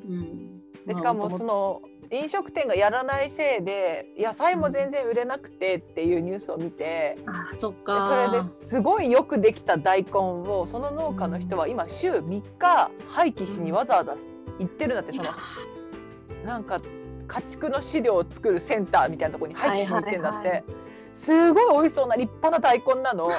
[0.09, 1.81] うんでしかもその
[2.13, 8.27] 飲食店がやらないせいで野菜も全然売れなくてっていうニュースを見て、あそっでか。
[8.29, 14.15] それですごいよくできた大根をその農家の人は今週3日廃棄しにわざわざ
[14.59, 15.31] 行ってるんだってその
[16.45, 16.81] なんか
[17.27, 20.65] 家畜の飼料を作るセンターみたいなところに廃棄しに行ってんだって、
[21.15, 23.31] すごい美味しそうな立派な大根なの。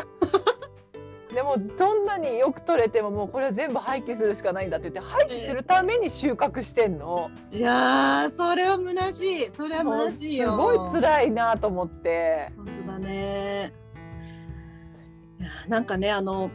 [1.33, 7.31] でもどんなによく取れてももうこれは全部廃棄するしかないんだって言って廃棄するために収穫してんの。
[7.51, 12.51] いやーそれは虚しいそれは虚しいよすごい辛いなと思って。
[12.55, 13.73] 本当だね
[15.39, 16.51] いやなんかねあの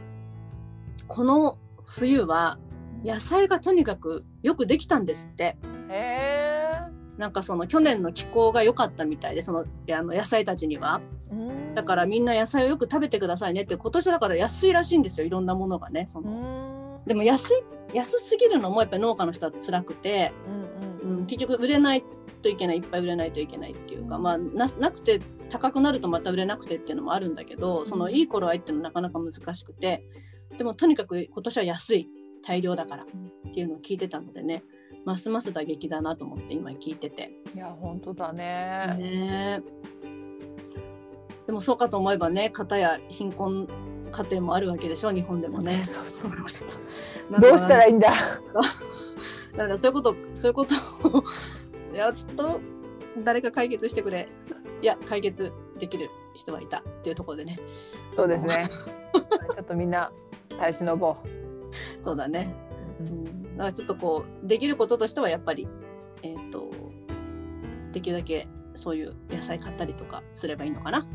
[1.07, 2.57] この冬は
[3.03, 5.57] 野菜がとにかくよくできたんですってへ
[5.89, 6.68] え。
[7.19, 11.01] なんかその去年の気候が良かったみたいでそのあの野菜たちには。
[11.29, 11.75] うん。
[11.75, 17.01] だからみんな野菜をよく食べてくださいねって今年だから安いらしいんですよいろんなものがねその。
[17.01, 17.05] うん。
[17.05, 17.63] でも安い
[17.93, 20.31] 安すぎるのもやっぱり農家の人は辛くて、
[21.03, 22.03] うんうん、結局売れない
[22.41, 25.19] といけないいっぱい売れないといけないっていうか、まあ、ななくて
[25.49, 30.05] 高くなるとまた売れなくてっていうのもあるんだけどそのいい頃合いっていうのはなかなか難しくて
[30.57, 32.07] でもとにかく今年は安い
[32.45, 34.63] 大量だからっていうのを聞いてたのでね
[35.05, 37.31] ますます打撃だなと思って今聞いてて。
[37.55, 38.95] いや本当だね。
[38.97, 39.61] ね
[41.47, 43.67] でもそうかと思えばね片や貧困
[44.11, 45.83] 家庭もあるわけでしょ日本でもね。
[45.85, 48.13] そうそうどうしたらいいんだ？
[49.57, 50.75] なんかそういうことそういうこと
[51.07, 51.23] を
[51.93, 52.59] いやちょっと
[53.23, 54.29] 誰か解決してくれ
[54.81, 57.59] いや解決できる人はいたっていうところでね
[58.15, 58.67] そうですね。
[59.55, 60.11] ちょっとみんな
[60.49, 61.17] 耐え忍ぼ
[61.99, 62.53] そうだね、
[62.99, 63.03] う。
[63.03, 65.67] うん、だからちょっとこうできることとしてはやっぱり
[66.23, 66.71] えっ、と
[67.91, 71.05] できるだけそういう野菜買ったりとかすればいいのかな。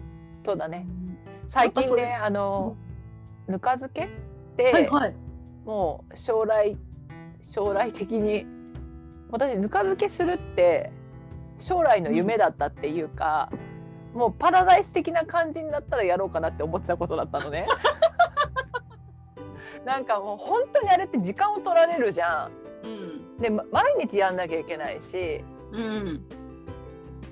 [0.44, 0.86] そうだね。
[1.48, 2.76] 最近ねあの
[3.48, 4.08] ぬか漬けっ
[4.58, 5.14] て、はいはい。
[5.64, 6.76] もう将来
[7.50, 8.46] 将来的に
[9.30, 10.92] 私ぬか漬けするって
[11.58, 13.50] 将来の夢だったっていうか、
[14.12, 17.66] もうパラダイス的な感じになったらやろうかなって思ってたことだったのね。
[19.84, 22.50] なんかもう本当にあれって時間を取られるじゃ
[22.82, 23.38] うんん。
[23.38, 26.20] でま毎日やんなきゃいけないしうん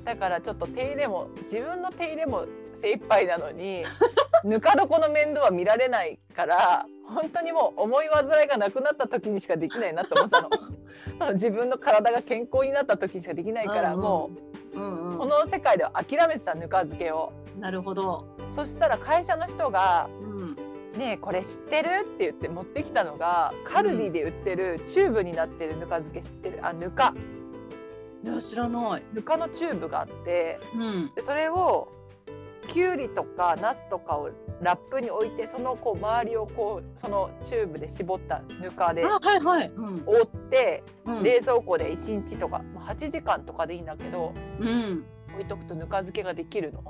[0.05, 2.45] だからちょっと手入れも自分の手入れも
[2.81, 3.85] 精一杯なのに
[4.45, 10.51] ぬか床の面倒は見られないから本当にもう思い煩いがなくなった時にしかできないなって思ったの
[11.19, 14.31] その自分の体が健康になった時にしかできないから、うんうんも
[14.75, 17.61] うんうこの世界では諦めてたぬか漬けをうん。
[17.61, 18.25] なるほど。
[18.51, 20.57] そしたら会社の人がうん。
[20.97, 26.59] 「ねえこれ知ってる?」って言って持ってきたのがカルディで売ってるチューブになってるぬか漬け知ってる？
[26.63, 27.15] あぬか
[28.41, 29.03] 知らない。
[29.13, 31.13] ぬかのチューブがあってうん。
[31.15, 31.89] でそれを
[32.69, 39.69] きゅうりとかナスとかをラップに置いてそのこう周りをこうそのチューブで絞ったぬかであはいはい。
[39.75, 40.03] うん。
[40.07, 41.23] 覆ってうん。
[41.25, 45.05] 冷蔵庫で1日とかまあ8時間とかでいいんだけどうん。
[45.33, 46.85] 置いとくとぬか漬けができるの。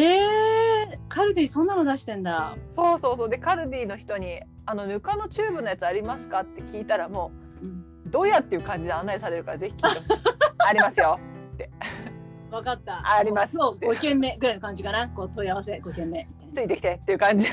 [0.00, 0.98] へえ。
[1.08, 2.56] カルディそんなの出してんだ。
[2.70, 7.32] そうそうそうでカルディの人に「あのぬかのチューブのやつありますか?」って聞いたらも
[7.62, 7.70] うん。
[7.70, 10.12] うどうやっていう感じで案内されるからぜひ聞いてほしい
[10.68, 11.18] ありますよ
[12.50, 13.02] わかった。
[13.16, 15.08] ありますそう五件目ぐらいの感じかな。
[15.08, 16.28] こう問い合わせ五件目。
[16.54, 17.46] ついてきてっていう感じ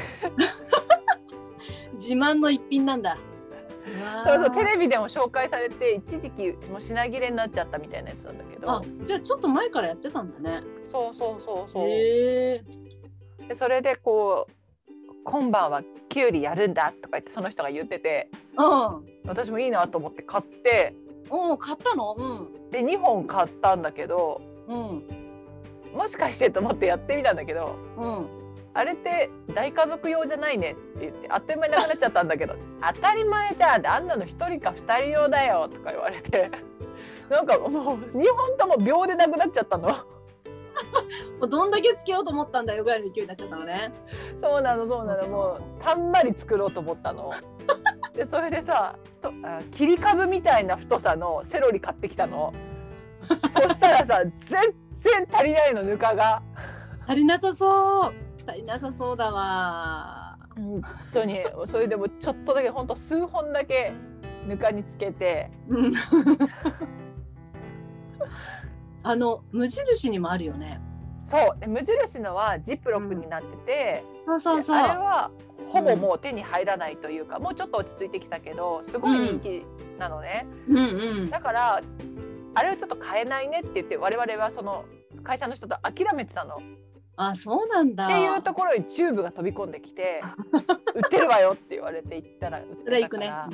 [1.93, 3.17] 自慢の一品なんだ。
[4.25, 10.63] そうそうテレレビでも紹介されて一時期もう品切れになっちゃったみたいなやつなんだけどあじゃあちょっと前からやってたんだね。
[10.93, 11.87] そうそうそうそう。
[11.87, 12.61] で
[13.55, 14.51] それでこう
[15.25, 19.05] 「今晩はきゅうりやるんだ」とか言ってその人が言っててうん。
[19.25, 20.93] 私もいいなと思って買って
[21.29, 22.15] おお買ったの？
[22.17, 22.69] うん。
[22.69, 25.03] で2本買ったんだけどうん。
[25.95, 28.27] もしかしてと思ってやってみたんだけどうん。
[28.75, 32.55] あれって大家族用じゃないねって言ってあっという間になくなっちゃったんだけど
[32.93, 36.49] 当たり前じゃんあんなの1人か2人用だよとか言われて
[37.29, 39.89] なんかもう2本とも秒でなくなっちゃったの
[41.39, 43.91] もうどんだけつけようと思ったんだよぐらいの勢いになっちゃったのね。
[44.39, 47.31] そうなのそうなのもうたんまり作ろうと思ったの
[48.13, 52.53] でそれでさとあ切り株みたいな太さのセロリ買ってきたの
[53.27, 56.41] そしたらさ全然足りないのぬかが
[57.05, 58.13] 足りなさそう。
[58.45, 60.37] 足りなさそうだわ。
[60.55, 60.81] 本
[61.13, 63.93] 当にそれでもちょっとだけほんと数本だけ
[64.47, 65.93] ぬかにつけてうん。
[69.03, 70.81] あの無印にもあるよね。
[71.25, 74.77] そうで無印のはジップロックになってて、そうそうそう。
[74.77, 75.31] あれは
[75.69, 79.65] ほぼもう手に入らないというか、もうちょっと落ち着いてきたけどすごい人気
[79.99, 80.81] なのね、うんう
[81.25, 81.29] ん。
[81.29, 81.81] だから
[82.55, 84.85] あれはちょっと買えないねって言って我々はその
[85.23, 86.61] 会社の人と諦めてたの。
[87.15, 88.05] あそうなんだ。
[88.05, 90.21] っていうところにチューブが飛び込んできて
[90.95, 93.49] 売ってるわよって言われて行ったら売ってたから、。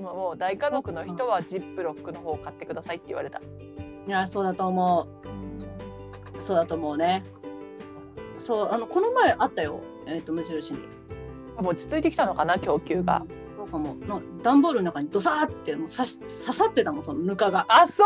[0.00, 3.40] もうもう大家族の人はジップロックの方を買ってくださいって言われた。
[4.06, 5.08] いやそうだと思
[6.36, 6.42] う。
[6.42, 7.24] そうだと思うね。
[8.38, 9.80] そうあのこの前あったよ。
[10.06, 10.80] えっ、と無印に。
[11.56, 13.24] あもう落ち着いてきたのかな供給が。
[13.56, 13.94] そうかも。
[14.06, 17.64] の段ボールの中にドサーってもう刺し刺さってたもんそのぬかが。
[17.68, 18.04] あそ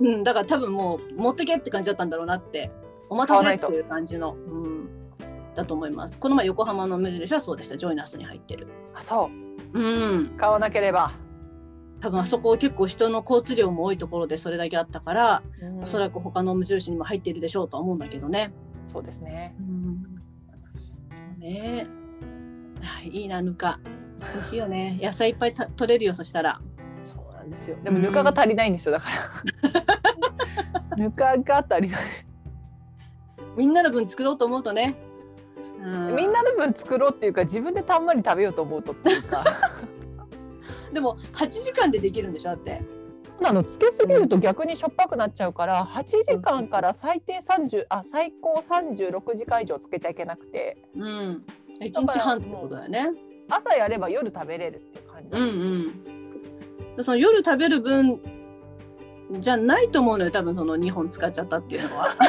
[0.00, 2.70] ううんだから多分もう持ってけって感じだったんだろうなって。
[3.08, 4.34] お待たせっていう感じの。
[4.34, 4.88] うん。
[5.54, 6.18] だと思います。
[6.18, 7.76] この前横浜の無印はそうでした。
[7.76, 8.66] ジョイナスに入ってる。
[8.94, 9.30] あそ
[9.72, 10.28] ううん。
[10.36, 11.12] 買わなければ。
[12.04, 18.52] 多分あそこ結構人の交通量も多いところでそれだけあったから、うんおそらく他の無印にも入っているでしょうとは思うんだけどね。
[18.86, 19.54] そうですね。
[21.08, 21.86] そうね。
[22.82, 23.80] はいいいなぬか。
[24.34, 24.98] 美味しいよね。
[25.02, 26.60] 野菜いっぱいた取れるよそしたら。
[27.02, 27.78] そうなんですよ。
[27.82, 29.08] でもぬかが足りないんですよだか
[30.90, 30.96] ら。
[30.98, 32.02] ぬかが足りない。
[33.56, 34.94] みんなの分作ろうと思うとね。
[35.82, 39.42] うんみんなの分作ろうっていうか自分でたんまり食べようと思うとっていうか。
[40.92, 42.82] でも8時間でできるんでしょだって。
[43.40, 51.42] なのつけすぎると逆にしょっぱくなっちゃうから8時間から最低30あ最高36時間以上つけちゃいけなくてうん。
[51.80, 53.10] 一日半ってことだよね。
[53.50, 55.50] 朝やれば夜食べれるっていう感じ、うんう
[56.92, 56.96] ん。
[56.96, 58.20] でその夜食べる分
[59.32, 62.16] じゃないと思うのよ多分その2本使っちゃったっていうのは。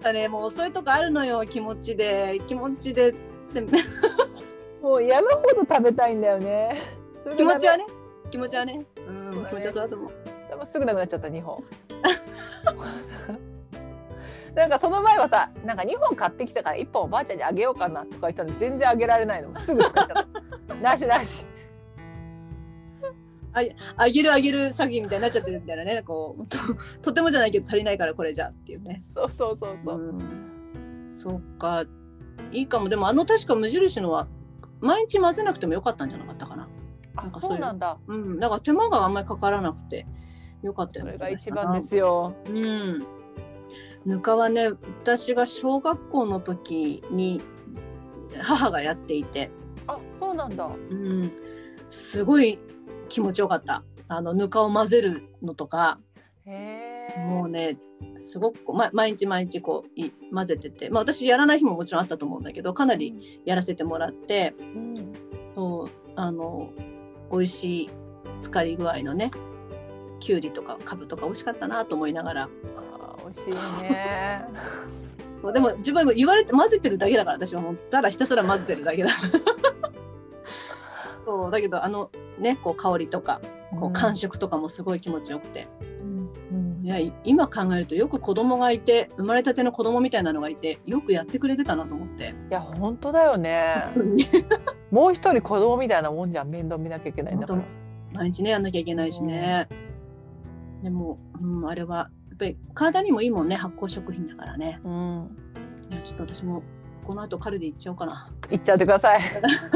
[0.00, 3.12] だねもうそういうとこあるのよ気持ちで気持ちで
[3.52, 3.66] で
[4.82, 6.80] もう山ほど食べたいんだよね。
[7.36, 7.86] 気持ちはね。
[8.30, 10.12] 気持ちはね、うん、気持ちはそうだと思う。
[10.48, 11.58] でもすぐなくなっちゃった2本。
[14.54, 20.26] なんかその前はさなんか2本買ってきたから1本おばあちゃんにあげようかなとか言ったのに全然あげられないのすぐ使っちゃっ
[20.66, 20.74] た。
[20.82, 21.44] なしなし。
[23.52, 26.02] あげるあげる詐欺みたいになっちゃってるみたいなね。
[26.02, 26.58] こうと
[27.02, 29.02] とてもじゃないけど足りないからこれじゃっていうね。
[29.12, 31.08] そうそうそうそう、うん。
[31.10, 31.84] そうか。
[32.52, 32.88] いいかも。
[32.88, 34.28] でもあの確か無印のは
[34.80, 36.68] 毎日混ぜなくてもよかったんじゃなかったかな。
[37.16, 37.56] あなんかそういう。
[37.56, 37.98] そうなんだ。
[38.06, 40.06] うん、だから手間があんまりかからなくて
[40.62, 41.18] よかったよそれね。
[41.18, 42.34] が一番ですよ。
[42.46, 43.06] うん。
[44.06, 44.70] ぬかはね
[45.02, 47.42] 私が小学校の時に
[48.40, 49.50] 母がやっていて、
[49.86, 50.66] あそうなんだ。
[50.66, 51.32] うん、
[51.90, 52.58] すごい
[53.08, 53.82] 気持ちよかった。
[54.08, 56.00] あのぬかを混ぜるのとか。
[56.46, 57.78] へえもうね
[58.16, 65.12] すごくこう、ま、毎日毎日こうい混ぜてて、まあ、私やらない日ももちろんあったと思うんだけどかなりやらせてもらってうん
[65.54, 66.70] そうあの
[67.30, 67.90] 美味しい
[68.38, 69.30] 浸かり具合のね
[70.20, 72.48] きゅうりとかかぶとか美味しかったなと思いながら。
[72.76, 74.44] あー美味しいね。
[75.54, 79.08] でも自分も言われて混ぜてるだけだから私はもうただひたすら混ぜてるだけだ。
[81.24, 83.40] そうだけどあのねこう香りとか
[83.78, 85.66] こう感触とかもすごい気持ちよくて、
[86.00, 92.34] うんうんいやい今考えるとよく子供がいて生まれたての子供みたいなのがいてよくやってくれてたなと思って。
[92.50, 93.74] いや本当だよね
[94.90, 97.62] もう一人子供みたいなもんじゃん面倒見なきゃいけないんだから
[98.14, 99.68] 毎日ねやんなきゃいけないしね。
[100.82, 104.80] でも、うん、あれはやっぱり体にもいいもんね発酵食品だからね。
[104.82, 105.36] うん
[105.90, 106.62] いやちょっと私も
[107.04, 108.30] この後カルディ行っちゃおうかな。
[108.50, 109.20] いっちゃってください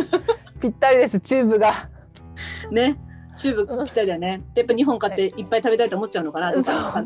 [0.60, 1.90] ぴったりですチューブが
[2.70, 2.98] ね。
[3.34, 4.42] チューブぴったりだよね。
[4.54, 7.04] でやっぱ2本買っていっぱい食べたいと思っちゃうのかなどうか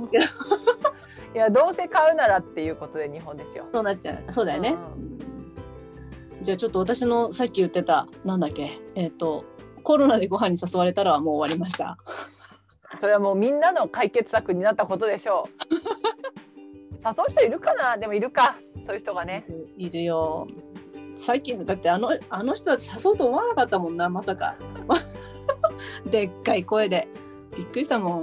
[1.34, 4.32] いやどうせ買うならっていうことで2本ですよそうなっちゃう。
[4.32, 4.70] そうだよね。
[4.70, 5.18] ううん
[6.40, 8.78] じゃあちょっと私のさっき言ってたなんだっけ？
[8.94, 9.44] えっ、と
[9.82, 11.98] コロナでご飯に誘われたらはもう終わりました。
[12.94, 15.74] それはもうみんなの解決策になったことでしょう
[17.04, 17.96] 誘う人いるかな？
[17.98, 19.44] でもいるかそういう人がね
[19.76, 20.46] いるよ。
[21.16, 24.54] 最近だってあのあの人たち誘うと思わなかったもんなまさか。
[26.10, 27.08] でっかい声で
[27.56, 28.20] びっくりしたもん。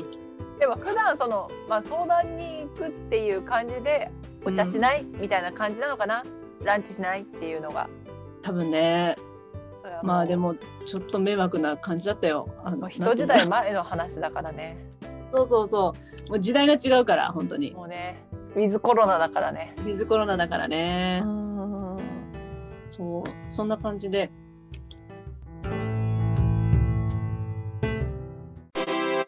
[0.59, 4.09] でも普段その、まあ、相談に行くっていう感じで
[4.45, 6.23] お茶しない、みたいな感じなのかな？
[6.63, 7.89] ランチしないっていうのが。
[8.41, 9.15] 多分ね。
[10.01, 12.47] まあでもちょっと迷惑な感じだったよ。
[12.63, 14.77] あの人時代前の話だからね。
[15.31, 15.93] そうそうそ
[16.27, 16.31] う。
[16.31, 17.71] もう時代が違うから本当に。
[17.71, 18.23] もうね。
[18.55, 19.73] ウィズコロナだからね。
[19.79, 21.19] ウィズコロナだからね。
[21.19, 21.99] ん。
[22.89, 23.23] そう。
[23.49, 24.31] そんな感じで